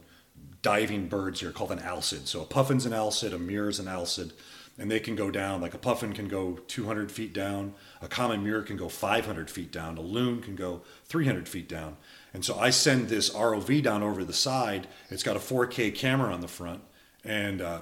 diving 0.61 1.07
birds 1.07 1.39
here 1.39 1.51
called 1.51 1.71
an 1.71 1.79
alcid. 1.79 2.27
So 2.27 2.41
a 2.41 2.45
puffin's 2.45 2.85
an 2.85 2.91
alcid, 2.91 3.33
a 3.33 3.39
murre's 3.39 3.79
an 3.79 3.87
alcid, 3.87 4.33
and 4.77 4.91
they 4.91 4.99
can 4.99 5.15
go 5.15 5.31
down. 5.31 5.61
Like 5.61 5.73
a 5.73 5.79
puffin 5.79 6.13
can 6.13 6.27
go 6.27 6.59
200 6.67 7.11
feet 7.11 7.33
down, 7.33 7.73
a 8.01 8.07
common 8.07 8.43
murre 8.43 8.65
can 8.65 8.77
go 8.77 8.89
500 8.89 9.49
feet 9.49 9.71
down, 9.71 9.97
a 9.97 10.01
loon 10.01 10.41
can 10.41 10.55
go 10.55 10.81
300 11.05 11.49
feet 11.49 11.67
down. 11.67 11.97
And 12.35 12.43
so 12.43 12.59
I 12.59 12.69
send 12.69 13.07
this 13.07 13.29
ROV 13.29 13.81
down 13.81 14.03
over 14.03 14.25
the 14.25 14.33
side. 14.33 14.87
It's 15.09 15.23
got 15.23 15.37
a 15.37 15.39
4K 15.39 15.95
camera 15.95 16.33
on 16.33 16.41
the 16.41 16.49
front, 16.49 16.81
and 17.23 17.61
uh, 17.61 17.79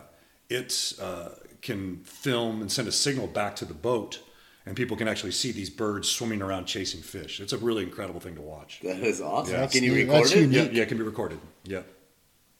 it 0.48 0.94
uh, 1.02 1.30
can 1.64 2.04
film 2.04 2.62
and 2.62 2.72
send 2.72 2.88
a 2.88 2.92
signal 2.92 3.26
back 3.26 3.56
to 3.58 3.66
the 3.66 3.74
boat, 3.74 4.20
and 4.68 4.76
people 4.78 4.96
can 4.96 5.08
actually 5.08 5.32
see 5.32 5.52
these 5.52 5.72
birds 5.72 6.08
swimming 6.08 6.40
around 6.44 6.66
chasing 6.66 7.02
fish. 7.02 7.40
It's 7.40 7.52
a 7.52 7.58
really 7.58 7.82
incredible 7.82 8.20
thing 8.20 8.36
to 8.36 8.42
watch. 8.42 8.80
that 8.84 9.00
is 9.00 9.22
awesome. 9.22 9.56
Yeah. 9.56 9.66
Can 9.66 9.84
you 9.84 9.96
record 9.96 10.18
that's 10.26 10.32
it? 10.34 10.42
unique. 10.42 10.68
Yeah, 10.72 10.78
yeah, 10.78 10.84
it 10.84 10.88
can 10.90 11.00
be 11.00 11.04
recorded. 11.04 11.40
Yeah. 11.64 11.82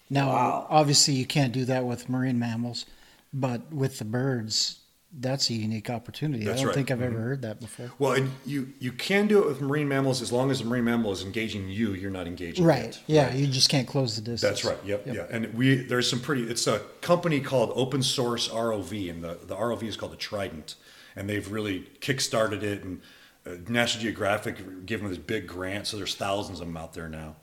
Now, 0.10 0.30
Wow. 0.30 0.68
obviously, 0.72 1.14
you 1.14 1.28
can't 1.28 1.54
do 1.54 1.64
that 1.66 1.86
with 1.86 2.10
marine 2.10 2.40
mammals, 2.40 2.88
but 3.32 3.72
with 3.72 4.00
the 4.00 4.06
birds, 4.06 4.80
that's 5.20 5.50
a 5.50 5.54
unique 5.54 5.90
opportunity. 5.90 6.44
That's 6.44 6.58
I 6.58 6.64
don't 6.64 6.68
right. 6.68 6.76
think 6.76 6.92
I've 6.92 7.02
ever 7.02 7.20
heard 7.20 7.42
that 7.44 7.60
before. 7.60 7.92
Well, 8.00 8.14
and 8.14 8.32
you 8.46 8.74
you 8.80 8.92
can 8.92 9.28
do 9.28 9.40
it 9.44 9.46
with 9.48 9.62
marine 9.62 9.88
mammals 9.88 10.22
as 10.22 10.32
long 10.32 10.50
as 10.52 10.60
the 10.60 10.66
marine 10.66 10.86
mammal 10.86 11.12
is 11.12 11.24
engaging 11.24 11.70
you. 11.70 11.94
You're 11.94 12.12
not 12.12 12.26
engaging 12.28 12.66
Right. 12.66 12.86
it. 12.86 13.00
Yeah, 13.08 13.34
you 13.34 13.48
just 13.48 13.70
can't 13.70 13.88
close 13.88 14.16
the 14.16 14.22
distance. 14.22 14.42
That's 14.62 14.66
right. 14.66 14.84
Yep, 14.86 15.08
Yeah. 15.08 15.26
And 15.30 15.54
we 15.54 15.76
there's 15.76 16.10
some 16.10 16.20
pretty. 16.20 16.44
It's 16.50 16.66
a 16.68 16.80
company 17.02 17.40
called 17.40 17.72
Open 17.76 18.02
Source 18.02 18.50
ROV, 18.50 19.10
and 19.10 19.24
the 19.24 19.38
the 19.46 19.56
ROV 19.56 19.84
is 19.84 19.96
called 19.98 20.14
the 20.14 20.18
Trident, 20.18 20.76
and 21.16 21.30
they've 21.30 21.50
really 21.52 21.88
kickstarted 22.02 22.64
it. 22.64 22.84
And 22.84 23.02
uh, 23.46 23.52
National 23.68 24.02
Geographic 24.04 24.86
gave 24.86 25.00
them 25.02 25.10
this 25.10 25.18
big 25.18 25.48
grant, 25.48 25.86
so 25.88 25.98
there's 25.98 26.16
thousands 26.16 26.60
of 26.60 26.68
them 26.68 26.78
out 26.78 26.94
there 26.94 27.10
now, 27.10 27.36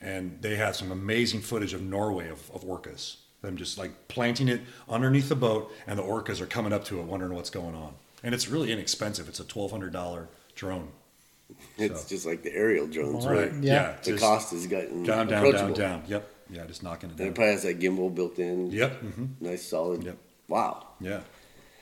and 0.00 0.38
they 0.42 0.56
have 0.56 0.76
some 0.76 0.92
amazing 0.92 1.40
footage 1.40 1.72
of 1.72 1.82
Norway 1.82 2.28
of, 2.28 2.50
of 2.52 2.62
orcas. 2.62 3.16
Them 3.46 3.56
just 3.56 3.78
like 3.78 4.08
planting 4.08 4.48
it 4.48 4.60
underneath 4.88 5.28
the 5.28 5.36
boat, 5.36 5.72
and 5.86 5.96
the 5.98 6.02
orcas 6.02 6.40
are 6.40 6.46
coming 6.46 6.72
up 6.72 6.84
to 6.86 6.98
it, 6.98 7.04
wondering 7.04 7.32
what's 7.32 7.48
going 7.50 7.76
on. 7.76 7.94
And 8.24 8.34
it's 8.34 8.48
really 8.48 8.72
inexpensive. 8.72 9.28
It's 9.28 9.38
a 9.38 9.44
twelve 9.44 9.70
hundred 9.70 9.92
dollar 9.92 10.28
drone. 10.56 10.88
It's 11.78 12.02
So- 12.02 12.08
just 12.08 12.26
like 12.26 12.42
the 12.42 12.52
aerial 12.52 12.88
drones, 12.88 13.24
Wow. 13.24 13.32
right? 13.34 13.52
Yeah. 13.60 13.94
The 14.02 14.16
cost 14.18 14.50
has 14.50 14.66
gotten 14.66 15.04
down, 15.04 15.28
down, 15.28 15.52
down, 15.52 15.72
down. 15.74 16.02
Yep. 16.08 16.28
Yeah, 16.50 16.64
just 16.66 16.82
knocking 16.82 17.10
it 17.10 17.18
And 17.20 17.28
it 17.28 17.34
probably 17.36 17.52
has 17.52 17.62
that 17.62 17.78
gimbal 17.78 18.12
built 18.12 18.38
in. 18.40 18.70
Yep. 18.72 19.00
hmm 19.00 19.24
Nice, 19.40 19.62
solid. 19.64 20.02
Yep. 20.02 20.16
Wow. 20.48 20.86
Yeah. 21.00 21.20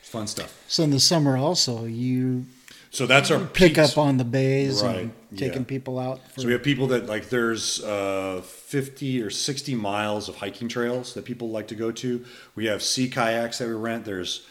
Fun 0.02 0.26
stuff. 0.26 0.54
So 0.68 0.82
in 0.82 0.90
the 0.90 1.00
summer, 1.00 1.36
also, 1.38 1.86
you 1.86 2.44
So 2.90 3.06
that's 3.06 3.30
our 3.30 3.40
pick 3.40 3.74
peaks. 3.74 3.92
up 3.92 3.96
on 3.98 4.18
the 4.18 4.24
bays 4.24 4.82
Right, 4.82 4.96
and 4.98 5.12
taking 5.34 5.62
yeah. 5.62 5.64
people 5.66 5.98
out. 5.98 6.20
For, 6.34 6.40
So 6.42 6.46
we 6.46 6.52
have 6.52 6.62
people 6.62 6.88
that 6.88 7.06
like 7.06 7.30
there's 7.30 7.82
uh, 7.82 8.42
50 8.74 9.22
or 9.22 9.30
60 9.30 9.76
miles 9.76 10.28
of 10.28 10.34
hiking 10.34 10.66
trails 10.66 11.14
that 11.14 11.24
people 11.24 11.50
like 11.50 11.68
to 11.68 11.76
go 11.76 11.92
to. 11.92 12.24
We 12.56 12.66
have 12.66 12.82
sea 12.82 13.08
kayaks 13.08 13.58
that 13.58 13.68
we 13.68 13.74
rent. 13.74 14.04
There's 14.04 14.44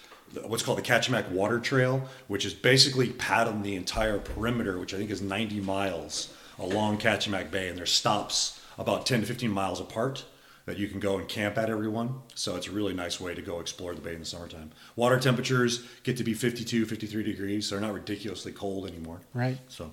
what's 0.46 0.64
called 0.64 0.78
the 0.78 0.82
Kachemak 0.82 1.30
Water 1.30 1.60
Trail, 1.60 2.08
which 2.30 2.46
is 2.46 2.54
basically 2.54 3.10
paddling 3.10 3.64
the 3.64 3.76
entire 3.76 4.20
perimeter, 4.20 4.80
which 4.80 4.94
I 4.94 4.98
think 4.98 5.12
is 5.12 5.22
90 5.22 5.60
miles 5.60 6.34
along 6.58 7.00
Kachemak 7.00 7.52
Bay, 7.52 7.68
and 7.68 7.78
there's 7.78 7.92
stops 7.92 8.62
about 8.78 9.06
10 9.06 9.20
to 9.20 9.26
15 9.26 9.52
miles 9.52 9.82
apart 9.82 10.24
that 10.68 10.78
you 10.78 10.88
can 10.88 11.02
go 11.02 11.18
and 11.18 11.28
camp 11.28 11.58
at 11.58 11.70
every 11.70 11.90
one. 11.90 12.22
So 12.34 12.56
it's 12.56 12.68
a 12.68 12.72
really 12.72 12.94
nice 12.94 13.20
way 13.20 13.36
to 13.36 13.42
go 13.42 13.60
explore 13.60 13.94
the 13.94 14.00
bay 14.00 14.14
in 14.14 14.22
the 14.22 14.26
summertime. 14.26 14.72
Water 14.96 15.20
temperatures 15.20 15.84
get 16.04 16.16
to 16.16 16.24
be 16.24 16.34
52, 16.34 16.86
53 16.86 17.24
degrees. 17.24 17.68
So 17.68 17.76
they're 17.76 17.86
not 17.86 17.94
ridiculously 17.94 18.54
cold 18.54 18.88
anymore. 18.88 19.20
right. 19.34 19.58
So 19.68 19.92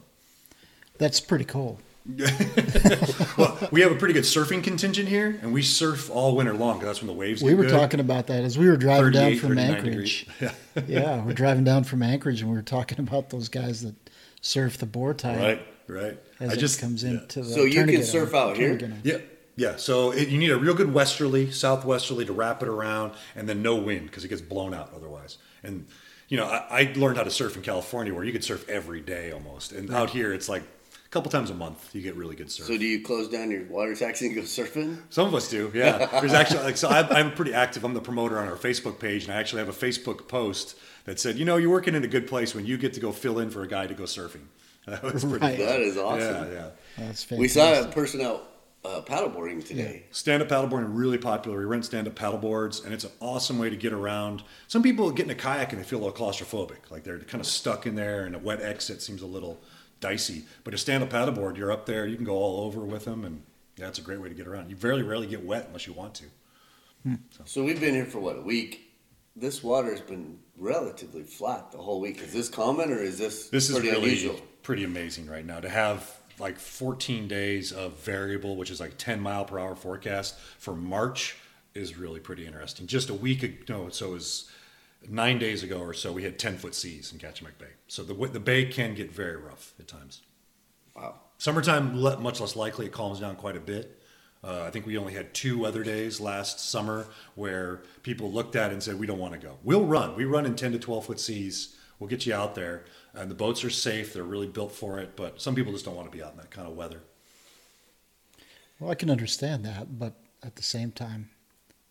That's 0.98 1.18
pretty 1.18 1.46
cool. 1.46 1.80
well, 3.36 3.68
we 3.70 3.82
have 3.82 3.92
a 3.92 3.94
pretty 3.94 4.14
good 4.14 4.24
surfing 4.24 4.64
contingent 4.64 5.08
here, 5.08 5.38
and 5.42 5.52
we 5.52 5.62
surf 5.62 6.10
all 6.10 6.34
winter 6.34 6.54
long 6.54 6.78
because 6.78 6.88
that's 6.88 7.02
when 7.02 7.08
the 7.08 7.18
waves. 7.18 7.42
We 7.42 7.50
get 7.50 7.58
were 7.58 7.64
good. 7.64 7.72
talking 7.72 8.00
about 8.00 8.26
that 8.28 8.42
as 8.42 8.56
we 8.56 8.68
were 8.68 8.78
driving 8.78 9.12
down 9.12 9.36
from 9.36 9.58
Anchorage. 9.58 10.26
Yeah. 10.40 10.52
yeah, 10.86 11.24
we're 11.24 11.34
driving 11.34 11.64
down 11.64 11.84
from 11.84 12.02
Anchorage, 12.02 12.40
and 12.40 12.50
we 12.50 12.56
were 12.56 12.62
talking 12.62 13.00
about 13.00 13.30
those 13.30 13.48
guys 13.48 13.82
that 13.82 13.94
surf 14.40 14.78
the 14.78 14.86
boar 14.86 15.12
tide. 15.12 15.38
Right, 15.38 15.66
right. 15.88 16.18
as 16.38 16.50
I 16.50 16.52
it 16.54 16.58
just 16.58 16.80
comes 16.80 17.04
yeah. 17.04 17.10
into 17.10 17.42
the. 17.42 17.50
So 17.50 17.64
you 17.64 17.84
can 17.84 18.02
surf 18.02 18.34
out 18.34 18.56
here? 18.56 18.78
Yeah, 19.02 19.18
yeah. 19.56 19.76
So 19.76 20.12
it, 20.12 20.28
you 20.28 20.38
need 20.38 20.50
a 20.50 20.56
real 20.58 20.74
good 20.74 20.94
westerly, 20.94 21.50
southwesterly 21.50 22.24
to 22.24 22.32
wrap 22.32 22.62
it 22.62 22.68
around, 22.68 23.12
and 23.36 23.48
then 23.48 23.62
no 23.62 23.76
wind 23.76 24.06
because 24.06 24.24
it 24.24 24.28
gets 24.28 24.42
blown 24.42 24.72
out 24.72 24.90
otherwise. 24.94 25.36
And 25.62 25.86
you 26.28 26.38
know, 26.38 26.46
I, 26.46 26.66
I 26.70 26.92
learned 26.96 27.18
how 27.18 27.24
to 27.24 27.30
surf 27.30 27.56
in 27.56 27.62
California 27.62 28.14
where 28.14 28.24
you 28.24 28.32
could 28.32 28.44
surf 28.44 28.66
every 28.70 29.00
day 29.00 29.32
almost, 29.32 29.72
and 29.72 29.90
out 29.92 30.10
here 30.10 30.32
it's 30.32 30.48
like 30.48 30.62
a 30.62 30.66
couple 31.11 31.30
times 31.30 31.50
a 31.50 31.54
month 31.54 31.92
you 31.92 32.00
get 32.00 32.14
really 32.14 32.36
good 32.36 32.50
surf. 32.50 32.66
So 32.66 32.78
do 32.78 32.86
you 32.86 33.02
close 33.02 33.28
down 33.28 33.50
your 33.50 33.64
water 33.64 33.94
taxi 33.94 34.26
and 34.26 34.34
go 34.34 34.42
surfing? 34.42 34.98
Some 35.11 35.26
of 35.26 35.34
us 35.34 35.50
do, 35.50 35.70
yeah. 35.74 36.06
There's 36.20 36.32
actually 36.32 36.62
like 36.62 36.76
so 36.76 36.88
I'm, 36.88 37.06
I'm 37.11 37.32
pretty 37.32 37.52
active. 37.52 37.84
I'm 37.84 37.94
the 37.94 38.00
promoter 38.00 38.38
on 38.38 38.46
our 38.46 38.56
Facebook 38.56 38.98
page, 39.00 39.24
and 39.24 39.32
I 39.32 39.36
actually 39.36 39.58
have 39.58 39.68
a 39.68 39.72
Facebook 39.72 40.28
post 40.28 40.76
that 41.04 41.18
said, 41.18 41.36
you 41.36 41.44
know, 41.44 41.56
you're 41.56 41.70
working 41.70 41.94
in 41.94 42.04
a 42.04 42.08
good 42.08 42.28
place 42.28 42.54
when 42.54 42.64
you 42.64 42.78
get 42.78 42.92
to 42.94 43.00
go 43.00 43.11
fill 43.11 43.38
in 43.40 43.50
for 43.50 43.62
a 43.62 43.68
guy 43.68 43.86
to 43.86 43.94
go 43.94 44.04
surfing. 44.04 44.46
That 44.86 45.02
was 45.02 45.24
pretty. 45.24 45.44
Right. 45.44 45.58
That 45.58 45.80
is 45.80 45.98
awesome. 45.98 46.20
Yeah, 46.20 46.52
yeah. 46.52 46.70
That's 46.96 47.22
fantastic. 47.22 47.38
We 47.38 47.48
saw 47.48 47.82
a 47.82 47.86
person 47.88 48.22
out 48.22 48.50
uh, 48.84 49.02
paddleboarding 49.02 49.64
today. 49.64 50.04
Stand 50.11 50.42
up 50.42 50.48
paddleboarding 50.48 50.88
really 50.88 51.18
popular. 51.18 51.58
We 51.58 51.64
rent 51.64 51.84
stand 51.84 52.08
up 52.08 52.14
paddleboards, 52.14 52.84
and 52.84 52.94
it's 52.94 53.04
an 53.04 53.11
awesome 53.20 53.58
way 53.58 53.68
to 53.68 53.76
get 53.76 53.92
around. 53.92 54.42
Some 54.68 54.82
people 54.82 55.11
get 55.11 55.26
in 55.26 55.30
a 55.30 55.34
kayak 55.34 55.72
and 55.72 55.80
they 55.80 55.86
feel 55.86 56.02
a 56.02 56.04
little 56.04 56.26
claustrophobic, 56.26 56.90
like 56.90 57.04
they're 57.04 57.18
kind 57.18 57.40
of 57.40 57.46
stuck 57.46 57.86
in 57.86 57.94
there, 57.94 58.24
and 58.24 58.34
a 58.34 58.38
wet 58.38 58.62
exit 58.62 59.02
seems 59.02 59.20
a 59.20 59.26
little 59.26 59.61
dicey. 60.01 60.44
But 60.64 60.74
a 60.74 60.78
stand 60.78 61.03
up 61.03 61.11
paddleboard, 61.11 61.57
you're 61.57 61.72
up 61.72 61.86
there, 61.86 62.07
you 62.07 62.16
can 62.16 62.24
go 62.24 62.34
all 62.36 62.64
over 62.64 62.80
with 62.80 63.05
them, 63.05 63.24
and 63.24 63.42
yeah, 63.76 63.88
it's 63.88 63.98
a 63.98 64.03
great 64.03 64.20
way 64.20 64.28
to 64.28 64.34
get 64.34 64.46
around. 64.46 64.70
You 64.70 64.76
very 64.76 65.03
rarely 65.03 65.26
get 65.26 65.44
wet 65.44 65.66
unless 65.68 65.86
you 65.86 65.92
want 65.92 66.14
to. 66.14 66.24
Hmm. 67.03 67.14
So 67.44 67.64
we've 67.64 67.80
been 67.80 67.94
here 67.94 68.05
for 68.07 68.18
what 68.20 68.36
a 68.36 68.42
week. 68.42 68.92
This 69.36 69.62
water 69.62 69.90
has 69.90 70.01
been 70.01 70.38
relatively 70.57 71.22
flat 71.22 71.70
the 71.72 71.78
whole 71.78 72.01
week. 72.01 72.20
Is 72.20 72.32
this 72.32 72.48
common 72.48 72.90
or 72.92 72.98
is 72.98 73.16
this 73.18 73.48
This 73.48 73.70
is 73.70 73.76
pretty 73.76 73.90
really 73.90 74.03
unusual? 74.05 74.40
pretty 74.62 74.84
amazing 74.84 75.26
right 75.26 75.44
now 75.46 75.61
to 75.61 75.68
have 75.68 76.14
like 76.38 76.59
14 76.59 77.28
days 77.28 77.72
of 77.72 77.94
variable, 78.01 78.57
which 78.57 78.70
is 78.70 78.80
like 78.80 78.98
10 78.98 79.20
mile 79.20 79.44
per 79.44 79.59
hour 79.59 79.74
forecast 79.74 80.38
for 80.59 80.74
March 80.74 81.36
is 81.74 81.96
really 81.96 82.20
pretty 82.20 82.46
interesting. 82.46 82.86
Just 82.86 83.09
a 83.09 83.14
week 83.14 83.42
ago, 83.42 83.88
so 83.90 84.09
it 84.09 84.12
was 84.12 84.51
nine 85.09 85.38
days 85.38 85.62
ago 85.62 85.78
or 85.78 85.94
so, 85.94 86.12
we 86.12 86.22
had 86.22 86.38
10 86.38 86.57
foot 86.57 86.74
seas 86.74 87.12
in 87.12 87.18
Kachemak 87.18 87.59
Bay. 87.59 87.72
So 87.88 88.03
the 88.03 88.14
the 88.28 88.40
bay 88.40 88.66
can 88.66 88.94
get 88.94 89.11
very 89.11 89.36
rough 89.36 89.74
at 89.78 89.88
times. 89.88 90.22
Wow. 90.94 91.16
Summertime, 91.38 92.01
much 92.01 92.40
less 92.40 92.57
likely. 92.57 92.86
It 92.86 92.92
calms 92.92 93.20
down 93.20 93.36
quite 93.36 93.57
a 93.57 93.61
bit. 93.61 93.98
Uh, 94.42 94.64
I 94.66 94.70
think 94.70 94.86
we 94.86 94.96
only 94.96 95.12
had 95.12 95.34
two 95.34 95.59
weather 95.59 95.82
days 95.82 96.18
last 96.20 96.61
summer 96.61 97.07
where 97.34 97.82
people 98.03 98.32
looked 98.32 98.57
at 98.57 98.70
it 98.70 98.74
and 98.74 98.82
said, 98.82 98.98
"We 98.98 99.07
don't 99.07 99.18
want 99.18 99.34
to 99.34 99.38
go. 99.38 99.59
We'll 99.62 99.84
run. 99.84 100.16
We 100.16 100.24
run 100.24 100.46
in 100.46 100.57
10 100.57 100.72
to 100.72 100.78
12 100.78 101.07
foot 101.07 101.20
seas. 101.20 101.76
We'll 101.98 102.09
get 102.09 102.26
you 102.26 102.34
out 102.34 102.55
there." 102.55 102.84
And 103.14 103.30
the 103.30 103.34
boats 103.34 103.64
are 103.64 103.70
safe. 103.70 104.12
They're 104.12 104.22
really 104.22 104.46
built 104.46 104.72
for 104.72 104.98
it. 104.98 105.16
But 105.16 105.40
some 105.40 105.55
people 105.55 105.72
just 105.72 105.84
don't 105.84 105.96
want 105.96 106.11
to 106.11 106.16
be 106.16 106.22
out 106.22 106.32
in 106.32 106.38
that 106.38 106.51
kind 106.51 106.66
of 106.66 106.74
weather. 106.74 107.03
Well, 108.78 108.90
I 108.90 108.94
can 108.94 109.11
understand 109.11 109.64
that, 109.66 109.98
but 109.98 110.14
at 110.42 110.57
the 110.57 110.62
same 110.62 110.90
time, 110.90 111.28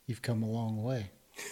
you've 0.07 0.23
come 0.23 0.41
a 0.41 0.49
long 0.49 0.83
way. 0.83 1.11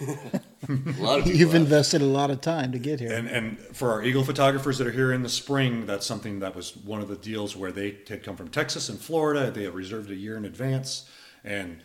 A 0.68 0.72
lot 1.00 1.20
of 1.20 1.24
people 1.24 1.38
You've 1.38 1.52
have. 1.52 1.62
invested 1.62 2.02
a 2.02 2.06
lot 2.06 2.30
of 2.30 2.40
time 2.40 2.72
to 2.72 2.78
get 2.78 3.00
here. 3.00 3.12
And 3.12 3.28
and 3.28 3.58
for 3.74 3.92
our 3.92 4.02
eagle 4.02 4.24
photographers 4.24 4.76
that 4.78 4.86
are 4.86 4.92
here 4.92 5.12
in 5.12 5.22
the 5.22 5.28
spring, 5.28 5.86
that's 5.86 6.04
something 6.06 6.40
that 6.40 6.54
was 6.54 6.76
one 6.76 7.00
of 7.00 7.08
the 7.08 7.16
deals 7.16 7.56
where 7.56 7.72
they 7.72 7.96
had 8.08 8.22
come 8.22 8.36
from 8.36 8.48
Texas 8.48 8.88
and 8.88 8.98
Florida. 9.00 9.50
They 9.50 9.64
had 9.64 9.74
reserved 9.74 10.10
a 10.10 10.14
year 10.14 10.36
in 10.36 10.44
advance, 10.44 11.08
and 11.44 11.78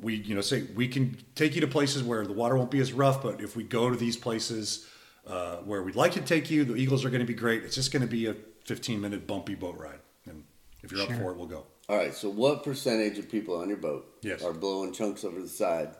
we 0.00 0.14
you 0.16 0.34
know 0.34 0.40
say 0.40 0.64
we 0.74 0.88
can 0.88 1.16
take 1.34 1.54
you 1.54 1.60
to 1.60 1.68
places 1.68 2.02
where 2.02 2.26
the 2.26 2.32
water 2.32 2.56
won't 2.56 2.70
be 2.70 2.80
as 2.80 2.92
rough. 2.92 3.22
But 3.22 3.40
if 3.40 3.56
we 3.56 3.62
go 3.62 3.90
to 3.90 3.96
these 3.96 4.16
places 4.16 4.88
uh, 5.26 5.56
where 5.58 5.82
we'd 5.82 5.94
like 5.96 6.12
to 6.12 6.20
take 6.20 6.50
you, 6.50 6.64
the 6.64 6.76
eagles 6.76 7.04
are 7.04 7.10
going 7.10 7.20
to 7.20 7.26
be 7.26 7.34
great. 7.34 7.62
It's 7.62 7.74
just 7.76 7.92
going 7.92 8.02
to 8.02 8.08
be 8.08 8.26
a 8.26 8.34
15 8.64 9.00
minute 9.00 9.26
bumpy 9.26 9.54
boat 9.54 9.76
ride, 9.78 10.00
and 10.26 10.42
if 10.82 10.90
you're 10.90 11.02
up 11.02 11.12
for 11.12 11.30
it, 11.30 11.36
we'll 11.36 11.46
go. 11.46 11.64
All 11.88 11.96
right. 11.98 12.14
So 12.14 12.30
what 12.30 12.64
percentage 12.64 13.18
of 13.18 13.30
people 13.30 13.56
on 13.60 13.68
your 13.68 13.76
boat 13.76 14.06
Yes. 14.22 14.42
are 14.42 14.54
blowing 14.54 14.92
chunks 14.92 15.22
over 15.24 15.40
the 15.40 15.46
side, 15.48 15.90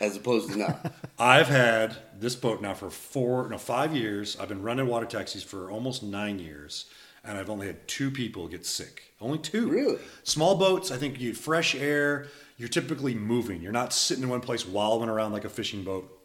as 0.00 0.16
opposed 0.16 0.50
to 0.50 0.58
not? 0.58 0.92
I've 1.18 1.48
had 1.48 1.96
this 2.18 2.34
boat 2.34 2.62
now 2.62 2.74
for 2.74 2.90
four, 2.90 3.48
no, 3.48 3.58
five 3.58 3.94
years. 3.94 4.36
I've 4.38 4.48
been 4.48 4.62
running 4.62 4.86
water 4.86 5.06
taxis 5.06 5.42
for 5.42 5.70
almost 5.70 6.02
nine 6.02 6.38
years, 6.38 6.86
and 7.24 7.38
I've 7.38 7.50
only 7.50 7.66
had 7.66 7.86
two 7.86 8.10
people 8.10 8.48
get 8.48 8.64
sick. 8.66 9.14
Only 9.20 9.38
two. 9.38 9.68
Really? 9.68 9.98
Small 10.22 10.56
boats, 10.56 10.90
I 10.90 10.96
think 10.96 11.20
you 11.20 11.34
fresh 11.34 11.74
air. 11.74 12.26
You're 12.56 12.68
typically 12.68 13.14
moving. 13.14 13.62
You're 13.62 13.72
not 13.72 13.92
sitting 13.92 14.24
in 14.24 14.30
one 14.30 14.40
place 14.40 14.66
wallowing 14.66 15.08
around 15.08 15.32
like 15.32 15.44
a 15.44 15.50
fishing 15.50 15.82
boat. 15.82 16.16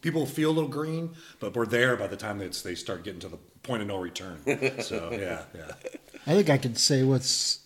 People 0.00 0.26
feel 0.26 0.50
a 0.50 0.52
little 0.52 0.70
green, 0.70 1.14
but 1.40 1.54
we're 1.54 1.66
there 1.66 1.96
by 1.96 2.06
the 2.06 2.16
time 2.16 2.38
that 2.38 2.52
they 2.64 2.74
start 2.74 3.02
getting 3.02 3.20
to 3.20 3.28
the 3.28 3.38
point 3.62 3.82
of 3.82 3.88
no 3.88 3.98
return. 3.98 4.40
So 4.80 5.10
yeah, 5.12 5.42
yeah. 5.54 5.72
I 6.26 6.34
think 6.34 6.50
I 6.50 6.58
could 6.58 6.78
say 6.78 7.02
what's 7.02 7.60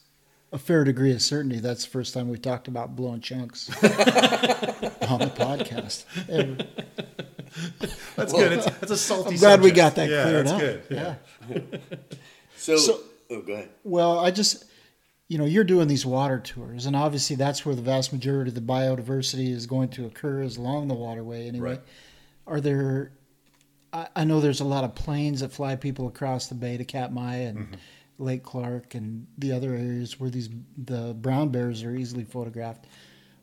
a 0.53 0.59
fair 0.59 0.85
degree 0.85 1.13
of 1.13 1.23
certainty. 1.23 1.59
That's 1.61 1.85
the 1.85 1.91
first 1.91 2.13
time 2.15 2.29
we 2.29 2.39
talked 2.39 2.69
about 2.69 2.95
blowing 2.95 3.21
chunks 3.21 3.69
on 3.83 5.19
the 5.19 5.33
podcast. 5.35 6.05
ever. 6.29 6.57
That's 8.17 8.33
good. 8.33 8.53
It's, 8.53 8.67
it's 8.83 8.91
a 8.93 8.97
salty. 8.97 9.31
I'm 9.35 9.37
glad 9.37 9.61
we 9.63 9.71
got 9.71 9.95
that 9.97 10.09
yeah, 10.09 10.23
cleared 10.23 10.47
that's 10.47 10.53
up. 10.53 10.61
good. 10.61 10.83
yeah. 10.91 11.79
So, 12.57 12.77
So- 12.77 13.01
oh, 13.31 13.41
go 13.41 13.55
ahead. 13.55 13.71
Well, 13.83 14.21
I 14.21 14.31
just, 14.31 14.65
you 15.27 15.37
know, 15.37 15.45
you're 15.47 15.65
doing 15.65 15.89
these 15.89 16.07
water 16.07 16.39
tours, 16.39 16.87
and 16.87 16.95
obviously 16.95 17.35
that's 17.35 17.67
where 17.67 17.75
the 17.75 17.83
vast 17.83 18.13
majority 18.13 18.51
of 18.51 18.55
the 18.55 18.61
biodiversity 18.61 19.49
is 19.49 19.67
going 19.67 19.89
to 19.91 20.07
occur 20.07 20.43
is 20.43 20.59
along 20.59 20.87
the 20.87 20.95
waterway 20.95 21.49
anyway. 21.49 21.71
Right. 21.71 21.81
Are 22.47 22.61
there, 22.61 23.11
I, 23.93 24.07
I 24.15 24.25
know 24.25 24.41
there's 24.41 24.61
a 24.61 24.65
lot 24.65 24.85
of 24.85 24.95
planes 24.95 25.41
that 25.41 25.51
fly 25.53 25.75
people 25.75 26.07
across 26.07 26.47
the 26.47 26.55
bay 26.55 26.77
to 26.77 26.85
Katmai 26.85 27.37
and 27.37 27.59
Mm-hmm. 27.59 27.75
Lake 28.23 28.43
Clark 28.43 28.95
and 28.95 29.27
the 29.39 29.53
other 29.53 29.75
areas 29.75 30.19
where 30.19 30.31
these 30.31 30.49
the 30.77 31.15
brown 31.15 31.49
bears 31.51 31.83
are 31.83 31.95
easily 31.95 32.25
photographed. 32.25 32.87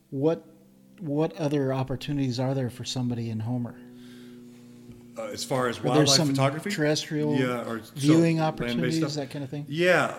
What 0.09 0.45
what 0.99 1.35
other 1.37 1.73
opportunities 1.73 2.39
are 2.39 2.53
there 2.53 2.69
for 2.69 2.85
somebody 2.85 3.29
in 3.29 3.39
Homer? 3.39 3.75
Uh, 5.17 5.23
as 5.33 5.43
far 5.43 5.67
as 5.67 5.83
wildlife 5.83 6.07
some 6.07 6.29
photography, 6.29 6.69
terrestrial 6.69 7.35
yeah, 7.35 7.67
or 7.67 7.81
viewing 7.95 8.37
land-based 8.37 8.71
opportunities, 8.71 9.15
that 9.15 9.29
kind 9.29 9.43
of 9.43 9.49
thing? 9.49 9.65
Yeah, 9.67 10.15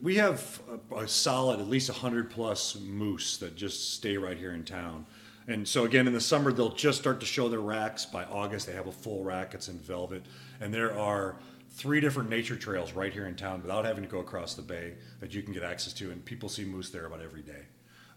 we 0.00 0.14
have 0.16 0.62
a, 0.90 0.96
a 0.96 1.08
solid, 1.08 1.60
at 1.60 1.68
least 1.68 1.90
100 1.90 2.30
plus 2.30 2.78
moose 2.80 3.36
that 3.38 3.56
just 3.56 3.94
stay 3.94 4.16
right 4.16 4.38
here 4.38 4.52
in 4.52 4.64
town. 4.64 5.04
And 5.48 5.66
so, 5.66 5.84
again, 5.84 6.06
in 6.06 6.14
the 6.14 6.20
summer, 6.20 6.52
they'll 6.52 6.74
just 6.74 6.98
start 6.98 7.20
to 7.20 7.26
show 7.26 7.48
their 7.48 7.60
racks. 7.60 8.06
By 8.06 8.24
August, 8.24 8.66
they 8.66 8.74
have 8.74 8.86
a 8.86 8.92
full 8.92 9.22
rack. 9.22 9.54
It's 9.54 9.68
in 9.68 9.78
velvet. 9.78 10.24
And 10.60 10.72
there 10.72 10.96
are 10.98 11.36
three 11.78 12.00
different 12.00 12.28
nature 12.28 12.56
trails 12.56 12.92
right 12.92 13.12
here 13.12 13.28
in 13.28 13.36
town 13.36 13.62
without 13.62 13.84
having 13.84 14.02
to 14.02 14.10
go 14.10 14.18
across 14.18 14.54
the 14.54 14.62
bay 14.62 14.94
that 15.20 15.32
you 15.32 15.42
can 15.42 15.52
get 15.52 15.62
access 15.62 15.92
to. 15.92 16.10
And 16.10 16.24
people 16.24 16.48
see 16.48 16.64
moose 16.64 16.90
there 16.90 17.06
about 17.06 17.22
every 17.22 17.42
day. 17.42 17.66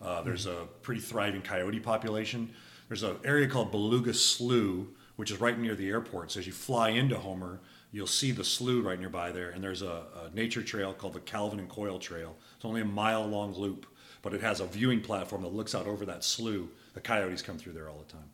Uh, 0.01 0.23
there's 0.23 0.47
a 0.47 0.67
pretty 0.81 0.99
thriving 0.99 1.43
coyote 1.43 1.79
population. 1.79 2.51
There's 2.87 3.03
an 3.03 3.17
area 3.23 3.47
called 3.47 3.71
Beluga 3.71 4.15
Slough, 4.15 4.87
which 5.15 5.29
is 5.29 5.39
right 5.39 5.57
near 5.57 5.75
the 5.75 5.89
airport. 5.89 6.31
So 6.31 6.39
as 6.39 6.47
you 6.47 6.53
fly 6.53 6.89
into 6.89 7.19
Homer, 7.19 7.61
you'll 7.91 8.07
see 8.07 8.31
the 8.31 8.43
slough 8.43 8.83
right 8.83 8.99
nearby 8.99 9.31
there. 9.31 9.51
And 9.51 9.63
there's 9.63 9.83
a, 9.83 10.05
a 10.25 10.35
nature 10.35 10.63
trail 10.63 10.91
called 10.91 11.13
the 11.13 11.19
Calvin 11.19 11.59
and 11.59 11.69
Coyle 11.69 11.99
Trail. 11.99 12.35
It's 12.55 12.65
only 12.65 12.81
a 12.81 12.85
mile 12.85 13.27
long 13.27 13.53
loop, 13.53 13.85
but 14.23 14.33
it 14.33 14.41
has 14.41 14.59
a 14.59 14.65
viewing 14.65 15.01
platform 15.01 15.43
that 15.43 15.53
looks 15.53 15.75
out 15.75 15.85
over 15.85 16.03
that 16.07 16.23
slough. 16.23 16.67
The 16.95 17.01
coyotes 17.01 17.43
come 17.43 17.59
through 17.59 17.73
there 17.73 17.89
all 17.89 17.99
the 17.99 18.11
time. 18.11 18.29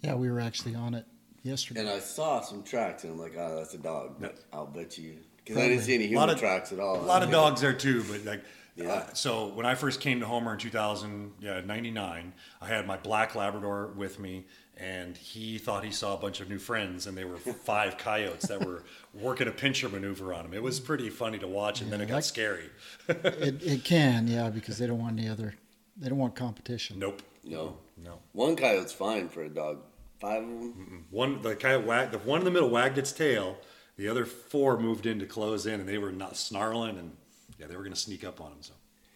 Yeah, 0.00 0.14
we 0.14 0.30
were 0.30 0.40
actually 0.40 0.76
on 0.76 0.94
it 0.94 1.06
yesterday. 1.44 1.80
And 1.80 1.88
I 1.88 2.00
saw 2.00 2.40
some 2.40 2.62
tracks, 2.64 3.04
and 3.04 3.12
I'm 3.12 3.18
like, 3.20 3.34
oh, 3.38 3.54
that's 3.56 3.74
a 3.74 3.78
dog. 3.78 4.16
But 4.18 4.36
I'll 4.52 4.66
bet 4.66 4.98
you, 4.98 5.18
because 5.36 5.56
I 5.58 5.68
didn't 5.68 5.84
see 5.84 5.94
any 5.94 6.06
human 6.08 6.30
of- 6.30 6.40
tracks 6.40 6.72
at 6.72 6.80
all. 6.80 6.96
A 6.96 7.02
lot 7.02 7.22
of 7.22 7.30
dogs 7.40 7.60
there 7.60 7.72
too, 7.72 8.02
but 8.10 8.24
like, 8.24 8.42
Yeah. 8.76 8.92
uh, 8.92 9.12
so 9.14 9.46
when 9.48 9.66
I 9.66 9.76
first 9.76 10.00
came 10.00 10.18
to 10.20 10.26
Homer 10.26 10.54
in 10.54 10.58
2000, 10.58 11.32
yeah, 11.40 11.60
99, 11.60 12.32
I 12.60 12.66
had 12.66 12.86
my 12.86 12.96
black 12.96 13.34
Labrador 13.36 13.92
with 13.96 14.18
me, 14.18 14.46
and 14.76 15.16
he 15.16 15.58
thought 15.58 15.84
he 15.84 15.92
saw 15.92 16.14
a 16.14 16.16
bunch 16.18 16.40
of 16.40 16.48
new 16.48 16.58
friends, 16.58 17.06
and 17.06 17.16
they 17.16 17.24
were 17.24 17.36
five 17.64 17.96
coyotes 17.98 18.48
that 18.48 18.64
were 18.64 18.82
working 19.12 19.46
a 19.46 19.52
pincher 19.52 19.88
maneuver 19.88 20.34
on 20.34 20.46
him. 20.46 20.54
It 20.54 20.62
was 20.62 20.80
pretty 20.80 21.10
funny 21.10 21.38
to 21.38 21.46
watch, 21.46 21.80
and 21.80 21.92
then 21.92 22.00
it 22.00 22.06
got 22.08 22.14
like- 22.16 22.24
scary. 22.24 22.70
It, 23.08 23.62
it 23.62 23.84
can, 23.84 24.26
yeah, 24.26 24.50
because 24.50 24.78
they 24.78 24.86
don't 24.86 24.98
want 25.00 25.18
any 25.18 25.28
other, 25.28 25.54
they 25.96 26.08
don't 26.08 26.18
want 26.18 26.34
competition. 26.34 26.98
Nope. 26.98 27.22
No. 27.44 27.76
No. 28.02 28.18
One 28.32 28.56
coyote's 28.56 28.92
fine 28.92 29.28
for 29.28 29.42
a 29.44 29.48
dog. 29.50 29.82
Five 30.20 30.42
of 30.42 30.48
them? 30.48 31.06
One 31.10 31.42
the 31.42 31.56
coyote 31.56 31.84
wagged 31.84 32.12
the 32.12 32.18
one 32.18 32.40
in 32.40 32.44
the 32.44 32.50
middle 32.50 32.70
wagged 32.70 32.98
its 32.98 33.12
tail. 33.12 33.58
The 33.96 34.08
other 34.08 34.24
four 34.24 34.78
moved 34.78 35.06
in 35.06 35.18
to 35.20 35.26
close 35.26 35.66
in, 35.66 35.80
and 35.80 35.88
they 35.88 35.98
were 35.98 36.12
not 36.12 36.36
snarling, 36.36 36.98
and 36.98 37.16
yeah, 37.58 37.66
they 37.66 37.76
were 37.76 37.82
going 37.82 37.94
to 37.94 38.00
sneak 38.00 38.24
up 38.24 38.40
on 38.40 38.52
him. 38.52 38.58
So. 38.60 38.72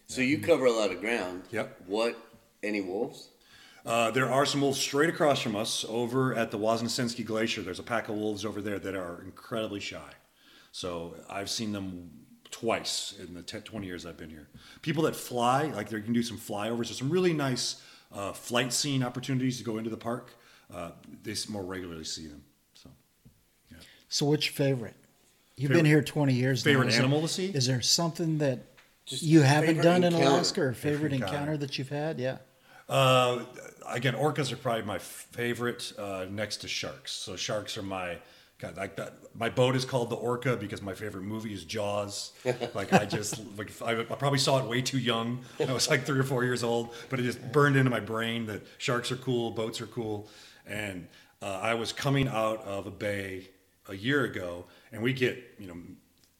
So 0.06 0.22
you 0.22 0.38
cover 0.38 0.64
a 0.64 0.72
lot 0.72 0.90
of 0.90 1.00
ground. 1.00 1.42
Yep. 1.50 1.82
What? 1.86 2.16
Any 2.62 2.80
wolves? 2.80 3.28
Uh, 3.84 4.10
there 4.10 4.30
are 4.30 4.46
some 4.46 4.60
wolves 4.60 4.80
straight 4.80 5.10
across 5.10 5.40
from 5.40 5.54
us 5.54 5.84
over 5.88 6.34
at 6.34 6.50
the 6.50 6.58
Wozniacki 6.58 7.24
Glacier. 7.24 7.62
There's 7.62 7.78
a 7.78 7.84
pack 7.84 8.08
of 8.08 8.16
wolves 8.16 8.44
over 8.44 8.60
there 8.60 8.78
that 8.78 8.94
are 8.94 9.22
incredibly 9.22 9.80
shy. 9.80 10.10
So 10.72 11.14
I've 11.28 11.50
seen 11.50 11.72
them 11.72 12.10
twice 12.50 13.14
in 13.18 13.34
the 13.34 13.42
10, 13.42 13.62
20 13.62 13.86
years 13.86 14.06
I've 14.06 14.16
been 14.16 14.30
here. 14.30 14.48
People 14.80 15.02
that 15.04 15.14
fly, 15.14 15.64
like 15.66 15.90
they 15.90 16.00
can 16.00 16.12
do 16.12 16.22
some 16.22 16.38
flyovers. 16.38 16.86
There's 16.86 16.98
some 16.98 17.10
really 17.10 17.32
nice 17.32 17.82
uh, 18.12 18.32
flightseeing 18.32 19.04
opportunities 19.04 19.58
to 19.58 19.64
go 19.64 19.76
into 19.76 19.90
the 19.90 19.96
park. 19.96 20.32
Uh, 20.72 20.90
they 21.22 21.34
more 21.48 21.62
regularly 21.64 22.04
see 22.04 22.26
them. 22.26 22.42
So 22.74 22.90
So, 24.08 24.26
what's 24.26 24.46
your 24.46 24.52
favorite? 24.54 24.94
You've 25.56 25.68
Favorite- 25.70 25.76
been 25.78 25.86
here 25.86 26.02
20 26.02 26.34
years. 26.34 26.64
now. 26.64 26.70
favorite 26.72 26.88
Is 26.88 26.94
there- 26.94 27.02
animal 27.02 27.22
to 27.22 27.28
see? 27.28 27.46
Is 27.46 27.66
there 27.66 27.80
something 27.80 28.38
that 28.38 28.60
Just 29.06 29.22
you 29.22 29.40
haven't 29.40 29.68
favorite 29.76 29.82
done 29.82 30.04
in. 30.04 30.12
Alaska 30.12 30.60
or 30.62 30.72
favorite 30.72 30.94
Favorite 30.96 31.12
encounter. 31.14 31.34
encounter. 31.36 31.56
that 31.58 31.78
you've 31.78 31.88
had? 31.88 32.20
Yeah. 32.20 32.38
Uh, 32.88 33.44
again, 33.88 34.14
orcas 34.14 34.52
are 34.52 34.56
probably 34.56 34.82
my 34.84 34.98
favorite 34.98 35.92
uh, 35.98 36.26
next 36.30 36.58
to 36.58 36.68
sharks. 36.68 37.12
So 37.12 37.36
sharks 37.36 37.76
are 37.76 37.82
my 37.82 38.18
God, 38.60 38.76
like 38.76 38.96
that. 38.96 39.14
My 39.34 39.48
boat 39.50 39.76
is 39.76 39.84
called 39.84 40.10
the 40.10 40.16
Orca 40.16 40.56
because 40.56 40.82
my 40.82 40.92
favorite 40.94 41.22
movie 41.22 41.52
is 41.54 41.64
Jaws. 41.64 42.32
Like 42.74 42.92
I 42.92 43.04
just 43.04 43.40
like 43.56 43.70
I, 43.82 44.00
I 44.00 44.04
probably 44.04 44.38
saw 44.40 44.58
it 44.58 44.68
way 44.68 44.80
too 44.82 44.98
young. 44.98 45.44
I 45.60 45.72
was 45.72 45.88
like 45.88 46.04
three 46.06 46.18
or 46.18 46.24
four 46.24 46.44
years 46.44 46.62
old, 46.64 46.92
but 47.08 47.20
it 47.20 47.24
just 47.24 47.52
burned 47.52 47.76
into 47.76 47.90
my 47.90 48.00
brain 48.00 48.46
that 48.46 48.62
sharks 48.78 49.12
are 49.12 49.16
cool, 49.16 49.50
boats 49.52 49.80
are 49.80 49.86
cool, 49.86 50.28
and 50.68 51.08
uh, 51.42 51.60
I 51.62 51.74
was 51.74 51.92
coming 51.92 52.28
out 52.28 52.62
of 52.64 52.86
a 52.86 52.90
bay 52.90 53.48
a 53.88 53.94
year 53.94 54.24
ago, 54.24 54.66
and 54.92 55.02
we 55.02 55.12
get 55.12 55.54
you 55.58 55.68
know 55.68 55.76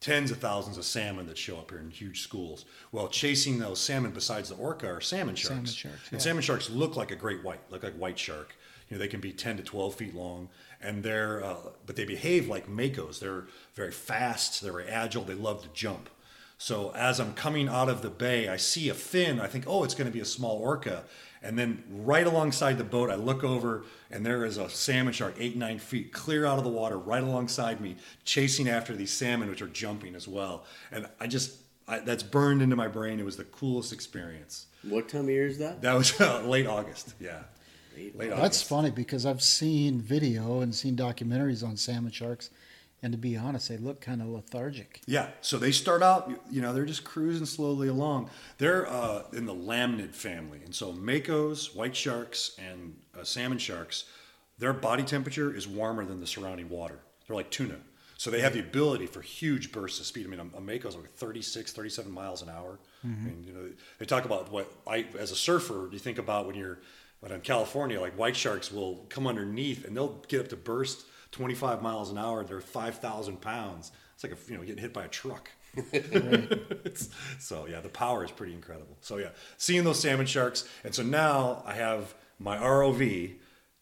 tens 0.01 0.31
of 0.31 0.39
thousands 0.39 0.79
of 0.79 0.85
salmon 0.85 1.27
that 1.27 1.37
show 1.37 1.59
up 1.59 1.71
here 1.71 1.81
in 1.81 1.91
huge 1.91 2.23
schools. 2.23 2.65
Well, 2.93 3.09
chasing 3.09 3.59
those 3.59 3.81
salmon 3.81 4.13
besides 4.13 4.49
the 4.49 4.55
orca 4.57 4.87
are 4.87 5.01
salmon 5.01 5.35
sharks. 5.35 5.49
Salmon 5.49 5.67
sharks, 5.67 6.13
And 6.13 6.23
salmon 6.23 6.43
sharks 6.43 6.71
look 6.71 6.97
like 6.97 7.11
a 7.11 7.17
great 7.17 7.43
white, 7.43 7.61
look 7.71 7.83
like 7.83 7.95
white 7.95 8.19
shark. 8.19 8.55
You 8.89 8.97
know, 8.97 9.01
they 9.01 9.09
can 9.09 9.21
be 9.21 9.33
10 9.33 9.59
to 9.59 9.63
12 9.63 9.95
feet 9.97 10.15
long, 10.15 10.49
and 10.81 11.03
they're, 11.03 11.45
uh, 11.45 11.57
but 11.85 11.97
they 11.97 12.05
behave 12.05 12.49
like 12.49 12.69
makos. 12.69 13.19
They're 13.19 13.47
very 13.75 13.91
fast, 13.91 14.63
they're 14.63 14.73
very 14.73 14.87
agile, 14.87 15.25
they 15.25 15.35
love 15.35 15.63
to 15.63 15.69
jump. 15.75 16.09
So 16.59 16.93
as 16.95 17.21
I'm 17.21 17.35
coming 17.35 17.69
out 17.69 17.89
of 17.89 18.03
the 18.03 18.11
bay, 18.11 18.49
I 18.49 18.57
see 18.57 18.89
a 18.89 18.95
fin. 18.95 19.41
I 19.41 19.47
think, 19.47 19.65
oh, 19.67 19.85
it's 19.85 19.95
going 19.95 20.11
to 20.11 20.13
be 20.13 20.21
a 20.21 20.25
small 20.25 20.57
orca. 20.57 21.05
And 21.43 21.59
then 21.59 21.85
right 21.89 22.27
alongside 22.27 22.79
the 22.79 22.85
boat, 22.85 23.11
I 23.11 23.15
look 23.15 23.45
over, 23.45 23.85
and 24.11 24.25
there 24.27 24.45
is 24.45 24.57
a 24.57 24.69
salmon 24.69 25.13
shark, 25.13 25.35
eight, 25.39 25.57
nine 25.57 25.79
feet, 25.79 26.13
clear 26.13 26.45
out 26.45 26.59
of 26.59 26.65
the 26.65 26.71
water, 26.71 26.99
right 26.99 27.23
alongside 27.23 27.81
me, 27.81 27.97
chasing 28.25 28.69
after 28.69 28.95
these 28.95 29.11
salmon, 29.13 29.49
which 29.49 29.63
are 29.63 29.69
jumping 29.69 30.15
as 30.15 30.27
well. 30.27 30.65
And 30.91 31.07
I 31.21 31.27
just, 31.27 31.57
I, 31.87 32.01
that's 32.01 32.23
burned 32.23 32.61
into 32.63 32.77
my 32.77 32.89
brain. 32.89 33.21
It 33.21 33.25
was 33.25 33.37
the 33.37 33.45
coolest 33.45 33.93
experience. 33.93 34.67
What 34.83 35.09
time 35.09 35.23
of 35.23 35.31
year 35.31 35.47
is 35.47 35.59
that? 35.59 35.83
That 35.83 35.95
was 35.95 36.21
uh, 36.21 36.43
late 36.43 36.67
August. 36.67 37.15
Yeah. 37.21 37.43
Late 37.97 38.31
That's 38.31 38.41
August. 38.41 38.65
funny 38.69 38.91
because 38.91 39.27
I've 39.27 39.43
seen 39.43 40.01
video 40.01 40.61
and 40.61 40.73
seen 40.75 40.97
documentaries 40.97 41.67
on 41.67 41.77
salmon 41.77 42.13
sharks, 42.13 42.51
and 43.03 43.13
to 43.13 43.19
be 43.19 43.37
honest, 43.37 43.69
they 43.69 43.77
look 43.77 44.01
kind 44.01 44.21
of 44.21 44.29
lethargic. 44.29 45.01
Yeah, 45.07 45.29
so 45.41 45.59
they 45.59 45.71
start 45.71 46.03
out, 46.03 46.31
you 46.51 46.61
know, 46.61 46.73
they're 46.73 46.85
just 46.85 47.05
cruising 47.05 47.47
slowly 47.47 47.89
along. 47.89 48.31
They're 48.59 48.89
uh, 48.89 49.23
in 49.33 49.47
the 49.47 49.55
lamnid 49.55 50.15
family, 50.15 50.61
and 50.65 50.75
so 50.75 50.93
makos, 50.93 51.75
white 51.75 51.95
sharks, 51.95 52.59
and 52.59 52.97
uh, 53.19 53.25
salmon 53.25 53.59
sharks, 53.59 54.05
their 54.59 54.73
body 54.73 55.05
temperature 55.05 55.55
is 55.55 55.69
warmer 55.69 56.05
than 56.05 56.21
the 56.21 56.27
surrounding 56.27 56.69
water. 56.69 56.99
They're 57.27 57.37
like 57.37 57.51
tuna. 57.51 57.77
So 58.17 58.31
they 58.33 58.41
have 58.41 58.53
the 58.53 58.59
ability 58.61 59.07
for 59.07 59.21
huge 59.21 59.71
bursts 59.71 60.01
of 60.01 60.07
speed. 60.07 60.27
I 60.27 60.31
mean, 60.31 60.41
a, 60.41 60.57
a 60.57 60.61
mako's 60.61 60.97
like 60.97 61.15
36, 61.15 61.73
37 61.73 62.11
miles 62.11 62.43
an 62.43 62.49
hour. 62.49 62.81
I 63.05 63.07
mean, 63.07 63.45
you 63.47 63.53
know, 63.53 63.71
they 64.01 64.07
talk 64.07 64.25
about 64.25 64.51
what 64.51 64.73
I, 64.89 65.07
as 65.17 65.31
a 65.31 65.37
surfer, 65.37 65.89
you 65.93 66.01
think 66.01 66.19
about 66.19 66.45
when 66.47 66.57
you're, 66.57 66.81
when 67.21 67.31
in 67.31 67.41
California, 67.43 68.01
like 68.01 68.19
white 68.19 68.35
sharks 68.35 68.73
will 68.73 69.07
come 69.09 69.29
underneath 69.29 69.85
and 69.85 69.97
they'll 69.97 70.21
get 70.27 70.41
up 70.41 70.49
to 70.49 70.57
burst 70.57 71.05
25 71.33 71.83
miles 71.83 72.11
an 72.11 72.19
hour. 72.19 72.45
They're 72.45 72.61
5,000 72.61 73.41
pounds. 73.41 73.93
It's 74.15 74.25
like 74.25 74.33
a, 74.33 74.51
you 74.51 74.59
know 74.59 74.65
getting 74.65 74.83
hit 74.83 74.93
by 74.93 75.05
a 75.05 75.09
truck. 75.09 75.51
So 77.39 77.67
yeah, 77.67 77.81
the 77.81 77.89
power 77.89 78.25
is 78.25 78.31
pretty 78.31 78.53
incredible. 78.53 78.97
So 79.01 79.19
yeah, 79.19 79.31
seeing 79.57 79.85
those 79.85 80.01
salmon 80.01 80.27
sharks, 80.27 80.69
and 80.83 80.95
so 80.95 81.03
now 81.03 81.63
I 81.65 81.75
have 81.75 82.15
my 82.39 82.57
ROV, 82.57 83.35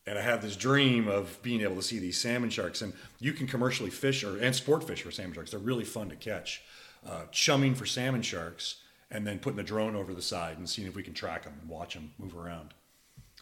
and 0.07 0.18
I 0.18 0.22
have 0.22 0.42
this 0.42 0.57
dream 0.57 1.09
of 1.09 1.40
being 1.42 1.62
able 1.62 1.76
to 1.76 1.82
see 1.82 1.99
these 1.99 2.20
salmon 2.20 2.51
sharks. 2.51 2.82
And 2.82 2.92
you 3.18 3.32
can 3.32 3.47
commercially 3.47 3.90
fish 3.90 4.24
or 4.24 4.36
and 4.38 4.55
sport 4.55 4.84
fish 4.84 5.03
for 5.03 5.11
salmon 5.11 5.34
sharks. 5.34 5.53
They're 5.53 5.61
really 5.61 5.84
fun 5.84 6.11
to 6.11 6.16
catch. 6.16 6.62
Uh, 7.07 7.22
chumming 7.30 7.74
for 7.74 7.86
salmon 7.86 8.22
sharks, 8.22 8.76
and 9.11 9.26
then 9.26 9.38
putting 9.38 9.57
the 9.57 9.62
drone 9.62 9.94
over 9.94 10.12
the 10.12 10.22
side 10.22 10.59
and 10.59 10.68
seeing 10.68 10.88
if 10.88 10.97
we 10.97 11.03
can 11.03 11.14
track 11.14 11.44
them 11.44 11.55
and 11.61 11.68
watch 11.68 11.94
them 11.94 12.12
move 12.18 12.36
around. 12.36 12.74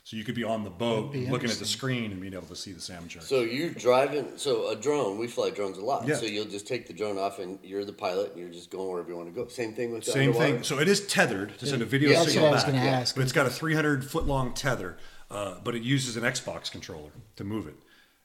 So 0.05 0.19
you 0.19 0.25
could 0.25 0.35
be 0.35 0.45
on 0.45 0.65
the 0.65 0.71
boat, 0.71 1.15
looking 1.15 1.49
at 1.49 1.57
the 1.57 1.65
screen, 1.65 2.13
and 2.13 2.21
being 2.21 2.35
able 2.35 2.47
to 2.49 2.55
see 2.57 2.73
the 2.73 2.81
salmon 2.81 3.09
sharks. 3.09 3.27
So 3.27 3.41
you're 3.41 3.71
driving. 3.71 4.33
So 4.37 4.69
a 4.69 4.77
drone. 4.77 5.17
We 5.17 5.27
fly 5.29 5.49
drones 5.49 5.79
a 5.79 5.81
lot. 5.85 6.07
Yeah. 6.07 6.17
So 6.17 6.27
you'll 6.27 6.45
just 6.45 6.67
take 6.67 6.87
the 6.87 6.93
drone 6.93 7.17
off, 7.17 7.39
and 7.39 7.59
you're 7.63 7.87
the 7.87 7.95
pilot, 7.95 8.33
and 8.33 8.39
you're 8.41 8.51
just 8.51 8.71
going 8.71 8.91
wherever 8.91 9.09
you 9.09 9.17
want 9.17 9.35
to 9.35 9.35
go. 9.35 9.49
Same 9.49 9.73
thing 9.73 9.93
with 9.93 10.05
the 10.05 10.13
Same 10.13 10.29
underwater? 10.29 10.53
thing. 10.57 10.63
So 10.63 10.79
it 10.79 10.89
is 10.89 11.07
tethered 11.07 11.59
to 11.59 11.67
send 11.67 11.81
a 11.81 11.87
video 11.87 12.11
Yeah, 12.11 12.17
That's 12.19 12.33
signal 12.33 12.45
what 12.45 12.51
I 12.51 12.55
was 12.55 12.65
back. 12.65 12.73
going 12.73 12.85
to 12.85 12.91
yeah. 12.91 12.99
ask. 12.99 13.15
But 13.15 13.23
it's 13.23 13.33
got 13.33 13.47
a 13.47 13.51
300 13.51 14.05
foot 14.05 14.27
long 14.27 14.53
tether, 14.53 14.99
uh, 15.31 15.55
but 15.65 15.75
it 15.75 15.83
uses 15.83 16.19
an 16.19 16.23
Xbox 16.25 16.71
controller 16.71 17.13
to 17.37 17.45
move 17.45 17.67
it. 17.67 17.77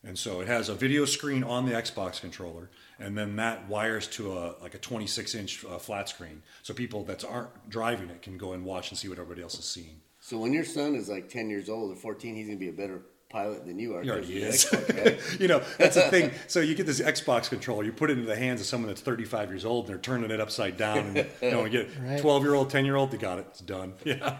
And 0.03 0.19
so 0.19 0.41
it 0.41 0.47
has 0.47 0.67
a 0.67 0.75
video 0.75 1.05
screen 1.05 1.45
on 1.45 1.65
the 1.65 1.71
Xbox 1.71 2.19
controller, 2.19 2.69
and 2.99 3.17
then 3.17 3.37
that 3.37 3.69
wires 3.69 4.05
to 4.07 4.33
a 4.33 4.55
like 4.61 4.73
a 4.73 4.77
26 4.79 5.33
inch 5.33 5.63
uh, 5.63 5.77
flat 5.77 6.09
screen, 6.09 6.41
so 6.61 6.73
people 6.73 7.05
that 7.05 7.23
aren't 7.23 7.69
driving 7.69 8.09
it 8.09 8.21
can 8.21 8.37
go 8.37 8.51
and 8.51 8.65
watch 8.65 8.91
and 8.91 8.97
see 8.97 9.07
what 9.07 9.17
everybody 9.17 9.41
else 9.41 9.57
is 9.57 9.63
seeing. 9.65 10.01
So 10.29 10.37
when 10.37 10.53
your 10.53 10.63
son 10.63 10.93
is 10.93 11.09
like 11.09 11.27
ten 11.27 11.49
years 11.49 11.69
old 11.69 11.91
or 11.91 11.95
fourteen, 11.95 12.35
he's 12.35 12.45
gonna 12.45 12.59
be 12.59 12.69
a 12.69 12.71
better 12.71 13.01
pilot 13.31 13.65
than 13.65 13.79
you 13.79 13.95
are. 13.95 14.03
He 14.03 14.11
already 14.11 14.41
'cause 14.43 14.53
is. 14.53 14.65
Xbox, 14.65 15.05
right? 15.05 15.19
you 15.41 15.47
know, 15.47 15.63
that's 15.79 15.95
the 15.95 16.03
thing. 16.03 16.29
So 16.47 16.59
you 16.59 16.75
get 16.75 16.85
this 16.85 17.01
Xbox 17.01 17.49
controller, 17.49 17.83
you 17.83 17.91
put 17.91 18.11
it 18.11 18.13
into 18.13 18.27
the 18.27 18.35
hands 18.35 18.61
of 18.61 18.67
someone 18.67 18.89
that's 18.89 19.01
35 19.01 19.49
years 19.49 19.65
old, 19.65 19.85
and 19.85 19.89
they're 19.95 19.99
turning 20.01 20.29
it 20.29 20.39
upside 20.39 20.77
down, 20.77 20.99
and 20.99 21.15
you 21.41 21.49
know, 21.49 21.65
you 21.65 21.83
get 21.83 22.19
12 22.21 22.43
year 22.43 22.53
old, 22.53 22.69
10 22.69 22.85
year 22.85 22.95
old, 22.95 23.09
they 23.09 23.17
got 23.17 23.39
it, 23.39 23.47
it's 23.49 23.59
done. 23.61 23.93
Yeah, 24.05 24.37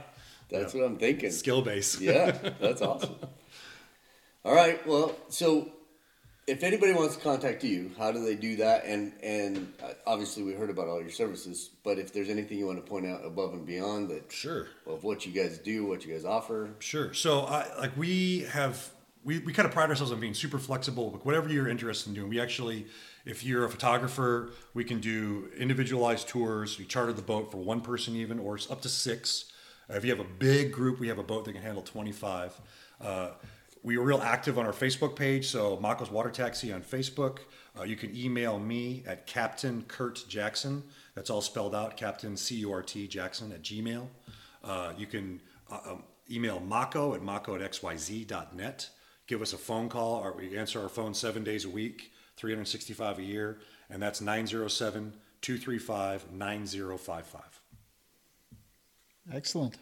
That's 0.51 0.75
what 0.75 0.83
I'm 0.83 0.97
thinking. 0.97 1.31
skill 1.31 1.63
base. 1.63 1.99
yeah, 1.99 2.37
that's 2.61 2.83
awesome. 2.83 3.15
All 4.45 4.53
right, 4.53 4.85
well, 4.85 5.15
so 5.29 5.71
if 6.49 6.63
anybody 6.63 6.93
wants 6.93 7.15
to 7.15 7.21
contact 7.21 7.63
you, 7.63 7.91
how 7.97 8.11
do 8.11 8.23
they 8.23 8.35
do 8.35 8.55
that? 8.57 8.85
And 8.85 9.13
and 9.21 9.71
uh, 9.83 9.89
obviously 10.07 10.43
we 10.43 10.53
heard 10.53 10.69
about 10.69 10.87
all 10.87 10.99
your 11.01 11.11
services, 11.11 11.69
but 11.83 11.97
if 11.99 12.11
there's 12.11 12.29
anything 12.29 12.57
you 12.57 12.65
want 12.65 12.83
to 12.83 12.89
point 12.89 13.05
out 13.05 13.23
above 13.23 13.53
and 13.53 13.65
beyond 13.65 14.09
that 14.09 14.31
Sure. 14.31 14.67
of 14.87 15.03
what 15.03 15.25
you 15.25 15.31
guys 15.31 15.57
do, 15.59 15.85
what 15.85 16.05
you 16.05 16.13
guys 16.13 16.25
offer, 16.25 16.71
Sure. 16.79 17.13
So, 17.13 17.41
I, 17.41 17.67
like, 17.79 17.95
we 17.95 18.41
have, 18.51 18.89
we, 19.23 19.39
we 19.39 19.53
kind 19.53 19.67
of 19.67 19.71
pride 19.73 19.89
ourselves 19.89 20.11
on 20.11 20.19
being 20.19 20.33
super 20.33 20.57
flexible. 20.59 21.11
Like, 21.11 21.25
whatever 21.25 21.49
you're 21.49 21.67
interested 21.67 22.09
in 22.09 22.15
doing, 22.15 22.29
we 22.29 22.39
actually, 22.41 22.87
if 23.25 23.43
you're 23.43 23.65
a 23.65 23.69
photographer, 23.69 24.49
we 24.73 24.83
can 24.83 24.99
do 24.99 25.49
individualized 25.57 26.27
tours. 26.27 26.79
We 26.79 26.85
charter 26.85 27.13
the 27.13 27.21
boat 27.21 27.51
for 27.51 27.57
one 27.57 27.81
person, 27.81 28.15
even, 28.15 28.39
or 28.39 28.55
it's 28.55 28.69
up 28.71 28.81
to 28.81 28.89
six. 28.89 29.51
Uh, 29.89 29.93
if 29.95 30.03
you 30.05 30.09
have 30.11 30.19
a 30.19 30.29
big 30.39 30.71
group, 30.71 30.99
we 30.99 31.07
have 31.09 31.19
a 31.19 31.23
boat 31.23 31.45
that 31.45 31.53
can 31.53 31.61
handle 31.61 31.83
25. 31.83 32.59
Uh, 33.01 33.29
we 33.83 33.97
are 33.97 34.01
real 34.01 34.21
active 34.21 34.57
on 34.57 34.65
our 34.65 34.73
Facebook 34.73 35.15
page, 35.15 35.47
so 35.47 35.79
Mako's 35.79 36.11
Water 36.11 36.29
Taxi 36.29 36.73
on 36.73 36.81
Facebook. 36.81 37.39
Uh, 37.79 37.83
you 37.83 37.95
can 37.95 38.15
email 38.15 38.59
me 38.59 39.03
at 39.07 39.25
Captain 39.25 39.83
Curt 39.87 40.23
Jackson. 40.27 40.83
That's 41.15 41.29
all 41.29 41.41
spelled 41.41 41.73
out, 41.73 41.95
Captain 41.95 42.35
C 42.35 42.55
U 42.55 42.71
R 42.71 42.81
T 42.81 43.07
Jackson 43.07 43.51
at 43.51 43.61
Gmail. 43.61 44.07
Uh, 44.63 44.93
you 44.97 45.05
can 45.05 45.41
uh, 45.71 45.79
um, 45.91 46.03
email 46.29 46.59
Mako 46.59 47.15
at 47.15 47.21
mako 47.21 47.55
at 47.55 47.61
xyz.net. 47.61 48.89
Give 49.27 49.41
us 49.41 49.53
a 49.53 49.57
phone 49.57 49.87
call. 49.87 50.15
Or 50.23 50.33
we 50.33 50.57
answer 50.57 50.81
our 50.81 50.89
phone 50.89 51.13
seven 51.13 51.43
days 51.43 51.65
a 51.65 51.69
week, 51.69 52.11
365 52.35 53.19
a 53.19 53.23
year, 53.23 53.59
and 53.89 54.01
that's 54.01 54.19
907 54.19 55.13
235 55.41 56.31
9055. 56.31 57.61
Excellent. 59.31 59.77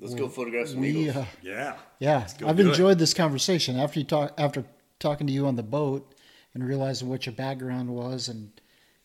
Let's 0.00 0.14
go 0.14 0.28
photograph 0.28 0.68
some 0.68 0.80
We, 0.80 0.88
eagles. 0.90 1.16
uh, 1.16 1.26
Yeah. 1.42 1.76
yeah, 1.98 2.26
I've 2.46 2.56
do 2.56 2.66
it. 2.66 2.68
enjoyed 2.70 2.98
this 2.98 3.14
conversation 3.14 3.78
after 3.78 3.98
you 4.00 4.04
talk 4.06 4.32
after 4.38 4.64
talking 4.98 5.26
to 5.26 5.32
you 5.32 5.46
on 5.46 5.56
the 5.56 5.62
boat 5.62 6.14
and 6.54 6.66
realizing 6.66 7.08
what 7.08 7.26
your 7.26 7.34
background 7.34 7.88
was 7.90 8.28
and 8.28 8.50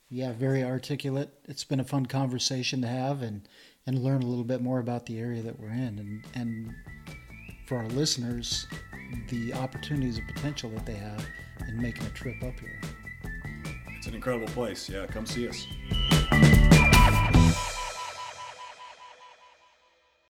yeah, 0.10 0.32
very 0.34 0.64
articulate. 0.64 1.30
It's 1.46 1.64
been 1.64 1.80
a 1.80 1.84
fun 1.84 2.06
conversation 2.06 2.82
to 2.82 2.88
have 2.88 3.22
and 3.22 3.48
and 3.88 4.04
learn 4.04 4.24
a 4.24 4.26
little 4.26 4.43
bit 4.43 4.62
more 4.62 4.80
about 4.80 5.06
the 5.06 5.20
area 5.20 5.41
that 5.43 5.60
we're 5.60 5.70
in 5.70 6.00
and 6.00 6.26
and 6.36 6.74
for 7.68 7.78
our 7.78 7.88
listeners, 7.88 8.68
the 9.30 9.52
opportunities 9.54 10.18
and 10.20 10.28
potential 10.28 10.70
that 10.72 10.86
they 10.86 10.93
have 10.93 11.26
in 11.68 11.82
making 11.82 12.06
a 12.06 12.10
trip 12.10 12.36
up 12.43 12.60
here. 12.60 12.80
It's 13.98 14.06
an 14.08 14.14
incredible 14.14 14.48
place. 14.50 14.88
Yeah, 14.88 15.08
come 15.08 15.26
see 15.26 15.48
us. 15.48 15.66